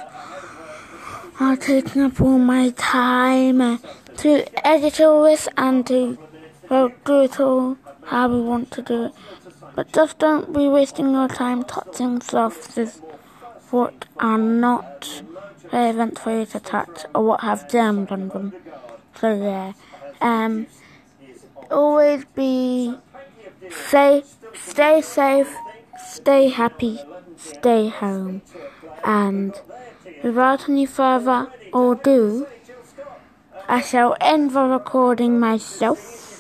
are 1.40 1.56
taking 1.56 2.02
up 2.02 2.22
all 2.22 2.38
my 2.38 2.70
time 2.72 3.80
to 4.18 4.68
edit 4.68 5.02
all 5.02 5.24
this 5.24 5.48
and 5.58 5.86
to 5.88 6.18
well, 6.70 6.92
do 7.06 7.22
it 7.22 7.40
all 7.40 7.78
how 8.06 8.28
we 8.28 8.42
want 8.42 8.72
to 8.72 8.82
do 8.82 9.06
it. 9.06 9.14
But 9.76 9.92
just 9.92 10.20
don't 10.20 10.54
be 10.54 10.68
wasting 10.68 11.12
your 11.12 11.28
time 11.28 11.64
touching 11.64 12.22
stuff 12.22 12.76
that 12.76 12.90
what 13.72 14.06
are 14.20 14.38
not 14.38 15.24
relevant 15.72 16.20
for 16.20 16.40
you 16.40 16.46
to 16.46 16.60
touch 16.60 17.06
or 17.16 17.26
what 17.26 17.42
have 17.42 17.70
germs 17.70 18.12
on 18.12 18.30
them. 18.30 18.54
So 19.20 19.40
there. 19.40 19.74
Um, 20.22 20.68
always 21.72 22.26
be 22.36 22.96
safe, 23.70 24.36
stay 24.54 25.02
safe, 25.02 25.56
stay 25.98 26.50
happy, 26.50 27.00
stay 27.36 27.90
home. 27.90 28.42
And 29.04 29.60
without 30.24 30.70
any 30.70 30.86
further 30.86 31.52
ado, 31.74 32.48
I 33.68 33.82
shall 33.82 34.16
end 34.22 34.52
the 34.52 34.64
recording 34.64 35.40
myself. 35.40 36.33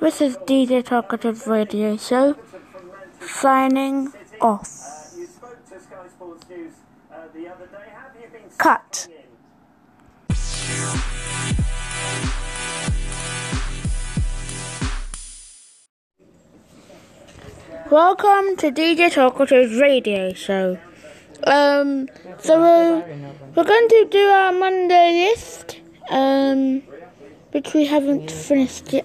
This 0.00 0.22
is 0.22 0.38
DJ 0.38 0.82
Talkative 0.82 1.46
Radio 1.46 1.94
Show, 1.98 2.34
signing 3.20 4.10
off. 4.40 5.14
Cut. 8.56 9.08
Welcome 17.90 18.56
to 18.56 18.72
DJ 18.72 19.12
Talkative's 19.12 19.78
radio 19.78 20.32
show. 20.32 20.78
Um, 21.44 22.08
so 22.38 22.58
we're, 22.58 23.04
we're 23.54 23.64
going 23.64 23.88
to 23.88 24.08
do 24.10 24.26
our 24.28 24.52
Monday 24.52 25.28
list, 25.28 25.78
um, 26.08 26.80
which 27.50 27.74
we 27.74 27.84
haven't 27.84 28.30
finished 28.30 28.94
yet. 28.94 29.04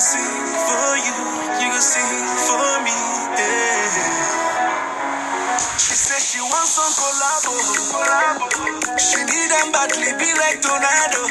Sing 0.00 0.46
for 0.66 0.96
you, 0.96 1.14
you 1.60 1.68
can 1.72 1.80
sing 1.82 2.24
for 2.46 2.59
me. 6.80 8.40
She 8.96 9.20
need 9.20 9.48
them 9.52 9.68
badly, 9.72 10.12
be 10.16 10.28
like 10.40 10.60
tornado. 10.64 11.22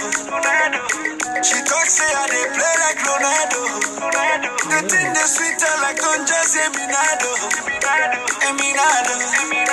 She 1.42 1.58
talk 1.66 1.88
say 1.90 2.06
I 2.06 2.26
dey 2.30 2.46
play 2.54 2.76
like 2.86 3.00
Ronaldo. 3.02 3.62
The 4.70 4.80
thing 4.86 5.10
they 5.14 5.26
sweeter 5.30 5.74
like 5.82 5.98
Don 5.98 6.22
Jose 6.22 6.64
Minado. 6.78 7.32
Eminado. 8.46 9.16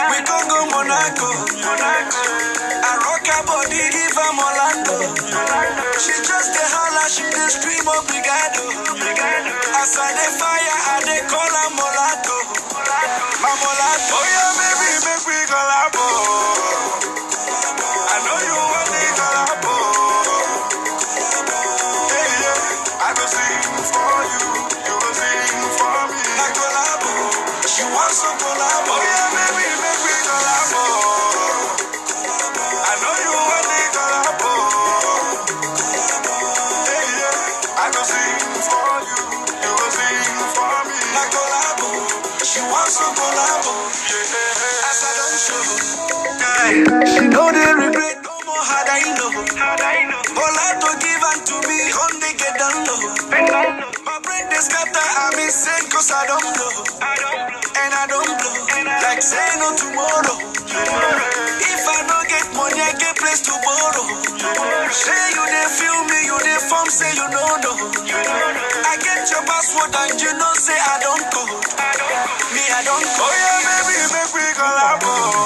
We 0.08 0.18
gon 0.24 0.44
go 0.48 0.58
Monaco. 0.72 1.28
I 1.60 2.92
rock 3.04 3.26
her 3.26 3.42
body, 3.44 3.82
give 3.92 4.16
her 4.16 4.32
Orlando. 4.32 4.96
She 6.00 6.14
just 6.24 6.56
a 6.56 6.64
holla, 6.72 7.04
she 7.10 7.24
dey 7.28 7.48
scream 7.52 7.84
obrigado. 7.84 8.64
As 9.76 9.92
I 9.98 10.08
fire, 10.40 10.78
I 10.88 10.96
dey 11.04 11.20
call 11.28 11.52
her 11.52 11.68
Molato. 11.76 12.36
My 13.42 13.52
Molato. 13.60 14.14
Oh 14.16 14.24
yeah, 14.24 14.52
make 15.48 16.05
scatter, 55.26 55.38
I'm 55.38 55.44
insane 55.44 55.90
cause 55.90 56.10
I 56.12 56.26
don't 56.26 56.42
know. 56.56 56.72
I 57.02 57.14
don't 57.18 57.46
blow. 57.46 57.66
And 57.82 57.94
I 57.94 58.06
don't 58.06 58.26
blow. 58.38 58.56
Like 59.02 59.22
say 59.22 59.58
no 59.58 59.74
tomorrow. 59.76 60.36
If 61.62 61.84
I 61.88 61.98
don't 62.06 62.28
get 62.28 62.46
money, 62.54 62.80
I 62.80 62.92
get 62.98 63.16
place 63.16 63.42
to 63.46 63.54
borrow. 63.64 64.06
Say 64.90 65.12
you 65.34 65.44
they 65.46 65.66
feel 65.78 66.00
me, 66.10 66.18
you 66.26 66.38
they 66.38 66.58
form, 66.68 66.88
say 66.88 67.10
you 67.14 67.26
don't 67.30 67.60
know. 67.62 67.76
I 68.86 68.96
get 69.02 69.30
your 69.30 69.42
password 69.46 69.94
and 69.94 70.20
you 70.20 70.32
know 70.38 70.52
say 70.54 70.76
I 70.78 70.98
don't 71.02 71.26
go. 71.32 71.44
Me, 72.54 72.62
I 72.70 72.82
don't 72.84 73.02
go. 73.02 73.24
Oh 73.24 73.34
yeah, 73.34 73.58
baby, 73.66 73.96
make 74.14 74.32
we 74.34 74.46
collabo. 74.54 75.45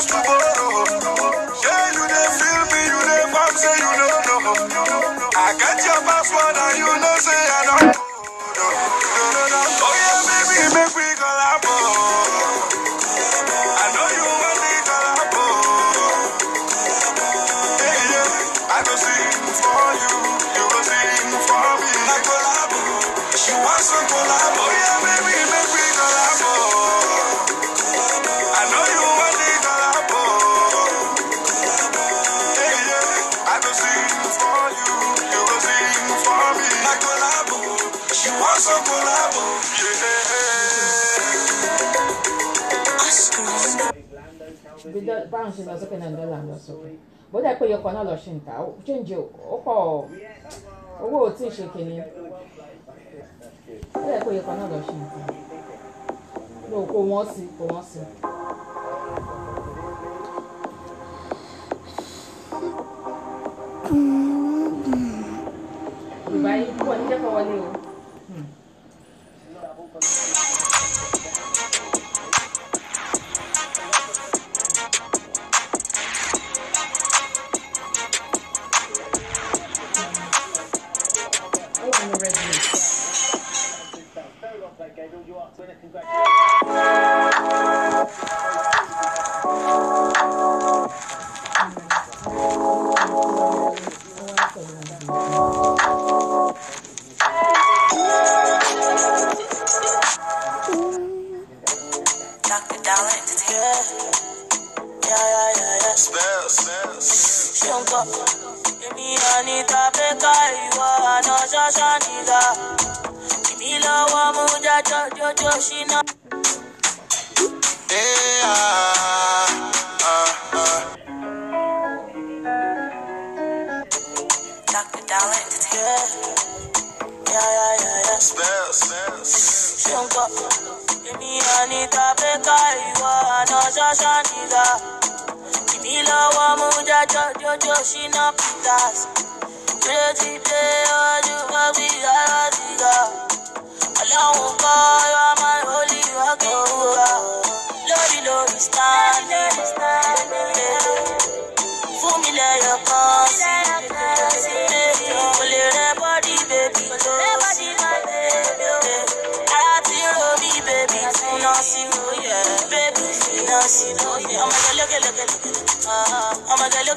Place 0.00 0.12
to. 0.12 0.16
Yeah, 0.16 1.92
you 1.92 2.04
dey 2.08 2.28
feel 2.40 2.62
me, 2.72 2.80
you 2.88 3.00
dey 3.04 3.24
pump, 3.36 3.52
say 3.52 3.76
you 3.76 3.92
don't 4.00 4.24
know. 4.24 5.28
I 5.36 5.52
get 5.60 5.76
your 5.84 6.00
password 6.08 6.56
and 6.56 6.78
you 6.78 6.88
know 6.88 7.16
say 7.20 7.36
I 7.36 7.60
don't 7.68 7.84
know. 7.92 9.09
Báwọn 45.40 45.52
ṣe 45.56 45.62
lọ 45.68 45.74
sókè 45.80 45.96
náà 46.00 46.10
dọ́là 46.16 46.38
ń 46.44 46.48
bó 47.32 47.38
dẹ́ 47.44 47.56
pé 47.58 47.64
yọkọ̀ 47.72 47.92
náà 47.94 48.04
lọ 48.08 48.14
ṣe 48.22 48.30
ń 48.36 48.40
ta 48.46 48.52
ó 48.60 48.66
change 48.86 49.14
owó 51.02 51.16
ò 51.26 51.30
ṣe 51.56 51.64
kìíní 51.72 51.96
bó 53.92 54.00
dẹ́ 54.08 54.20
pé 54.24 54.30
yọkọ̀ 54.36 54.54
náà 54.58 54.68
lọ 54.72 54.78
ṣe 54.86 54.92
ń 55.00 55.02
ló 56.70 56.78
kó 56.92 56.98
wọ́n 57.10 57.24
sí 57.32 57.42
kó 57.56 57.64
wọ́n 57.72 57.84
sí. 57.90 58.00
Yìí 66.60 66.72
púpọ̀ 66.76 66.94
ní 66.98 67.04
jẹ́kọ̀ 67.10 67.30
wọlé 67.34 67.54
o. 67.64 67.89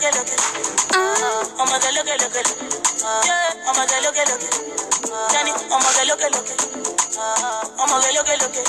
look 0.03 0.11
at, 0.11 0.19
look 0.19 0.35
at. 0.35 0.43
Oh 1.55 1.63
my 1.63 1.79
god, 1.79 1.93
look 1.95 2.07
at, 2.11 2.19
look 2.19 2.35
at. 2.35 2.47
Yeah, 3.23 3.55
oh 3.67 3.73
my 3.77 3.85
god, 3.87 4.03
look 4.03 4.17
at, 4.19 4.27
look 4.27 4.43
at. 4.43 4.51
Danny, 5.31 5.51
oh 5.55 5.79
my 5.79 5.91
god, 5.95 6.07
look 6.11 6.19
at, 6.19 6.31
look 6.35 6.49
at. 6.51 6.59
Oh 7.79 7.87
my 7.87 8.03
god, 8.03 8.11
look 8.11 8.27
at, 8.27 8.41
look 8.43 8.57
at. 8.57 8.67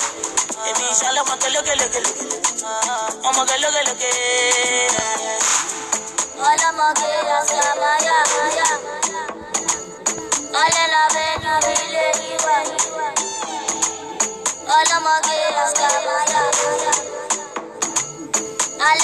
Baby, 0.63 0.87
inshallah, 0.87 1.23
my 1.27 1.35
god, 1.35 1.51
look 1.51 1.67
at, 1.67 1.75
look 1.75 1.91
at. 1.91 2.07
Oh 2.63 3.31
my 3.35 3.43
god, 3.43 3.59
look 3.59 3.75
at, 3.75 3.83
look 3.83 3.99
at. 3.99 4.15
Hola, 6.39 6.69
my 6.71 6.93
girl, 6.95 7.27
I'm 7.27 7.43
Samaya. 7.43 8.15
Hola, 10.55 10.83
la 10.87 11.03
vena, 11.11 11.53
vile, 11.59 12.05
iwa. 12.31 12.55
Hola, 14.71 14.97
my 15.03 15.19
girl, 15.19 15.59
I'm 15.59 15.67
Samaya. 15.75 17.34
I'm 18.85 19.01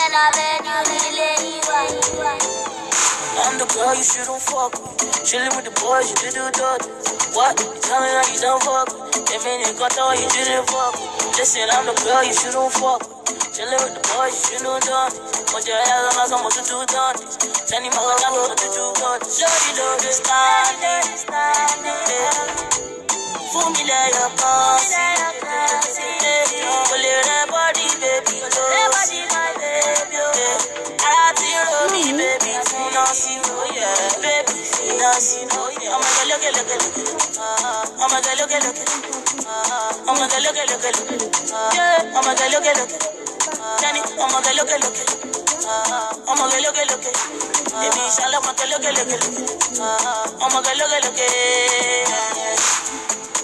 the 3.58 3.66
girl 3.74 3.96
you 3.96 4.04
shouldn't 4.04 4.42
fuck 4.46 4.78
with. 4.78 5.02
Chillin' 5.26 5.50
with 5.56 5.66
the 5.66 5.72
boys, 5.82 6.12
you 6.12 6.18
did 6.22 6.38
do. 6.38 6.46
What? 7.34 7.58
You 7.58 7.66
tell 7.82 8.02
me 8.02 8.10
that 8.14 8.30
you 8.32 8.40
don't 8.42 8.62
fuck 8.62 8.94
with. 8.94 9.26
That 9.26 9.42
mean 9.44 9.62
you 9.66 9.74
got 9.80 9.98
you 10.20 10.30
didn't 10.30 10.70
fuck 10.70 10.94
with. 10.94 11.36
Listen, 11.36 11.68
I'm 11.72 11.88
the 11.88 11.94
girl 12.06 12.24
you 12.24 12.34
shouldn't 12.34 12.74
fuck 12.74 13.02
with. 13.10 13.21
Chillin' 13.56 13.80
with 13.84 13.96
the 13.96 14.02
boys, 14.12 14.36
you 14.52 14.60
shouldn't 14.60 14.84
do 14.84 14.92
it. 14.92 15.14
Put 15.52 15.68
your 15.68 15.78
head 15.78 16.08
on 16.08 16.20
us, 16.20 16.32
I'm 16.32 16.40
about 16.40 16.56
to 16.56 16.64
do 16.64 16.78
dirty. 16.88 17.26
Tell 17.68 17.82
me 17.82 17.90
my 17.92 18.02
love, 18.04 18.24
I'm 18.24 18.36
about 18.36 18.58
to 18.58 18.68
do 18.72 18.86
good. 18.96 19.20
Shorty, 19.28 19.72
do 19.76 19.86
this 20.04 20.20
Fool 23.52 23.68
me 23.76 23.84
like 23.84 24.16
a 24.16 24.28
boss. 24.40 24.96
Pull 26.88 27.04
it 27.04 27.24
that 27.28 27.48
body, 27.52 27.88
baby. 28.00 28.40
Close. 28.48 29.12
I 31.04 31.34
tell 31.36 31.92
me, 31.92 32.16
baby. 32.16 32.52
Nancy, 32.92 33.36
oh 33.44 33.68
yeah. 33.76 33.92
Baby, 34.24 34.56
Nancy, 35.00 35.48
oh 35.52 35.68
yeah. 35.82 35.92
Oh 35.92 36.00
my 36.00 36.08
god, 36.16 36.28
look 36.32 36.44
at, 36.44 36.54
look 36.56 36.72
at, 36.72 36.80
look 36.80 36.96
at. 36.96 37.12
Oh 37.36 37.44
uh-huh. 37.44 38.08
my 38.08 38.20
god, 38.22 38.36
look 38.40 38.52
at, 38.52 38.64
look 38.64 38.78
at. 38.78 38.88
Oh 38.88 39.52
uh-huh. 39.52 40.14
my 40.16 40.28
god, 40.28 40.44
look 40.44 40.58
at, 40.58 40.70
look 40.70 40.86
at. 40.86 40.96
Uh-huh. 40.96 41.72
Yeah. 41.76 42.14
Oh 42.16 42.22
my 42.26 42.36
god, 42.36 42.52
look 42.52 42.66
at, 42.66 42.78
look 42.78 42.92
at. 42.92 43.21
Danny, 43.82 44.02
oh 44.20 44.28
my 44.32 44.42
god, 44.42 44.56
look 44.58 44.70
at, 44.72 44.80
look 44.82 44.98
at. 44.98 45.10
Oh 46.28 46.36
my 46.38 46.46
god, 46.50 46.62
look 46.62 46.78
at, 46.78 46.88
look 46.92 47.06
at. 47.06 47.16
Baby, 47.72 48.02
inshallah, 48.06 48.40
oh 48.40 48.46
my 48.46 48.54
god, 48.58 48.70
look 48.70 48.86
at, 48.86 48.94
look 48.98 49.14
at. 49.14 49.22
Oh 50.42 50.50
my 50.54 50.60
god, 50.62 50.78
look 50.78 50.92
at, 50.92 51.04
look 51.06 51.20
at. 51.20 52.60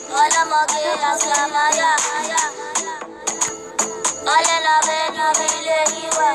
Hola, 0.09 0.41
my 0.49 0.59
girl, 0.69 1.05
I'm 1.05 1.17
Samaya. 1.19 1.91
Hola, 4.25 4.57
la 4.65 4.75
vena, 4.87 5.25
vile, 5.37 5.79
iwa. 6.03 6.29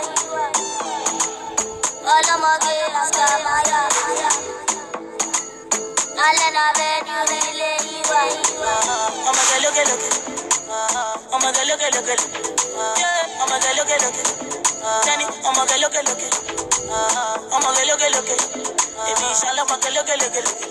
Hola, 2.04 2.34
my 2.38 2.54
girl, 2.62 2.92
I'm 6.24 6.36
Samaya. 6.36 6.52
Hola, 6.52 6.52
la 6.54 6.72
vena. 6.78 7.16
Oh 9.26 9.32
my 9.34 9.42
god, 9.50 9.62
look 9.62 9.78
at, 9.78 9.86
look. 9.90 10.02
Oh 11.32 11.38
my 11.42 11.50
god, 11.50 11.66
look 11.66 11.82
at, 11.82 11.90
look. 11.94 12.06
Yeah, 12.98 13.40
oh 13.40 13.46
my 13.50 13.58
god, 13.58 13.74
look 13.76 13.90
at, 13.90 13.98
look. 14.02 14.16
Danny, 15.04 15.26
oh 15.26 15.52
my 15.56 15.66
god, 15.66 15.80
look 15.80 15.94
at, 15.94 16.04
look. 16.06 16.22
Oh 16.90 17.58
my 17.58 17.70
god, 17.74 17.86
look 17.88 18.02
at, 18.02 18.10
look 18.14 18.30
at. 18.30 18.38
Baby, 19.02 19.26
inshallah, 19.28 19.62
oh 19.62 19.68
my 19.68 19.76
god, 19.82 19.92
look 19.94 20.08
at, 20.08 20.18
look 20.22 20.36
at, 20.36 20.44
look 20.46 20.62
at. 20.62 20.70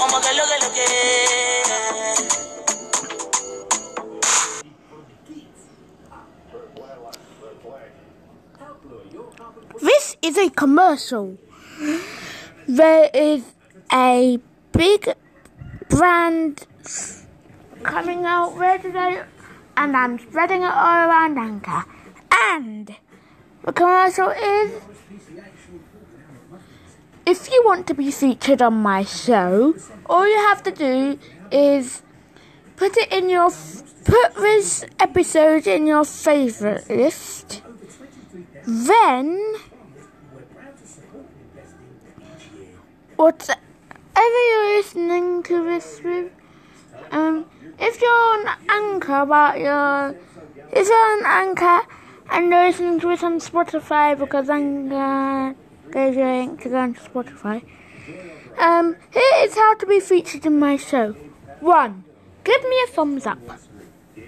Oh 0.00 0.06
my 0.10 0.18
god, 0.24 0.34
look 0.36 0.50
at, 0.50 0.60
look. 0.64 0.76
This 9.82 10.16
is 10.22 10.38
a 10.38 10.48
commercial. 10.50 11.36
There 12.66 13.10
is 13.12 13.42
a 13.92 14.38
big 14.72 15.14
brand 15.88 16.66
coming 17.82 18.24
out 18.24 18.54
today, 18.82 19.22
and 19.76 19.96
I'm 19.96 20.18
spreading 20.18 20.62
it 20.62 20.72
all 20.72 21.08
around 21.08 21.38
Anchor. 21.38 21.84
And 22.30 22.94
the 23.64 23.72
commercial 23.72 24.30
is 24.30 24.80
if 27.26 27.50
you 27.50 27.62
want 27.64 27.86
to 27.88 27.94
be 27.94 28.10
featured 28.10 28.62
on 28.62 28.74
my 28.74 29.04
show, 29.04 29.74
all 30.06 30.28
you 30.28 30.38
have 30.48 30.62
to 30.64 30.70
do 30.70 31.18
is 31.50 32.02
put 32.76 32.96
it 32.96 33.12
in 33.12 33.28
your 33.28 33.50
put 34.04 34.34
this 34.36 34.84
episode 35.00 35.66
in 35.66 35.86
your 35.86 36.04
favorite 36.04 36.88
list. 36.88 37.62
Then 38.64 39.56
whatever 44.16 44.38
you're 44.48 44.76
listening 44.78 45.42
to 45.42 45.64
this 45.64 46.00
um, 47.10 47.44
if 47.78 48.00
you're 48.00 48.10
on 48.10 48.56
Anchor 48.68 49.20
about 49.20 49.58
your, 49.58 50.16
if 50.72 50.88
you're 50.88 50.96
on 50.96 51.26
Anchor 51.26 51.86
and 52.30 52.50
you're 52.50 52.66
listening 52.66 53.00
to 53.00 53.10
it 53.10 53.22
on 53.22 53.38
Spotify 53.40 54.18
because 54.18 54.48
Anchor 54.48 55.54
gives 55.92 56.16
you 56.16 56.22
a 56.22 56.40
link 56.40 56.62
to 56.62 56.68
go 56.70 56.78
on 56.78 56.94
Spotify. 56.94 57.62
Um, 58.58 58.96
here 59.12 59.44
is 59.44 59.54
how 59.54 59.74
to 59.74 59.86
be 59.86 60.00
featured 60.00 60.46
in 60.46 60.58
my 60.58 60.78
show. 60.78 61.12
One, 61.60 62.04
give 62.42 62.62
me 62.62 62.76
a 62.88 62.92
thumbs 62.92 63.26
up. 63.26 63.38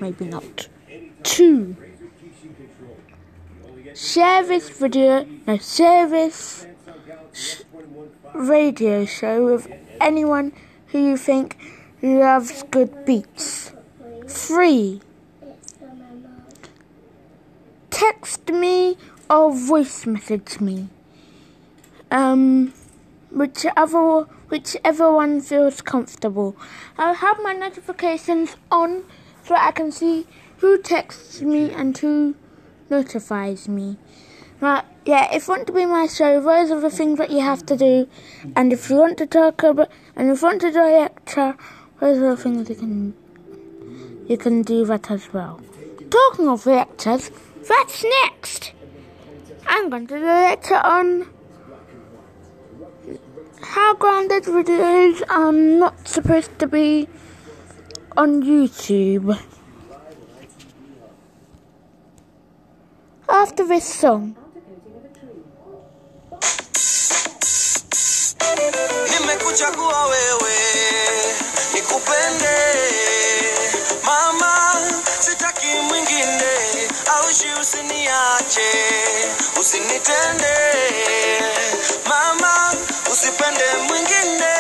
Maybe 0.01 0.27
not. 0.27 0.69
Two, 1.23 1.77
share 3.95 4.47
this 4.47 4.69
video, 4.69 5.27
no, 5.47 5.57
share 5.57 6.09
this 6.09 6.67
sh- 7.33 7.63
radio 8.39 9.05
show 9.05 9.45
with 9.45 9.67
anyone 10.01 10.53
who 10.89 10.99
you 10.99 11.17
think 11.17 11.57
loves 12.01 12.63
good 12.71 13.05
beats. 13.05 13.73
Three, 14.27 15.01
text 17.91 18.49
me 18.49 18.97
or 19.29 19.53
voice 19.53 20.07
message 20.07 20.61
me. 20.61 20.89
Um, 22.11 22.73
whichever 23.31 24.23
whichever 24.49 25.13
one 25.13 25.41
feels 25.41 25.83
comfortable. 25.83 26.57
I'll 26.97 27.15
have 27.15 27.43
my 27.43 27.53
notifications 27.53 28.57
on 28.71 29.05
so 29.43 29.55
I 29.55 29.73
can 29.73 29.91
see 29.91 30.27
who 30.59 30.79
texts 30.81 31.41
me 31.41 31.71
and 31.71 31.97
who 31.99 32.35
notifies 32.89 33.69
me. 33.69 33.97
Right, 34.61 34.85
yeah, 35.09 35.35
if 35.35 35.49
you 35.49 35.55
want 35.55 35.67
to 35.67 35.73
be 35.73 35.87
my 35.87 36.07
show, 36.07 36.39
those 36.39 36.71
are 36.71 36.81
the 36.81 36.91
things 36.91 37.17
that 37.17 37.31
you 37.31 37.41
have 37.41 37.65
to 37.65 37.79
do. 37.79 38.07
And 38.55 38.75
if 38.75 38.91
you 38.91 38.97
want 38.97 39.17
to 39.17 39.27
talk 39.27 39.63
about, 39.63 39.91
and 40.15 40.31
if 40.31 40.43
you 40.43 40.49
want 40.49 40.61
to 40.61 40.69
a 40.69 41.01
lecture, 41.01 41.57
those 41.99 42.19
are 42.19 42.37
the 42.37 42.43
things 42.43 42.69
you 42.69 42.75
can, 42.75 43.15
you 44.29 44.37
can 44.37 44.61
do 44.61 44.85
that 44.85 45.11
as 45.11 45.33
well. 45.33 45.63
Talking 46.11 46.47
of 46.47 46.67
lectures, 46.67 47.31
that's 47.67 48.05
next. 48.23 48.73
I'm 49.67 49.89
going 49.89 50.07
to 50.09 50.19
do 50.19 50.25
a 50.25 50.41
lecture 50.51 50.83
on 50.85 51.27
how 53.63 53.95
grounded 53.95 54.43
videos 54.43 55.23
are 55.31 55.53
not 55.53 56.07
supposed 56.07 56.59
to 56.59 56.67
be 56.67 57.09
on 58.15 58.43
YouTube. 58.43 59.41
After 63.27 63.67
this 63.67 63.87
song. 63.87 64.38
Nimekuchagua 69.11 70.07
wewe 70.07 70.55
nikupende. 71.75 72.59
Mama 74.05 74.81
sitaki 75.21 75.67
mwingine 75.67 76.51
aushi 77.17 77.47
usiniache 77.61 78.71
usinitende. 79.61 80.57
Mama 82.09 82.75
usipende 83.13 83.65
mwingine 83.89 84.55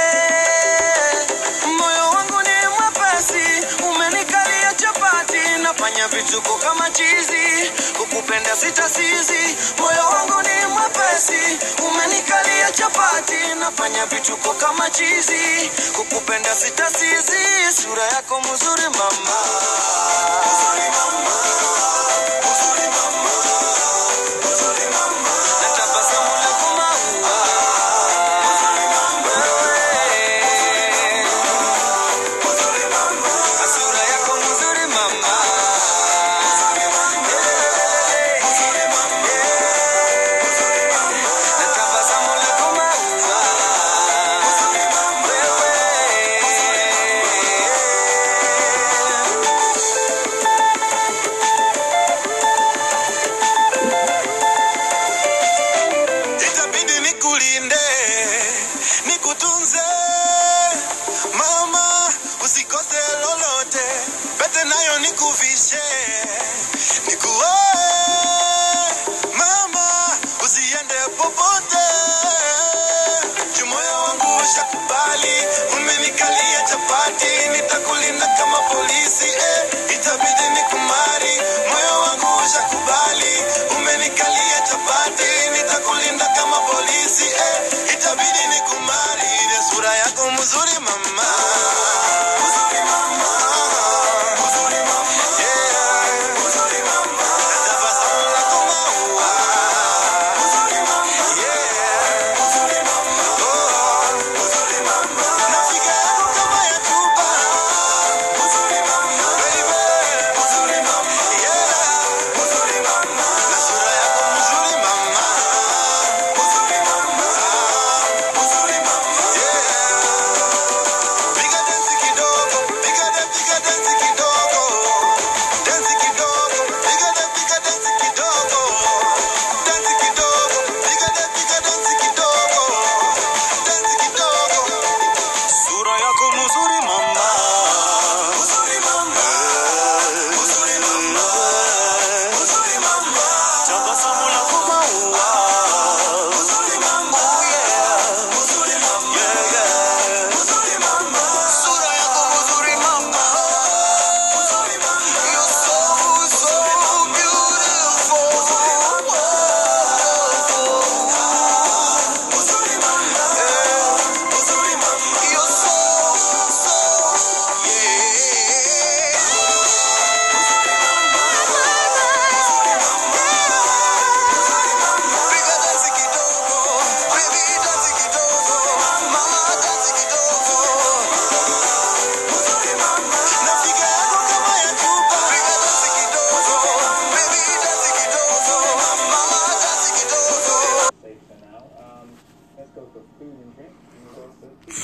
vituko 6.10 6.54
kama 6.58 6.90
chizi 6.90 7.70
kukupenda 7.98 8.56
sitasizi. 8.56 9.56
Moyo 9.78 10.02
wangu 10.12 10.42
ni 10.42 10.66
mwepesi 10.66 11.58
umenikalia 11.88 12.72
chapati. 12.72 13.34
Nafanya 13.60 14.06
vituko 14.06 14.54
kama 14.54 14.90
chizi 14.90 15.70
kukupenda 15.96 16.54
sitasizi. 16.56 17.72
Sura 17.82 18.04
yako 18.04 18.40
mzuri 18.40 18.82
mama. 18.82 19.38
Mzuri 20.46 20.88
mama. 20.90 21.30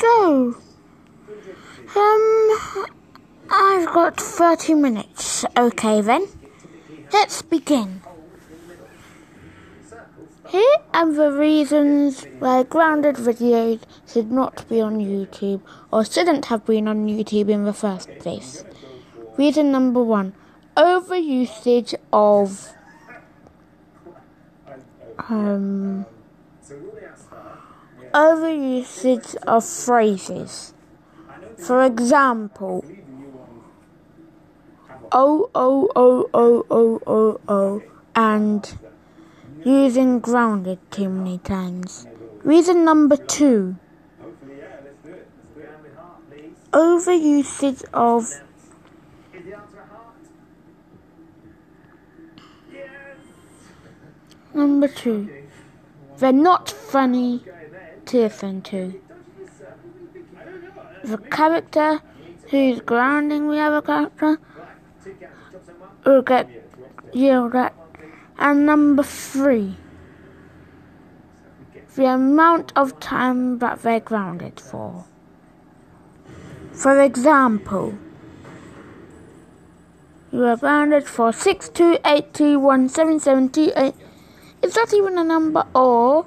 So, 0.05 0.55
um, 1.97 2.87
I've 3.51 3.87
got 3.87 4.21
30 4.21 4.75
minutes. 4.75 5.47
Okay 5.57 6.03
then, 6.03 6.29
let's 7.11 7.41
begin. 7.41 8.03
Here 10.51 10.77
are 10.93 11.11
the 11.11 11.33
reasons 11.33 12.27
why 12.39 12.65
grounded 12.65 13.17
videos 13.17 13.81
should 14.07 14.31
not 14.31 14.69
be 14.69 14.83
on 14.83 14.99
YouTube 14.99 15.63
or 15.91 16.05
shouldn't 16.05 16.45
have 16.53 16.67
been 16.67 16.87
on 16.87 17.07
YouTube 17.09 17.49
in 17.49 17.65
the 17.65 17.73
first 17.73 18.11
place. 18.19 18.63
Reason 19.39 19.73
number 19.73 20.03
one 20.03 20.35
overusage 20.77 21.95
of 22.13 22.75
um, 25.31 26.05
overusage 28.15 29.35
of 29.47 29.65
phrases. 29.65 30.73
For 31.59 31.85
example, 31.85 32.85
oh, 35.13 35.51
oh, 35.55 35.91
oh, 35.97 36.31
oh, 36.33 36.67
oh, 36.71 37.01
oh, 37.07 37.41
oh, 37.49 37.83
and 38.15 38.79
using 39.65 40.21
grounded 40.21 40.79
too 40.91 41.09
many 41.09 41.39
times. 41.39 42.07
Reason 42.45 42.85
number 42.85 43.17
two 43.17 43.77
overusage 46.75 47.85
of 47.95 48.43
number 54.53 54.89
two 54.89 55.29
they're 56.19 56.33
not 56.33 56.69
funny 56.69 57.45
to 58.07 58.19
listen 58.19 58.63
to 58.63 59.01
the 61.03 61.19
character 61.19 62.01
who's 62.51 62.81
grounding 62.81 63.51
the 63.51 63.59
other 63.59 63.83
character 63.83 64.39
will 66.05 66.23
get 66.23 66.49
yelled 67.13 67.55
at. 67.55 67.75
And 68.39 68.67
number 68.67 69.03
three 69.03 69.77
the 71.95 72.07
amount 72.07 72.73
of 72.75 72.99
time 72.99 73.61
that 73.61 73.83
they're 73.83 74.01
grounded 74.01 74.59
for. 74.59 75.05
For 76.73 77.01
example 77.01 77.97
you 80.33 80.43
are 80.45 80.57
grounded 80.57 81.07
for 81.07 81.31
62821778 81.31 83.95
is 84.63 84.75
that 84.75 84.93
even 84.93 85.17
a 85.19 85.23
number 85.23 85.65
or 85.75 86.27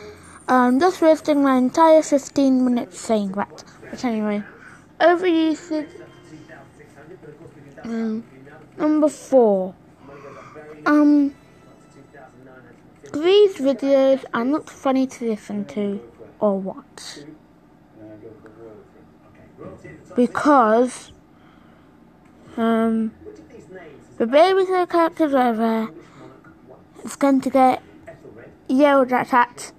um 0.51 0.81
just 0.81 1.01
wasting 1.01 1.41
my 1.41 1.55
entire 1.55 2.01
15 2.01 2.65
minutes 2.65 2.99
saying 2.99 3.31
that. 3.31 3.63
But 3.89 4.03
anyway 4.03 4.43
overusage 4.99 6.01
um 7.85 8.23
number 8.77 9.07
four. 9.07 9.73
Um 10.85 11.33
these 13.13 13.55
videos 13.55 14.25
are 14.33 14.43
not 14.43 14.69
funny 14.69 15.07
to 15.07 15.29
listen 15.29 15.63
to 15.65 16.01
or 16.41 16.59
watch. 16.59 17.03
Because 20.17 21.13
um 22.57 23.13
the 24.17 24.25
babysitter 24.25 24.89
characters 24.89 25.33
over 25.33 25.55
there 25.55 25.89
is 27.05 27.15
going 27.15 27.39
to 27.39 27.49
get 27.49 27.81
yelled 28.67 29.13
at 29.13 29.33
at 29.33 29.71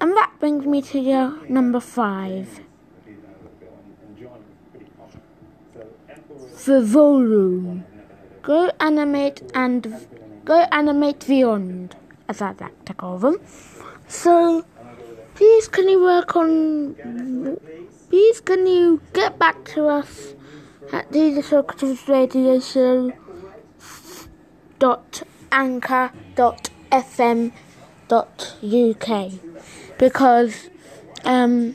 and 0.00 0.12
that 0.16 0.32
brings 0.40 0.66
me 0.66 0.82
to 0.82 0.98
your 0.98 1.46
number 1.48 1.80
five. 1.80 2.60
Volume 6.66 7.84
go 8.42 8.70
animate 8.80 9.42
and 9.54 9.84
GoAnimate 10.44 11.26
beyond 11.28 11.94
as 12.28 12.42
I 12.42 12.54
like 12.60 12.84
to 12.86 12.94
call 12.94 13.18
them. 13.18 13.40
So 14.08 14.64
please 15.36 15.68
can 15.68 15.88
you 15.88 16.02
work 16.02 16.34
on 16.34 16.96
please 18.10 18.40
can 18.40 18.66
you 18.66 19.00
get 19.12 19.38
back 19.38 19.64
to 19.74 19.86
us 19.86 20.34
at 20.92 21.12
the 21.12 22.02
Radio 22.08 22.58
Show 22.60 23.12
dot 24.78 25.22
anchor 25.52 26.10
dot 26.34 26.70
fm 26.90 27.52
dot 28.08 28.56
uk 28.62 29.32
because 29.98 30.68
um 31.24 31.74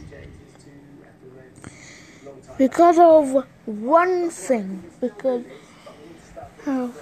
because 2.57 2.97
of 2.99 3.45
one 3.65 4.29
thing 4.29 4.83
because 4.99 5.43
oh, 6.67 6.93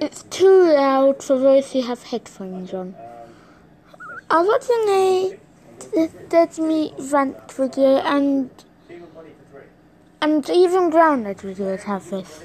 it's 0.00 0.22
too 0.24 0.72
loud 0.74 1.22
for 1.22 1.38
those 1.38 1.72
who 1.72 1.82
have 1.82 2.02
headphones 2.04 2.74
on. 2.74 2.94
I 4.28 4.42
was 4.42 4.48
watching 4.48 4.88
a 4.88 5.38
Dead 6.28 6.56
rant 7.10 7.52
video 7.52 7.96
and 7.98 8.50
and 10.20 10.48
even 10.50 10.90
grounded 10.90 11.38
videos 11.38 11.82
have 11.84 12.10
this. 12.10 12.44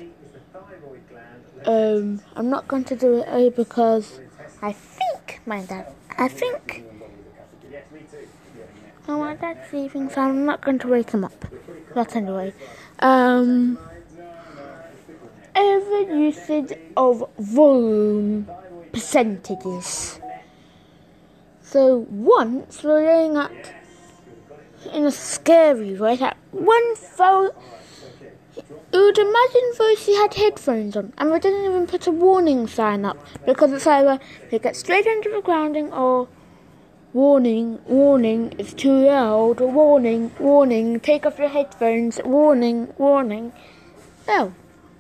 Um, 1.66 2.22
I'm 2.36 2.50
not 2.50 2.68
going 2.68 2.86
to 2.86 2.96
do 2.96 3.20
it 3.20 3.28
A 3.28 3.50
because 3.50 4.20
I 4.62 4.72
think 4.72 5.42
my 5.46 5.64
dad. 5.66 5.94
I 6.18 6.28
think. 6.30 6.86
Oh, 9.08 9.20
my 9.20 9.36
dad's 9.36 9.70
sleeping, 9.70 10.10
so 10.10 10.22
I'm 10.22 10.46
not 10.46 10.62
going 10.62 10.80
to 10.80 10.88
wake 10.88 11.12
him 11.12 11.24
up. 11.24 11.46
But 11.94 12.16
anyway, 12.16 12.54
um, 13.00 13.78
over 15.56 16.02
usage 16.02 16.74
of 16.98 17.24
volume 17.38 18.50
percentages. 18.92 20.20
So 21.62 22.06
once 22.10 22.84
we're 22.84 23.04
going 23.04 23.38
at 23.38 23.74
in 24.94 25.06
a 25.06 25.12
scary 25.12 25.94
way 25.96 26.18
at 26.20 26.38
one 26.52 26.96
thousand. 26.96 27.56
You 28.94 29.02
would 29.02 29.18
imagine 29.18 29.72
those 29.78 30.06
who 30.06 30.16
had 30.16 30.34
headphones 30.34 30.96
on, 30.96 31.12
and 31.18 31.32
we 31.32 31.40
didn't 31.40 31.66
even 31.66 31.86
put 31.86 32.08
a 32.08 32.12
warning 32.12 32.68
sign 32.68 33.04
up 33.04 33.18
because 33.46 33.74
it's 33.74 33.86
either 33.86 34.20
they 34.50 34.60
get 34.60 34.76
straight 34.78 35.06
into 35.06 35.30
the 35.30 35.42
grounding 35.42 35.92
or 35.92 36.30
warning, 37.16 37.80
warning, 37.86 38.54
it's 38.58 38.74
too 38.74 38.92
loud, 38.92 39.62
warning, 39.62 40.30
warning, 40.38 41.00
take 41.00 41.26
off 41.26 41.40
your 41.40 41.48
headphones, 41.48 42.20
warning, 42.26 42.94
warning. 42.98 43.54
Oh, 44.28 44.52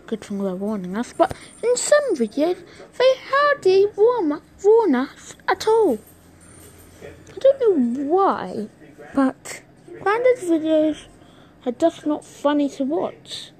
good 0.08 0.22
thing 0.22 0.42
they're 0.42 0.56
warning 0.56 0.96
us, 0.96 1.12
but 1.12 1.34
in 1.62 1.76
some 1.76 2.16
videos 2.16 2.64
they 2.98 3.14
hardly 3.30 3.88
warn, 3.98 4.42
warn 4.64 4.96
us 4.96 5.36
at 5.46 5.68
all. 5.68 6.00
I 7.04 7.38
don't 7.38 7.60
know 7.60 8.04
why, 8.06 8.70
but 9.14 9.62
Grounded 10.02 10.38
videos 10.38 11.08
are 11.66 11.74
just 11.74 12.06
not 12.06 12.24
funny 12.24 12.70
to 12.70 12.86
watch. 12.86 13.52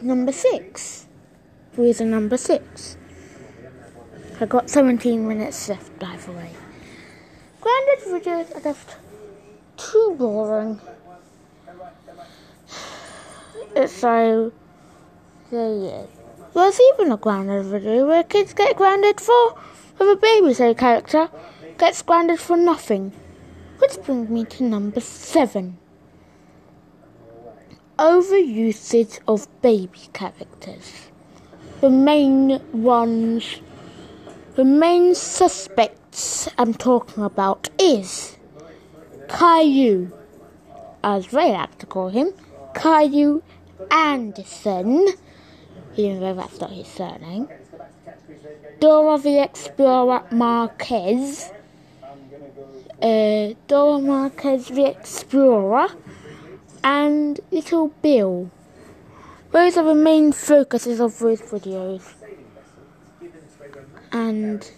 Number 0.00 0.32
six. 0.32 1.08
Reason 1.76 2.10
number 2.10 2.38
six. 2.38 2.96
I 4.42 4.46
got 4.46 4.68
17 4.68 5.28
minutes 5.28 5.68
left, 5.68 5.96
by 6.00 6.16
the 6.16 6.32
way. 6.32 6.50
Grounded 7.60 7.98
videos 8.08 8.56
are 8.56 8.60
just 8.60 8.96
too 9.76 10.16
boring. 10.18 10.80
So. 13.86 14.52
There. 15.52 16.06
There's 16.54 16.80
even 16.92 17.12
a 17.12 17.16
grounded 17.16 17.66
video 17.66 18.08
where 18.08 18.24
kids 18.24 18.52
get 18.52 18.74
grounded 18.76 19.20
for, 19.20 19.56
with 20.00 20.08
a 20.08 20.20
babysitter 20.20 20.76
character 20.76 21.28
gets 21.78 22.02
grounded 22.02 22.40
for 22.40 22.56
nothing. 22.56 23.12
Which 23.78 24.02
brings 24.02 24.28
me 24.28 24.44
to 24.46 24.64
number 24.64 25.00
seven. 25.00 25.78
Overusage 27.96 29.20
of 29.28 29.46
baby 29.62 30.08
characters. 30.12 31.10
The 31.80 31.90
main 31.90 32.60
ones, 32.72 33.60
the 34.54 34.64
main 34.64 35.14
suspects 35.14 36.48
I'm 36.58 36.74
talking 36.74 37.24
about 37.24 37.70
is 37.80 38.36
Caillou, 39.28 40.12
as 41.02 41.28
they 41.28 41.52
like 41.52 41.78
to 41.78 41.86
call 41.86 42.10
him, 42.10 42.32
Caillou 42.74 43.42
Anderson, 43.90 45.08
even 45.96 46.20
though 46.20 46.34
that's 46.34 46.60
not 46.60 46.70
his 46.70 46.86
surname. 46.86 47.48
Dora 48.78 49.18
the 49.18 49.42
Explorer 49.42 50.24
Marquez, 50.30 51.50
uh, 53.00 53.54
Dora 53.68 54.00
Marquez 54.00 54.68
the 54.68 54.86
Explorer, 54.86 55.88
and 56.84 57.40
Little 57.50 57.88
Bill. 57.88 58.50
Those 59.50 59.78
are 59.78 59.84
the 59.84 59.94
main 59.94 60.32
focuses 60.32 61.00
of 61.00 61.18
those 61.18 61.40
videos. 61.40 62.21
And 64.12 64.70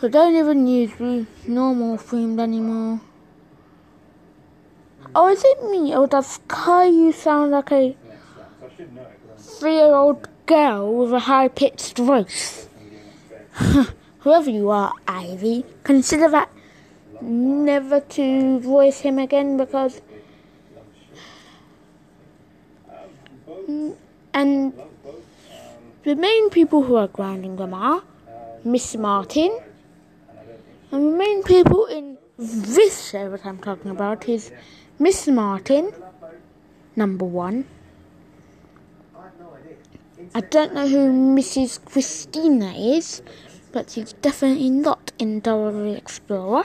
I 0.00 0.08
don't 0.08 0.36
even 0.36 0.66
use 0.68 0.92
the 0.98 1.26
normal 1.48 1.96
themed 1.96 2.40
anymore. 2.40 3.00
Oh, 5.14 5.28
is 5.28 5.42
it 5.44 5.64
me? 5.64 5.94
Or 5.94 6.06
does 6.06 6.38
Caillou 6.48 7.12
sound 7.12 7.50
like 7.50 7.72
a 7.72 7.96
three 9.36 9.74
year 9.74 9.94
old 9.94 10.28
girl 10.46 10.94
with 10.94 11.12
a 11.12 11.18
high 11.18 11.48
pitched 11.48 11.98
voice? 11.98 12.68
Whoever 14.20 14.50
you 14.50 14.70
are, 14.70 14.92
Ivy, 15.08 15.64
consider 15.82 16.28
that 16.30 16.50
never 17.20 18.00
to 18.00 18.60
voice 18.60 19.00
him 19.00 19.18
again 19.18 19.56
because. 19.56 20.00
And 24.34 24.72
the 26.04 26.16
main 26.16 26.50
people 26.50 26.82
who 26.82 26.96
are 26.96 27.08
grounding 27.08 27.56
them 27.56 27.74
are 27.74 28.02
Miss 28.64 28.96
Martin, 28.96 29.58
and 30.90 31.12
the 31.12 31.16
main 31.16 31.42
people 31.42 31.86
in 31.86 32.18
this 32.38 33.10
show 33.10 33.30
that 33.30 33.46
I'm 33.46 33.58
talking 33.58 33.90
about 33.90 34.28
is 34.28 34.52
Miss 34.98 35.28
Martin, 35.28 35.92
number 36.96 37.24
one. 37.24 37.66
I 40.34 40.40
don't 40.40 40.74
know 40.74 40.88
who 40.88 41.10
Mrs. 41.36 41.84
Christina 41.84 42.72
is, 42.72 43.22
but 43.72 43.90
she's 43.90 44.12
definitely 44.14 44.70
not 44.70 45.12
in 45.18 45.40
Dora 45.40 45.72
the 45.72 45.96
Explorer. 45.96 46.64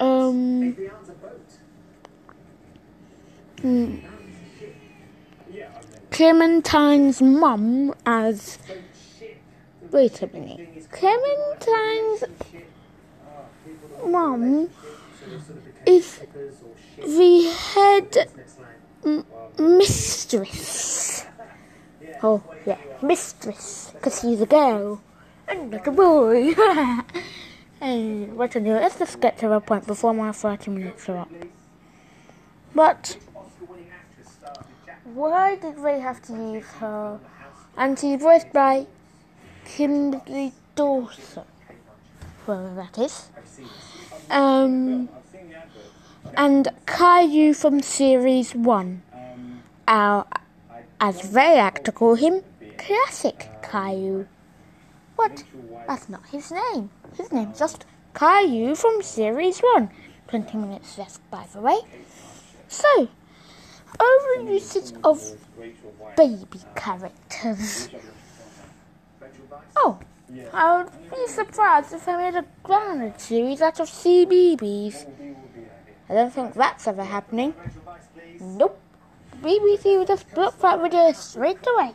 Um. 0.00 0.76
hmm, 3.60 3.96
Clementine's 6.10 7.20
mum 7.20 7.94
as. 8.04 8.58
Wait 9.90 10.22
a 10.22 10.26
minute. 10.28 10.90
Clementine's 10.90 12.24
mum 14.04 14.70
is 15.86 16.20
the 16.98 17.52
head 17.74 18.28
m- 19.04 19.26
mistress. 19.58 21.26
Oh, 22.22 22.42
yeah, 22.64 22.78
mistress, 23.02 23.90
because 23.94 24.22
he's 24.22 24.40
a 24.40 24.46
girl 24.46 25.00
and 25.48 25.70
not 25.70 25.86
a 25.86 25.90
boy. 25.90 26.54
and 27.80 28.36
what 28.36 28.56
anyway, 28.56 28.80
let's 28.80 28.98
just 28.98 29.20
get 29.20 29.38
to 29.38 29.48
the 29.48 29.60
point 29.60 29.86
before 29.86 30.14
my 30.14 30.32
30 30.32 30.70
minutes 30.70 31.08
are 31.08 31.18
up. 31.18 31.30
But 32.74 33.16
why 35.16 35.56
did 35.56 35.82
they 35.82 35.98
have 35.98 36.20
to 36.20 36.34
use 36.34 36.66
her? 36.78 37.18
And 37.76 37.98
she's 37.98 38.20
voiced 38.20 38.52
by 38.52 38.86
Kimberly 39.64 40.52
Dawson, 40.74 41.44
whoever 42.44 42.74
that 42.74 42.98
is. 42.98 43.30
Um, 44.28 45.08
and 46.36 46.68
Caillou 46.86 47.54
from 47.54 47.80
Series 47.80 48.54
1. 48.54 49.02
Our, 49.88 50.26
as 51.00 51.30
they 51.30 51.56
like 51.56 51.82
to 51.84 51.92
call 51.92 52.16
him, 52.16 52.42
Classic 52.76 53.48
Caillou. 53.62 54.26
What? 55.16 55.44
That's 55.86 56.10
not 56.10 56.26
his 56.28 56.50
name. 56.50 56.90
His 57.16 57.32
name's 57.32 57.58
just 57.58 57.86
Caillou 58.14 58.74
from 58.74 59.02
Series 59.02 59.60
1. 59.60 59.88
20 60.28 60.58
minutes 60.58 60.98
left, 60.98 61.30
by 61.30 61.46
the 61.54 61.60
way. 61.60 61.78
So, 62.68 63.08
overusage 63.98 64.92
of 65.04 65.36
baby 66.16 66.60
characters. 66.74 67.88
Oh, 69.76 69.98
I 70.52 70.78
would 70.82 71.10
be 71.10 71.26
surprised 71.28 71.92
if 71.92 72.08
I 72.08 72.16
made 72.16 72.38
a 72.38 72.44
grounded 72.62 73.20
series 73.20 73.60
out 73.62 73.80
of 73.80 73.88
CBBS. 73.88 75.06
I 76.08 76.14
don't 76.14 76.32
think 76.32 76.54
that's 76.54 76.86
ever 76.86 77.04
happening. 77.04 77.54
Nope. 78.40 78.80
BBC 79.42 79.98
would 79.98 80.08
just 80.08 80.32
block 80.34 80.58
that 80.60 80.80
video 80.80 81.12
straight 81.12 81.64
away. 81.66 81.92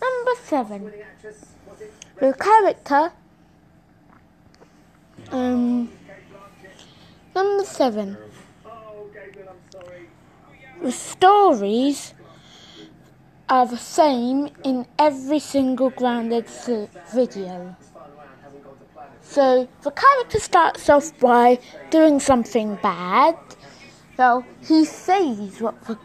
Number 0.00 0.40
seven. 0.44 0.92
The 2.20 2.32
character. 2.34 3.12
Um. 5.30 5.90
Number 7.34 7.64
seven. 7.64 8.16
The 10.84 10.92
stories 10.92 12.12
are 13.48 13.66
the 13.66 13.78
same 13.78 14.50
in 14.64 14.86
every 14.98 15.38
single 15.38 15.88
grounded 15.88 16.46
video. 17.14 17.74
So 19.22 19.66
the 19.80 19.90
character 19.90 20.38
starts 20.38 20.90
off 20.90 21.18
by 21.18 21.58
doing 21.88 22.20
something 22.20 22.74
bad. 22.82 23.38
So 24.18 24.44
he 24.60 24.84
says 24.84 25.58
what 25.58 25.82
the, 25.86 25.96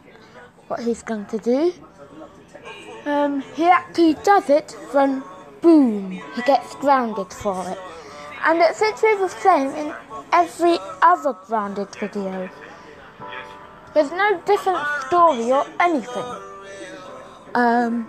what 0.70 0.80
he's 0.80 1.04
going 1.04 1.26
to 1.26 1.40
do. 1.40 1.74
Um, 3.06 3.42
he 3.56 3.66
actually 3.66 4.14
does 4.24 4.50
it, 4.50 4.78
then 4.94 5.24
boom, 5.60 6.12
he 6.12 6.42
gets 6.44 6.74
grounded 6.76 7.34
for 7.34 7.70
it. 7.70 7.78
And 8.46 8.60
it's 8.60 8.80
literally 8.80 9.18
the 9.18 9.28
same 9.28 9.72
in 9.76 9.94
every 10.32 10.78
other 11.02 11.34
grounded 11.34 11.94
video. 11.98 12.50
There's 13.94 14.12
no 14.12 14.42
different 14.46 14.80
story 15.08 15.52
or 15.52 15.66
anything. 15.80 16.26
Um, 17.56 18.08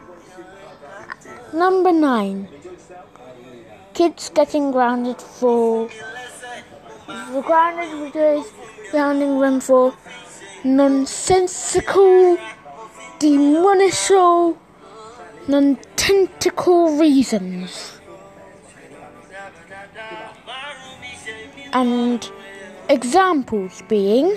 number 1.52 1.92
nine. 1.92 2.48
Kids 3.94 4.30
getting 4.30 4.70
grounded 4.70 5.20
for 5.20 5.88
the 7.06 7.42
grounded 7.44 7.88
videos 7.88 8.46
grounding 8.90 9.40
them 9.40 9.60
for 9.60 9.94
nonsensical, 10.64 12.36
demonical, 13.18 14.58
non-tentacle 15.48 16.98
reasons. 16.98 18.00
And 21.72 22.28
examples 22.88 23.82
being 23.88 24.36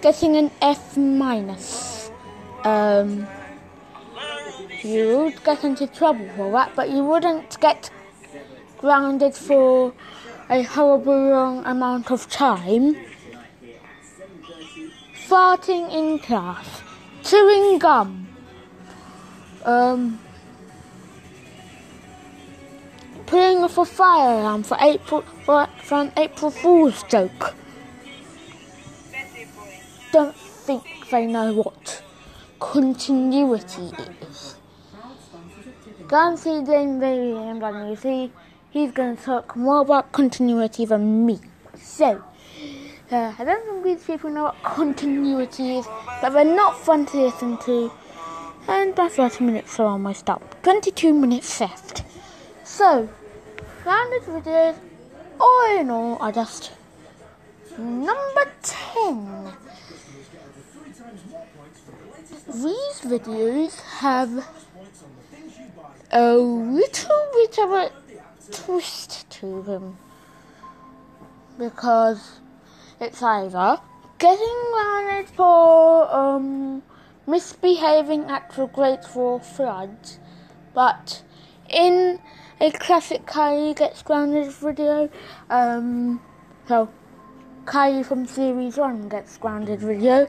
getting 0.00 0.36
an 0.36 0.50
F 0.60 0.96
minus. 0.96 2.10
Um, 2.64 3.26
you 4.82 5.18
would 5.18 5.44
get 5.44 5.64
into 5.64 5.86
trouble 5.86 6.28
for 6.36 6.50
that, 6.52 6.72
but 6.76 6.90
you 6.90 7.04
wouldn't 7.04 7.60
get 7.60 7.90
grounded 8.78 9.34
for 9.34 9.92
a 10.50 10.62
horrible 10.62 11.30
long 11.30 11.64
amount 11.64 12.10
of 12.10 12.28
time. 12.30 12.96
Farting 15.26 15.92
in 15.92 16.18
class, 16.20 16.82
chewing 17.22 17.78
gum, 17.78 18.28
um, 19.64 20.18
playing 23.26 23.60
with 23.60 23.76
a 23.76 23.84
fire 23.84 24.40
alarm 24.40 24.62
for 24.62 24.78
April 24.80 25.20
for, 25.44 25.68
for 25.82 26.00
an 26.00 26.12
April 26.16 26.50
Fool's 26.50 27.02
joke. 27.04 27.54
They 31.10 31.26
know 31.26 31.52
what 31.54 32.02
continuity 32.58 33.90
is. 34.28 34.56
Go 36.06 36.28
and 36.28 36.38
see 36.38 36.62
Dane 36.62 36.98
Bailey 37.00 37.48
and 37.48 37.90
you 37.90 37.96
see 37.96 38.32
he's 38.70 38.92
going 38.92 39.16
to 39.16 39.22
talk 39.22 39.56
more 39.56 39.80
about 39.80 40.12
continuity 40.12 40.84
than 40.84 41.26
me. 41.26 41.38
So, 41.76 42.22
uh, 43.10 43.34
I 43.38 43.44
don't 43.44 43.64
think 43.66 43.84
these 43.84 44.06
people 44.06 44.30
know 44.30 44.44
what 44.44 44.62
continuity 44.62 45.78
is, 45.78 45.86
but 46.20 46.30
they're 46.30 46.44
not 46.44 46.78
fun 46.78 47.06
to 47.06 47.16
listen 47.18 47.58
to. 47.58 47.90
And 48.68 48.96
my 48.96 49.08
30 49.08 49.44
minutes 49.44 49.80
are 49.80 49.86
almost 49.86 50.28
up. 50.28 50.62
22 50.62 51.14
minutes 51.14 51.60
left. 51.60 52.02
So, 52.64 53.08
rounded 53.84 54.22
videos, 54.22 54.76
all 55.40 55.78
in 55.78 55.90
all, 55.90 56.18
I 56.20 56.32
just 56.32 56.72
number 57.78 58.52
10. 58.62 59.52
These 62.48 63.02
videos 63.02 63.78
have 64.00 64.48
a 66.10 66.32
little 66.32 67.28
bit 67.34 67.58
of 67.58 67.72
a 67.72 67.92
twist 68.50 69.28
to 69.28 69.62
them 69.62 69.98
because 71.58 72.40
it's 73.02 73.22
either 73.22 73.78
getting 74.18 74.62
grounded 74.72 75.28
for 75.28 76.10
um, 76.10 76.82
misbehaving 77.26 78.24
at 78.30 78.50
the 78.56 78.66
Great 78.66 79.00
War 79.14 79.40
floods, 79.40 80.18
but 80.72 81.22
in 81.68 82.18
a 82.62 82.70
classic 82.70 83.26
Kylie 83.26 83.76
gets 83.76 84.00
grounded 84.00 84.50
video, 84.52 85.10
um, 85.50 86.22
so 86.66 86.88
Kylie 87.66 88.06
from 88.06 88.26
series 88.26 88.78
one 88.78 89.10
gets 89.10 89.36
grounded 89.36 89.80
video. 89.80 90.28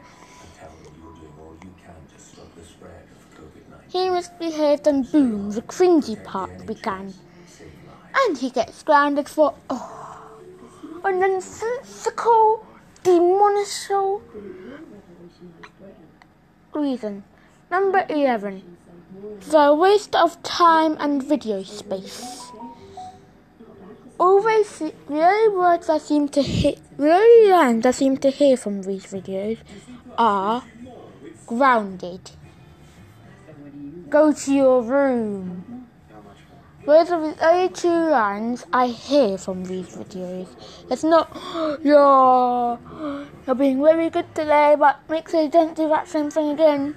He 3.90 4.08
misbehaved 4.08 4.86
and 4.86 5.12
boom, 5.12 5.50
the 5.50 5.64
cringy 5.64 6.24
part 6.24 6.66
began. 6.68 7.14
And 8.16 8.38
he 8.38 8.52
gets 8.52 8.84
grounded 8.84 9.28
for 9.28 9.56
oh, 9.70 10.32
a 11.04 11.12
nonsensical, 11.12 12.66
demonical 13.04 14.22
reason. 16.74 17.24
Number 17.72 18.06
11. 18.10 18.78
The 19.50 19.74
waste 19.74 20.16
of 20.16 20.42
time 20.44 20.96
and 21.00 21.24
video 21.24 21.64
space. 21.64 22.52
Always 24.20 24.80
the 24.80 24.94
only 25.10 25.58
words 25.58 25.90
I 25.90 25.98
seem 25.98 26.30
to 26.30 26.44
hear, 26.44 26.76
the 26.98 27.12
only 27.12 27.52
lines 27.52 27.86
I 27.88 27.92
seem 27.92 28.18
to 28.18 28.30
hear 28.30 28.56
from 28.56 28.84
these 28.84 29.06
videos 29.06 29.58
are 30.18 30.64
grounded. 31.48 32.32
Go 34.10 34.34
to 34.34 34.54
your 34.54 34.82
room. 34.82 35.88
Those 36.86 37.12
are 37.12 37.22
the 37.22 37.46
only 37.46 37.70
two 37.70 38.10
lines 38.10 38.66
I 38.74 38.88
hear 38.88 39.38
from 39.38 39.66
these 39.66 39.96
videos. 39.96 40.48
It's 40.90 41.04
not, 41.04 41.30
you're, 41.84 42.80
you're 43.46 43.56
being 43.56 43.84
very 43.84 44.10
good 44.10 44.34
today, 44.34 44.76
but 44.80 45.00
make 45.10 45.30
sure 45.30 45.44
you 45.44 45.50
don't 45.50 45.76
do 45.76 45.88
that 45.90 46.08
same 46.08 46.32
thing 46.32 46.50
again. 46.50 46.96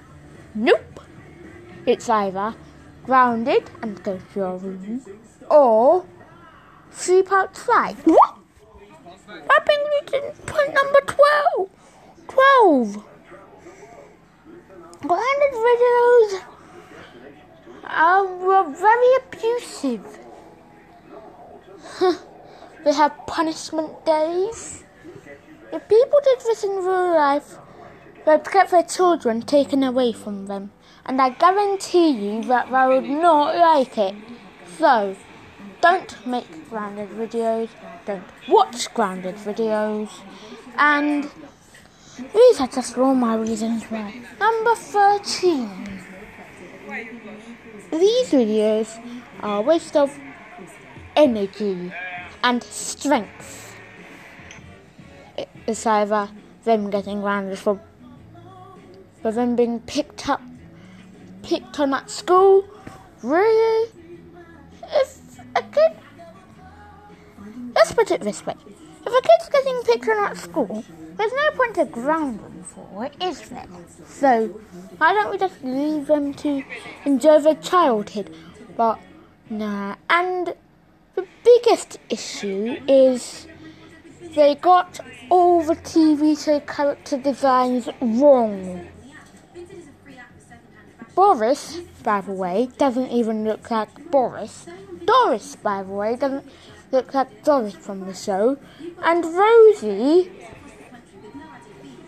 Nope. 0.55 1.01
It's 1.85 2.09
either 2.09 2.55
grounded 3.03 3.69
and 3.81 4.01
go 4.03 4.17
to 4.17 4.39
your 4.39 4.57
room, 4.57 5.05
or 5.51 6.05
sleep 6.91 7.31
outside. 7.31 7.95
What? 8.05 8.37
Brings 9.65 9.79
me 9.79 10.07
to 10.07 10.33
point 10.45 10.73
number 10.73 10.99
12. 11.05 11.69
12. 12.27 13.03
Grounded 15.01 15.53
videos 15.53 16.52
Um, 17.83 18.39
are 18.49 18.69
very 18.71 19.11
abusive. 19.21 20.19
they 22.85 22.93
have 22.93 23.27
punishment 23.27 24.05
days. 24.05 24.83
If 25.71 25.87
people 25.89 26.19
did 26.23 26.39
this 26.39 26.63
in 26.63 26.69
real 26.69 27.15
life, 27.15 27.57
they'd 28.25 28.43
get 28.51 28.69
their 28.69 28.83
children 28.83 29.41
taken 29.41 29.83
away 29.83 30.13
from 30.13 30.45
them. 30.45 30.71
And 31.05 31.21
I 31.21 31.31
guarantee 31.31 32.09
you 32.09 32.43
that 32.43 32.67
they 32.71 32.87
would 32.87 33.09
not 33.09 33.57
like 33.57 33.97
it. 33.97 34.15
So, 34.77 35.15
don't 35.81 36.25
make 36.25 36.69
grounded 36.69 37.09
videos, 37.09 37.69
don't 38.05 38.23
watch 38.47 38.93
grounded 38.93 39.35
videos, 39.35 40.09
and 40.77 41.29
these 42.33 42.61
are 42.61 42.67
just 42.67 42.97
all 42.97 43.15
my 43.15 43.35
reasons 43.35 43.83
why. 43.85 44.21
Number 44.39 44.75
13. 44.75 46.03
These 47.93 48.31
videos 48.31 48.99
are 49.41 49.59
a 49.59 49.61
waste 49.61 49.95
of 49.95 50.17
energy 51.15 51.93
and 52.43 52.63
strength. 52.63 53.75
It's 55.67 55.85
either 55.85 56.27
them 56.63 56.89
getting 56.89 57.21
grounded 57.21 57.59
for, 57.59 57.79
for 59.21 59.31
them 59.31 59.55
being 59.55 59.79
picked 59.81 60.27
up, 60.27 60.41
picked 61.43 61.79
on 61.79 61.93
at 61.93 62.09
school. 62.09 62.65
Really? 63.21 63.91
If 64.91 65.39
a 65.55 65.61
kid, 65.61 65.91
let's 67.75 67.93
put 67.93 68.09
it 68.09 68.21
this 68.21 68.43
way: 68.43 68.55
if 69.05 69.13
a 69.13 69.21
kid's 69.21 69.49
getting 69.51 69.81
picked 69.83 70.09
on 70.09 70.31
at 70.31 70.37
school, 70.37 70.83
there's 71.17 71.31
no 71.31 71.51
point 71.51 71.75
to 71.75 71.85
ground 71.85 72.39
them 72.39 72.63
for 72.63 73.09
is 73.21 73.49
there? 73.49 73.67
So, 74.07 74.47
why 74.97 75.13
don't 75.13 75.31
we 75.31 75.37
just 75.37 75.63
leave 75.63 76.07
them 76.07 76.33
to 76.35 76.63
enjoy 77.05 77.39
their 77.39 77.55
childhood? 77.55 78.33
But, 78.75 78.99
nah. 79.49 79.95
And 80.09 80.53
the 81.15 81.27
biggest 81.43 81.99
issue 82.09 82.77
is 82.87 83.47
they 84.35 84.55
got 84.55 84.99
all 85.29 85.63
the 85.63 85.75
TV 85.75 86.43
show 86.43 86.59
character 86.61 87.17
designs 87.17 87.89
wrong. 88.01 88.87
Boris, 91.15 91.81
by 92.01 92.21
the 92.21 92.31
way, 92.31 92.69
doesn't 92.77 93.11
even 93.11 93.43
look 93.43 93.69
like 93.69 94.09
Boris. 94.09 94.65
Doris, 95.05 95.55
by 95.55 95.83
the 95.83 95.91
way, 95.91 96.15
doesn't 96.15 96.45
look 96.91 97.13
like 97.13 97.43
Doris 97.43 97.75
from 97.75 98.07
the 98.07 98.13
show. 98.13 98.57
And 99.03 99.23
Rosie 99.23 100.31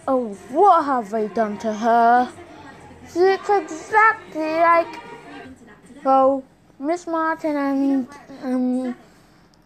Oh, 0.07 0.36
what 0.49 0.86
have 0.86 1.10
they 1.10 1.27
done 1.30 1.57
to 1.60 1.73
her? 1.73 2.32
She 3.11 3.19
looks 3.19 3.49
exactly 3.49 4.41
like, 4.41 4.99
well, 6.03 6.44
Miss 6.77 7.07
Martin 7.07 7.56
and 7.56 8.07
um, 8.44 8.95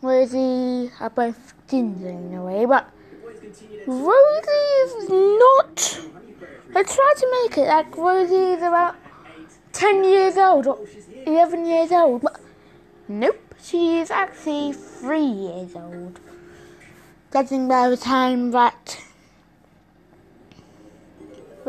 Rosie 0.01 0.89
are 1.01 1.09
both 1.09 1.53
ginger 1.69 2.07
in 2.07 2.33
a 2.35 2.45
way, 2.45 2.65
but 2.65 2.89
Rosie 3.85 4.49
is 4.85 5.09
not. 5.09 5.99
I 6.73 6.83
tried 6.83 7.15
to 7.17 7.41
make 7.43 7.57
it 7.57 7.67
like 7.67 7.97
Rosie 7.97 8.35
is 8.35 8.61
about 8.61 8.95
10 9.73 10.05
years 10.05 10.37
old 10.37 10.67
or 10.67 10.79
11 11.25 11.65
years 11.65 11.91
old, 11.91 12.21
but 12.21 12.39
nope, 13.09 13.55
she 13.61 13.99
is 13.99 14.09
actually 14.09 14.71
3 14.71 15.19
years 15.19 15.75
old. 15.75 16.17
Judging 17.33 17.67
by 17.67 17.89
the 17.89 17.97
time 17.97 18.51
that 18.51 19.03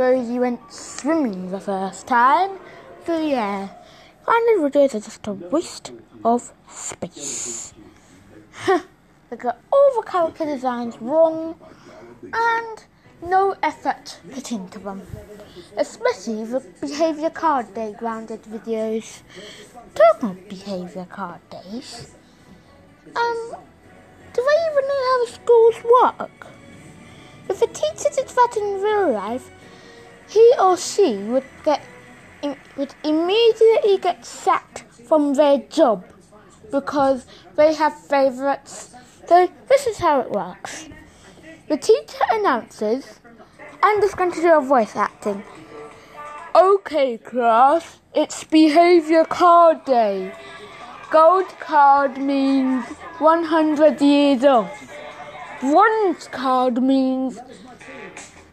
Rosie 0.00 0.38
went 0.38 0.72
swimming 0.72 1.50
the 1.50 1.60
first 1.60 2.06
time. 2.06 2.58
So 3.04 3.20
yeah, 3.20 3.68
final 4.24 4.70
videos 4.70 4.94
are 4.94 5.00
just 5.00 5.26
a 5.26 5.34
waste 5.34 5.92
of 6.24 6.54
space. 6.70 7.74
they 8.66 9.36
got 9.36 9.58
all 9.70 9.92
the 9.96 10.10
character 10.10 10.46
designs 10.46 10.96
wrong 11.02 11.54
and 12.22 12.84
no 13.20 13.54
effort 13.62 14.20
put 14.32 14.50
into 14.52 14.78
them. 14.78 15.02
Especially 15.76 16.46
the 16.46 16.60
behaviour 16.80 17.28
card 17.28 17.74
day 17.74 17.94
grounded 17.98 18.42
videos. 18.44 19.20
Talking 19.94 20.30
of 20.30 20.48
behaviour 20.48 21.04
card 21.10 21.42
days. 21.50 22.14
Um, 23.14 23.54
do 24.32 24.48
they 24.48 24.58
even 24.70 24.88
know 24.88 25.02
how 25.10 25.24
the 25.26 25.30
schools 25.30 25.74
work? 26.00 26.46
If 27.50 27.60
a 27.60 27.66
teacher 27.66 28.08
did 28.14 28.28
that 28.28 28.54
in 28.56 28.80
real 28.80 29.12
life, 29.12 29.50
he 30.30 30.52
or 30.60 30.76
she 30.76 31.16
would 31.16 31.44
get 31.64 31.82
would 32.76 32.94
immediately 33.04 33.98
get 33.98 34.24
sacked 34.24 34.84
from 35.08 35.34
their 35.34 35.58
job 35.58 36.04
because 36.70 37.26
they 37.56 37.74
have 37.74 37.94
favourites. 38.06 38.94
So 39.28 39.48
this 39.68 39.86
is 39.86 39.98
how 39.98 40.20
it 40.20 40.30
works. 40.30 40.88
The 41.68 41.76
teacher 41.76 42.24
announces, 42.30 43.20
I'm 43.82 44.00
just 44.00 44.16
going 44.16 44.32
to 44.32 44.40
do 44.40 44.56
a 44.56 44.60
voice 44.60 44.96
acting. 44.96 45.42
Okay, 46.54 47.18
class, 47.18 47.98
it's 48.14 48.42
behaviour 48.44 49.24
card 49.24 49.84
day. 49.84 50.32
Gold 51.10 51.48
card 51.60 52.18
means 52.18 52.86
100 53.18 54.00
years 54.00 54.44
off. 54.44 54.96
Bronze 55.60 56.28
card 56.28 56.82
means 56.82 57.38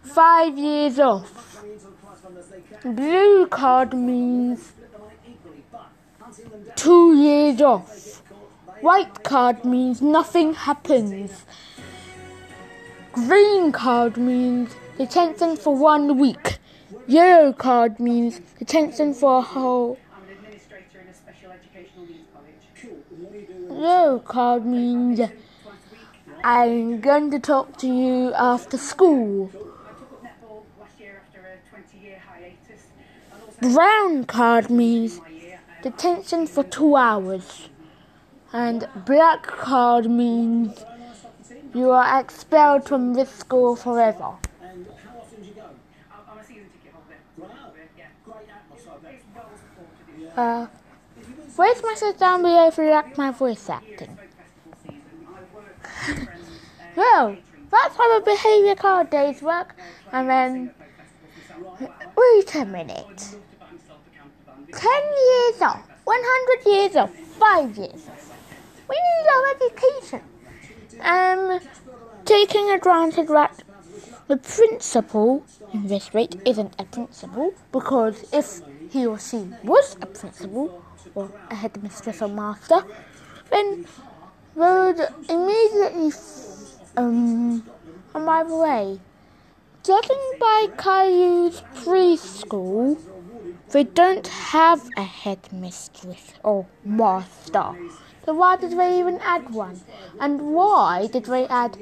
5 0.03 0.57
years 0.57 0.99
off. 0.99 1.36
Blue 2.83 3.47
card 3.47 3.93
means 3.93 4.73
2 6.75 7.15
years 7.15 7.61
off. 7.61 8.21
White 8.81 9.23
card 9.23 9.65
means 9.65 10.01
nothing 10.01 10.53
happens. 10.53 11.45
Green 13.13 13.71
card 13.71 14.17
means 14.17 14.75
detention 14.97 15.57
for 15.57 15.75
one 15.75 16.17
week. 16.17 16.59
Yellow 17.07 17.53
card 17.53 17.99
means 17.99 18.39
detention 18.59 19.13
for 19.13 19.39
a 19.39 19.41
whole. 19.41 19.97
Yellow 23.69 24.19
card 24.19 24.65
means 24.65 25.21
I'm 26.43 27.01
going 27.01 27.31
to 27.31 27.39
talk 27.39 27.77
to 27.77 27.87
you 27.87 28.33
after 28.33 28.77
school. 28.77 29.51
Brown 33.73 34.23
card 34.25 34.69
means 34.69 35.19
detention 35.81 36.47
for 36.47 36.63
two 36.63 36.95
hours. 36.95 37.69
And 38.53 38.87
black 39.05 39.43
card 39.43 40.09
means 40.09 40.85
you 41.73 41.91
are 41.91 42.19
expelled 42.19 42.87
from 42.87 43.13
this 43.13 43.29
school 43.29 43.75
forever. 43.75 44.35
Uh, 50.35 50.67
rate 51.57 51.81
message 51.83 52.17
down 52.17 52.41
below 52.43 52.67
if 52.67 52.77
you 52.77 52.89
like 52.89 53.17
my 53.17 53.31
voice 53.31 53.69
acting. 53.69 54.17
well, 56.95 57.35
that's 57.71 57.95
how 57.95 58.19
the 58.19 58.25
behaviour 58.25 58.75
card 58.75 59.09
days 59.09 59.41
work. 59.41 59.75
And 60.11 60.29
then, 60.29 60.73
wait 62.15 62.55
a 62.55 62.65
minute. 62.65 63.37
10 64.77 64.91
years 64.91 65.61
off, 65.63 65.81
100 66.03 66.71
years 66.71 66.95
off, 66.95 67.11
5 67.15 67.77
years 67.77 68.07
off. 68.07 68.33
We 68.87 68.95
need 68.95 69.27
our 69.35 69.45
education. 69.55 70.21
Um, 71.01 71.59
taking 72.25 72.69
advantage 72.69 73.27
that 73.27 73.63
the 74.27 74.37
principal 74.37 75.43
in 75.73 75.87
this 75.87 76.13
rate 76.13 76.35
isn't 76.45 76.75
a 76.77 76.85
principal 76.85 77.53
because 77.71 78.23
if 78.31 78.61
he 78.91 79.07
or 79.07 79.17
she 79.17 79.49
was 79.63 79.97
a 80.01 80.05
principal 80.05 80.83
or 81.15 81.31
a 81.49 81.55
headmistress 81.55 82.21
or 82.21 82.27
master, 82.27 82.83
then 83.49 83.87
would 84.53 84.99
immediately. 85.27 86.11
Um, 86.95 87.63
and 88.13 88.25
by 88.25 88.43
the 88.43 88.55
way, 88.55 88.99
judging 89.83 90.33
by 90.39 90.67
Caillou's 90.77 91.61
preschool, 91.75 92.97
they 93.71 93.83
don't 93.83 94.27
have 94.27 94.87
a 94.95 95.03
headmistress 95.03 96.33
or 96.43 96.65
master. 96.85 97.75
So 98.25 98.33
why 98.33 98.57
did 98.57 98.77
they 98.77 98.99
even 98.99 99.19
add 99.21 99.53
one? 99.53 99.81
And 100.19 100.53
why 100.53 101.07
did 101.07 101.25
they 101.25 101.45
add 101.47 101.77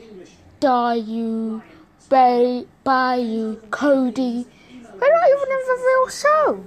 Dayu, 0.62 1.62
Bay, 2.10 2.66
Bayou, 2.84 3.58
Cody? 3.70 4.48
They're 4.72 5.14
not 5.14 5.30
even 5.30 5.50
in 5.52 5.64
the 5.68 5.78
real 5.88 6.08
show. 6.10 6.66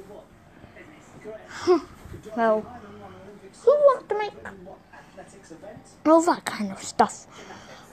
well, 2.36 2.60
who 3.64 3.70
wants 3.70 4.08
to 4.08 4.18
make 4.18 4.32
all 6.06 6.22
that 6.22 6.44
kind 6.44 6.72
of 6.72 6.82
stuff? 6.82 7.26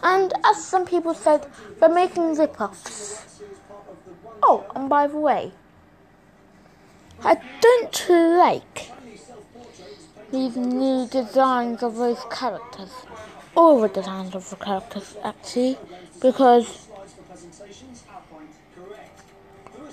And 0.03 0.33
as 0.43 0.63
some 0.63 0.85
people 0.85 1.13
said, 1.13 1.47
they're 1.79 1.89
making 1.89 2.35
rip-offs. 2.35 3.41
Oh, 4.43 4.65
and 4.75 4.87
by 4.87 5.07
the 5.07 5.17
way, 5.17 5.51
I 7.23 7.37
don't 7.61 8.09
like 8.37 8.91
these 10.31 10.55
new 10.55 11.07
designs 11.07 11.81
of 11.81 11.95
those 11.95 12.23
characters. 12.29 12.91
All 13.55 13.81
the 13.81 13.87
designs 13.87 14.35
of 14.35 14.49
the 14.49 14.57
characters, 14.57 15.15
actually, 15.23 15.77
because 16.21 16.87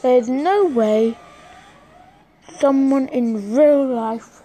there's 0.03 0.29
no 0.29 0.65
way 0.65 1.17
someone 2.59 3.09
in 3.09 3.55
real 3.55 3.87
life 3.87 4.43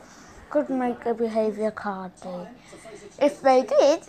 could 0.50 0.70
make 0.70 1.06
a 1.06 1.14
behaviour 1.14 1.72
card 1.72 2.12
day. 2.22 2.48
If 3.20 3.42
they 3.42 3.64
did, 3.64 4.02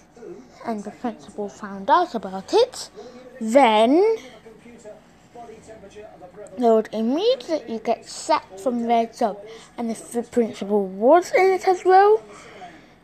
and 0.66 0.84
the 0.84 0.90
principal 0.90 1.48
found 1.48 1.88
out 1.90 2.14
about 2.14 2.52
it, 2.52 2.90
then 3.40 4.16
would 6.60 6.88
immediately 6.92 7.78
get 7.78 8.08
sacked 8.08 8.60
from 8.60 8.86
their 8.86 9.06
job. 9.06 9.38
And 9.76 9.90
if 9.90 10.12
the 10.12 10.22
principal 10.22 10.86
was 10.86 11.32
in 11.32 11.52
it 11.52 11.68
as 11.68 11.84
well, 11.84 12.22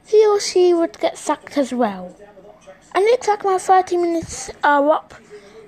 he 0.06 0.26
or 0.26 0.40
she 0.40 0.74
would 0.74 0.98
get 0.98 1.16
sacked 1.16 1.56
as 1.56 1.72
well. 1.72 2.14
And 2.94 3.04
it 3.06 3.26
like 3.26 3.44
my 3.44 3.58
30 3.58 3.96
minutes 3.96 4.50
are 4.62 4.90
up, 4.90 5.14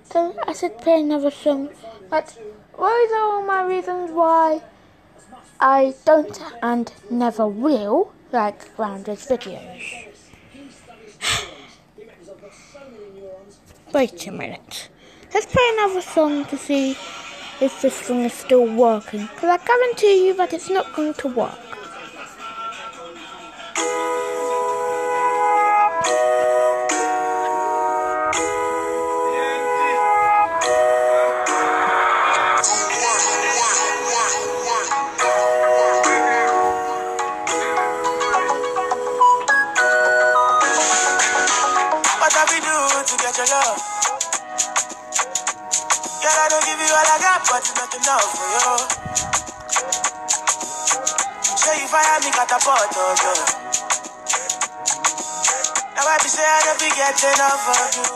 so 0.05 0.37
I 0.47 0.53
should 0.53 0.79
play 0.79 1.01
another 1.01 1.31
song. 1.31 1.71
But 2.09 2.39
those 2.79 3.13
are 3.13 3.21
all 3.21 3.43
my 3.43 3.65
reasons 3.65 4.13
why 4.13 4.63
I 5.59 5.95
don't 6.05 6.41
and 6.63 6.93
never 7.11 7.49
will 7.49 8.13
like 8.33 8.77
Grounded 8.77 9.19
videos. 9.19 10.13
Wait 13.93 14.27
a 14.27 14.31
minute. 14.31 14.89
Let's 15.33 15.47
play 15.47 15.63
another 15.73 16.03
song 16.03 16.45
to 16.47 16.57
see 16.57 16.97
this 17.61 18.01
thing 18.01 18.21
is 18.21 18.35
still 18.35 18.67
working. 18.67 19.27
Because 19.27 19.51
I 19.51 19.59
guarantee 19.65 20.27
you 20.27 20.35
that 20.35 20.53
it's 20.53 20.71
not 20.71 20.93
going 20.95 21.15
to 21.15 21.29
work. 21.29 21.59
I 47.57 47.65
got, 47.65 47.65
but 47.65 47.65
it's 47.65 47.73
not 47.73 47.89
enough 47.97 48.29
for 48.37 48.49
you. 48.53 48.77
Show 51.57 51.73
you 51.73 51.89
fire 51.89 52.21
me 52.21 52.31
got 52.37 52.53
catapult, 52.53 52.93
oh 52.93 53.17
girl. 53.17 53.45
Now 55.97 56.05
I 56.05 56.21
be 56.21 56.29
say 56.29 56.45
I 56.45 56.61
don't 56.69 56.77
be 56.77 56.93
getting 56.93 57.33
enough 57.33 57.65
of 57.65 57.97
you. 57.97 58.13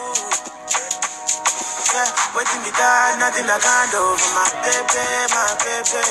Yeah, 1.89 2.37
waiting 2.37 2.63
me 2.69 2.73
down, 2.77 3.17
nothing 3.17 3.49
I 3.49 3.57
can't 3.57 3.89
do 3.89 4.03
for 4.13 4.31
my 4.37 4.45
baby, 4.61 5.09
my 5.33 5.57
baby. 5.65 6.05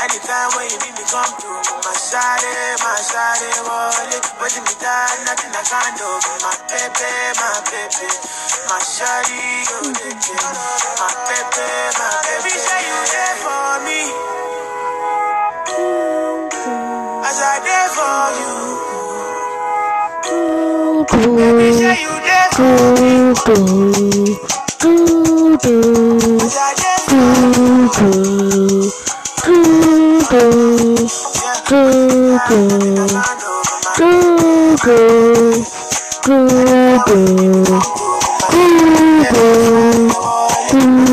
Anytime 0.00 0.50
when 0.56 0.72
you 0.72 0.78
need 0.88 0.94
me, 0.96 1.04
come 1.12 1.28
through. 1.36 1.60
My 1.84 1.92
shawty, 1.92 2.48
my 2.80 2.96
shawty, 2.96 3.50
wallet. 3.68 4.24
Waiting 4.40 4.64
me 4.64 4.74
down, 4.80 5.20
nothing 5.28 5.52
I 5.52 5.62
can't 5.68 5.94
do 6.00 6.08
for 6.24 6.36
my 6.40 6.56
baby, 6.64 7.12
my 7.36 7.60
baby. 7.68 8.41
My 8.72 8.78
shawty, 8.78 9.68
go 9.68 9.92
take 9.92 10.16
it. 10.16 10.40
My 10.96 11.12
baby, 11.28 11.68
my 11.98 12.08
baby. 12.24 12.56
Say 12.56 12.80
you 12.88 12.98
there 13.12 13.36
for 13.44 13.68
me. 13.84 14.00
As 17.28 17.36
I 17.36 17.60
there 17.68 17.90
for 17.92 18.32
you. 18.40 18.54
Baby, 21.36 21.68
say 21.76 22.00
you 22.00 22.14
there 22.24 22.48
for 22.56 22.80
me. 22.96 23.12
As 26.40 26.56
I 26.56 26.72
there 26.80 27.00
for 27.04 27.28
you. 27.36 27.72
Cool, 38.52 38.92
cool, 39.32 40.08
cool, 40.68 41.12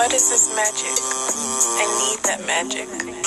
What 0.00 0.14
is 0.14 0.30
this 0.30 0.48
magic? 0.56 0.96
I 1.76 1.86
need 2.00 2.20
that 2.24 2.40
magic. 2.46 3.19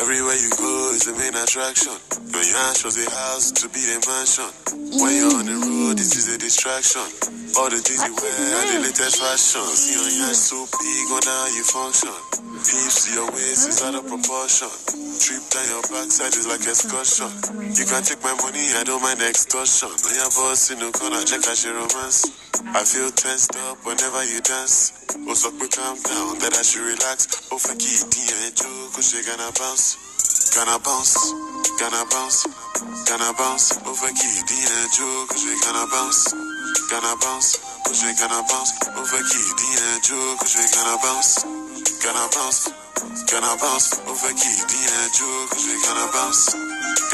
Everywhere 0.00 0.40
you 0.40 0.48
go 0.56 0.72
is 0.96 1.04
the 1.04 1.12
main 1.20 1.36
attraction. 1.36 1.92
Your 2.32 2.40
yarn 2.40 2.72
shows 2.72 2.96
a 2.96 3.04
house 3.12 3.52
to 3.60 3.68
be 3.68 3.82
a 3.92 4.00
mansion. 4.08 4.48
When 4.96 5.12
you're 5.12 5.36
on 5.36 5.44
the 5.44 5.58
road, 5.60 6.00
this 6.00 6.16
is 6.16 6.32
a 6.32 6.40
distraction. 6.40 7.04
All 7.60 7.68
the 7.68 7.76
things 7.76 8.00
you 8.00 8.16
wear 8.16 8.32
are 8.56 8.66
the 8.72 8.78
latest 8.88 9.20
fashion. 9.20 9.60
See 9.68 9.92
your 9.92 10.08
yarn 10.16 10.32
so 10.32 10.64
big, 10.64 10.80
oh, 10.80 11.12
wonder 11.12 11.36
how 11.36 11.48
you 11.52 11.64
function. 11.68 12.16
Peeps 12.64 13.12
your 13.12 13.28
waist 13.36 13.68
is 13.68 13.84
out 13.84 13.92
of 13.92 14.08
proportion. 14.08 14.72
Trip 15.20 15.44
down 15.52 15.66
your 15.68 15.84
backside 15.84 16.32
is 16.40 16.48
like 16.48 16.64
excursion. 16.64 17.28
You 17.76 17.84
can 17.84 18.00
take 18.00 18.24
my 18.24 18.32
money, 18.40 18.64
I 18.72 18.88
don't 18.88 19.04
mind 19.04 19.20
extortion. 19.20 19.92
When 19.92 20.14
your 20.16 20.32
boss 20.32 20.72
in 20.72 20.80
the 20.80 20.88
corner, 20.88 21.20
check 21.28 21.44
out 21.44 21.60
your 21.60 21.76
romance. 21.76 22.32
I 22.72 22.80
feel 22.88 23.10
tensed 23.12 23.52
up 23.68 23.76
whenever 23.84 24.24
you 24.24 24.40
dance. 24.40 25.04
Oh, 25.28 25.34
so 25.34 25.50
calm 25.52 26.00
down, 26.00 26.38
that 26.40 26.56
I 26.56 26.62
should 26.62 26.86
relax. 26.86 27.50
Oh, 27.52 27.58
for 27.58 27.74
kitty 27.76 28.24
and 28.32 28.56
joke, 28.56 28.96
oh, 28.96 29.02
she 29.02 29.20
gonna 29.26 29.52
bounce. 29.58 29.81
Gonna 30.50 30.78
bounce, 30.82 31.14
gonna 31.78 32.02
bounce, 32.10 32.42
gonna 33.06 33.30
bounce. 33.38 33.78
Oh, 33.86 33.94
for 33.94 34.10
kitty 34.10 34.58
and 34.58 34.90
joke, 34.90 35.30
she 35.38 35.54
gonna 35.62 35.86
bounce. 35.86 36.34
Gonna 36.90 37.14
bounce, 37.22 37.62
oh, 37.86 37.92
she 37.94 38.10
gonna 38.18 38.42
bounce. 38.50 38.74
Oh, 38.90 39.04
for 39.06 39.22
kitty 39.22 39.68
and 39.78 40.02
joke, 40.02 40.42
she 40.42 40.58
gonna 40.74 40.98
bounce. 40.98 41.46
Gonna 42.02 42.26
bounce, 42.34 42.68
gonna 43.30 43.54
bounce. 43.62 44.02
Oh, 44.02 44.14
for 44.18 44.34
kitty 44.34 44.80
and 44.82 45.10
joke, 45.14 45.54
she 45.54 45.72
gonna 45.86 46.10
bounce. 46.10 46.50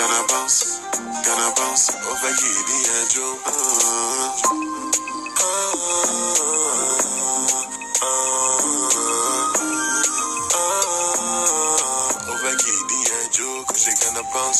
Gonna 0.01 0.21
bounce, 0.33 0.81
gonna 1.21 1.49
bounce. 1.53 1.85
Oh, 1.95 2.17
for 2.17 2.33
kitty 2.33 2.79
and 2.97 3.09
joke. 3.13 3.45
Uh, 3.45 4.98
Over 14.39 14.55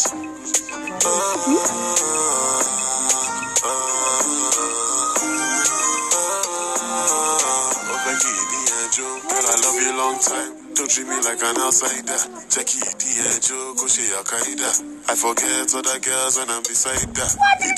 Kitty 8.19 8.63
and 8.75 8.93
Joe, 8.93 9.21
girl, 9.23 9.47
I 9.47 9.55
love 9.63 9.81
you 9.81 9.97
long 9.97 10.19
time. 10.19 10.58
Treat 10.89 11.05
me 11.07 11.21
like 11.21 11.43
an 11.45 11.61
outsider. 11.61 12.17
Check 12.49 12.65
Kitty 12.65 13.21
and 13.21 13.43
Joe, 13.45 13.77
cause 13.77 13.93
oh, 13.93 14.01
she 14.01 14.09
Al 14.17 14.25
Qaeda. 14.25 14.73
I 15.05 15.15
forget 15.21 15.69
other 15.77 16.01
girls 16.01 16.41
when 16.41 16.49
I'm 16.49 16.65
beside 16.65 17.05
her. 17.13 17.29
And 17.29 17.77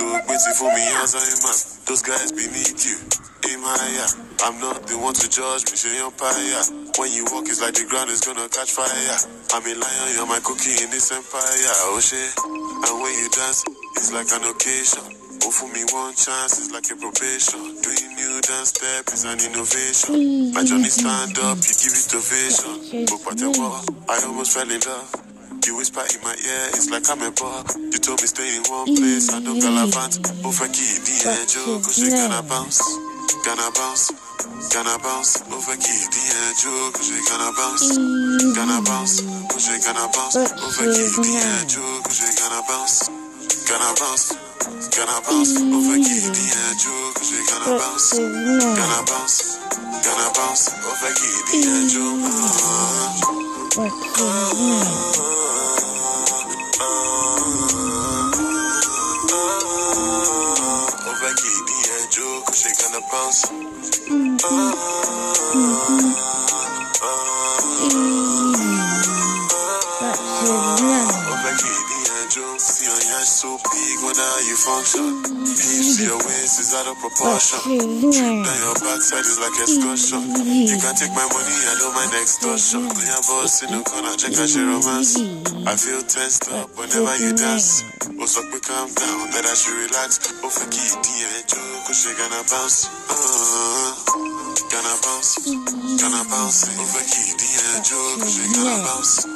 Joe, 0.00 0.16
waiting 0.24 0.56
for 0.56 0.72
me, 0.72 0.80
as 1.04 1.12
I 1.12 1.20
Alzheimer's. 1.20 1.84
Those 1.84 2.00
guys 2.00 2.32
beneath 2.32 2.80
you. 2.80 2.96
Aim 3.52 3.60
higher. 3.60 4.08
I'm 4.48 4.56
not 4.60 4.88
the 4.88 4.96
one 4.96 5.12
to 5.14 5.28
judge 5.28 5.68
me, 5.68 5.76
she 5.76 6.00
empire. 6.00 6.64
When 6.96 7.12
you 7.12 7.28
walk, 7.28 7.44
it's 7.48 7.60
like 7.60 7.74
the 7.76 7.84
ground 7.88 8.08
is 8.08 8.22
gonna 8.24 8.48
catch 8.48 8.72
fire. 8.72 9.18
I'm 9.52 9.64
a 9.64 9.74
lion, 9.76 10.16
you're 10.16 10.26
my 10.26 10.40
cookie 10.40 10.80
in 10.80 10.88
this 10.88 11.12
empire. 11.12 11.74
Oh 11.92 12.00
shit. 12.00 12.32
And 12.40 12.96
when 13.04 13.12
you 13.20 13.28
dance, 13.36 13.64
it's 14.00 14.12
like 14.16 14.32
an 14.32 14.48
occasion. 14.48 15.15
Oh, 15.44 15.50
for 15.50 15.68
me, 15.72 15.82
one 15.92 16.14
chance 16.14 16.58
is 16.58 16.70
like 16.72 16.88
a 16.90 16.96
probation. 16.96 17.60
Doing 17.82 18.10
new 18.16 18.40
dance 18.40 18.70
step 18.72 19.08
is 19.12 19.24
an 19.24 19.38
innovation. 19.42 20.52
My 20.54 20.64
journey 20.64 20.88
stand 20.88 21.36
up, 21.38 21.58
you 21.58 21.74
give 21.76 21.92
it 21.92 22.14
ovation. 22.14 23.06
Book 23.10 23.24
at 23.28 23.36
the 23.38 23.50
wall, 23.58 23.82
I 24.08 24.22
almost 24.24 24.54
fell 24.54 24.70
in 24.70 24.80
love. 24.86 25.26
You 25.66 25.74
whisper 25.76 26.06
in 26.14 26.22
my 26.22 26.30
ear, 26.30 26.64
it's 26.78 26.90
like 26.94 27.10
I'm 27.10 27.18
a 27.26 27.30
bug. 27.34 27.66
You 27.74 27.98
told 27.98 28.22
me 28.22 28.30
stay 28.30 28.46
in 28.54 28.62
one 28.70 28.86
place, 28.94 29.34
I 29.34 29.42
don't 29.42 29.58
gallivant. 29.58 30.22
Oh, 30.46 30.54
Kitty 30.54 31.26
and 31.26 31.42
Joe, 31.50 31.82
cause 31.82 31.98
she 31.98 32.06
gonna 32.06 32.38
bounce. 32.46 32.78
Gonna 33.42 33.66
bounce, 33.74 34.14
gonna 34.70 34.94
bounce. 35.02 35.42
Over 35.50 35.74
Kitty 35.74 36.22
and 36.22 36.54
Joe, 36.54 36.94
cause 36.94 37.10
she 37.10 37.18
oh, 37.18 37.26
gonna 37.26 37.50
bounce. 37.58 37.98
Gonna 38.54 38.78
bounce, 38.86 39.26
cause 39.50 39.66
she 39.66 39.74
gonna 39.82 40.06
bounce. 40.14 40.38
And 40.38 41.66
Joe, 41.66 41.98
cause 42.06 42.14
she 42.14 42.30
gonna 42.38 42.62
bounce. 42.70 43.10
Gonna 43.66 43.90
bounce, 43.98 44.45
gonna 44.64 45.20
bounce. 45.28 45.56
Over 45.60 45.96
Kitty 45.96 46.44
and 46.56 46.78
Joe, 46.80 47.12
cause 47.14 47.28
she 47.30 47.38
gonna 47.50 47.78
bounce. 47.78 48.12
Gonna 48.18 49.02
bounce, 49.06 49.58
gonna 50.04 50.28
bounce. 50.36 50.64
Over 50.84 51.12
Kitty 51.14 51.68
and 51.68 51.90
Joe. 51.90 52.16
Over 61.08 61.32
Kitty 61.34 61.78
and 61.92 62.08
Joe, 62.12 62.42
cause 62.46 62.60
she 62.62 62.70
gonna 62.82 63.02
bounce. 63.12 63.40
Over 64.44 66.35
so 73.26 73.58
big, 73.58 73.96
wonder 74.06 74.22
how 74.22 74.40
you 74.46 74.54
function. 74.54 75.18
Peeps, 75.42 75.98
your 75.98 76.14
waist 76.14 76.62
is 76.62 76.70
out 76.78 76.86
of 76.86 76.94
proportion. 77.02 77.58
Trip 78.14 78.38
down 78.38 78.58
your 78.62 78.76
backside 78.78 79.26
is 79.26 79.42
like 79.42 79.56
excursion. 79.58 80.22
You 80.46 80.78
can 80.78 80.94
take 80.94 81.10
my 81.10 81.26
money, 81.26 81.56
I 81.66 81.74
don't 81.74 81.90
mind 81.90 82.14
extortion. 82.14 82.86
When 82.86 83.02
your 83.02 83.22
boss 83.26 83.66
in 83.66 83.74
the 83.74 83.82
corner, 83.82 84.14
check 84.14 84.30
out 84.38 84.46
your 84.46 84.70
romance. 84.70 85.18
I 85.66 85.74
feel 85.74 86.06
tensed 86.06 86.54
up 86.54 86.70
whenever 86.78 87.18
you 87.18 87.34
dance. 87.34 87.82
Oh, 88.14 88.30
so 88.30 88.46
quick, 88.46 88.62
calm 88.62 88.94
down, 88.94 89.34
that 89.34 89.42
I 89.42 89.54
should 89.58 89.74
relax. 89.74 90.22
Oh, 90.40 90.48
for 90.48 90.70
and 90.70 91.44
Joe, 91.50 91.82
cause 91.82 91.98
she 91.98 92.14
gonna 92.14 92.46
bounce. 92.46 92.86
Uh, 93.10 93.90
gonna 94.70 94.94
bounce, 95.02 95.30
gonna 95.98 96.22
bounce. 96.30 96.62
Over 96.78 97.02
Kitty 97.02 97.50
and 97.74 97.82
Joe, 97.82 98.22
cause 98.22 98.38
she 98.38 98.46
gonna 98.54 98.86
bounce. 98.86 99.35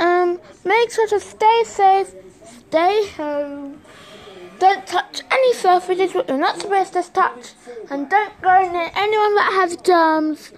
um, 0.00 0.40
make 0.64 0.90
sure 0.90 1.06
to 1.08 1.20
stay 1.20 1.62
safe, 1.64 2.14
stay 2.44 3.08
home, 3.16 3.80
don't 4.58 4.86
touch 4.86 5.22
any 5.30 5.54
surfaces 5.54 6.12
that 6.12 6.28
you're 6.28 6.38
not 6.38 6.60
supposed 6.60 6.92
to 6.94 7.02
touch, 7.12 7.52
and 7.90 8.08
don't 8.08 8.42
go 8.42 8.72
near 8.72 8.90
anyone 8.94 9.34
that 9.34 9.52
has 9.52 9.76
germs 9.76 10.52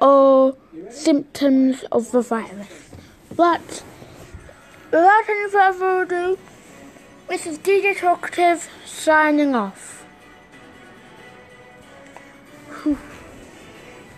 or 0.00 0.56
symptoms 0.90 1.84
of 1.90 2.10
the 2.12 2.20
virus. 2.20 2.90
But 3.34 3.82
without 4.90 5.28
any 5.28 5.50
further 5.50 6.02
ado, 6.02 6.38
this 7.28 7.46
is 7.46 7.58
DJ 7.58 7.98
Talkative 7.98 8.68
signing 8.84 9.54
off. 9.54 10.04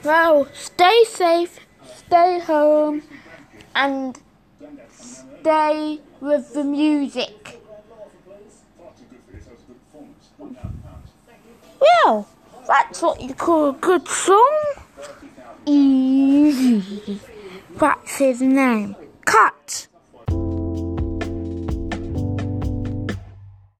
Well, 0.04 0.48
stay 0.52 1.04
safe, 1.08 1.60
stay 1.96 2.38
home, 2.38 3.02
and 3.74 4.20
stay 5.44 6.00
with 6.22 6.54
the 6.54 6.64
music. 6.64 7.60
Well, 11.78 12.26
that's 12.66 13.02
what 13.02 13.20
you 13.20 13.34
call 13.34 13.68
a 13.68 13.72
good 13.74 14.08
song. 14.08 14.64
Easy. 15.66 17.20
That's 17.76 18.16
his 18.16 18.40
name. 18.40 18.96
Cut. 19.26 19.86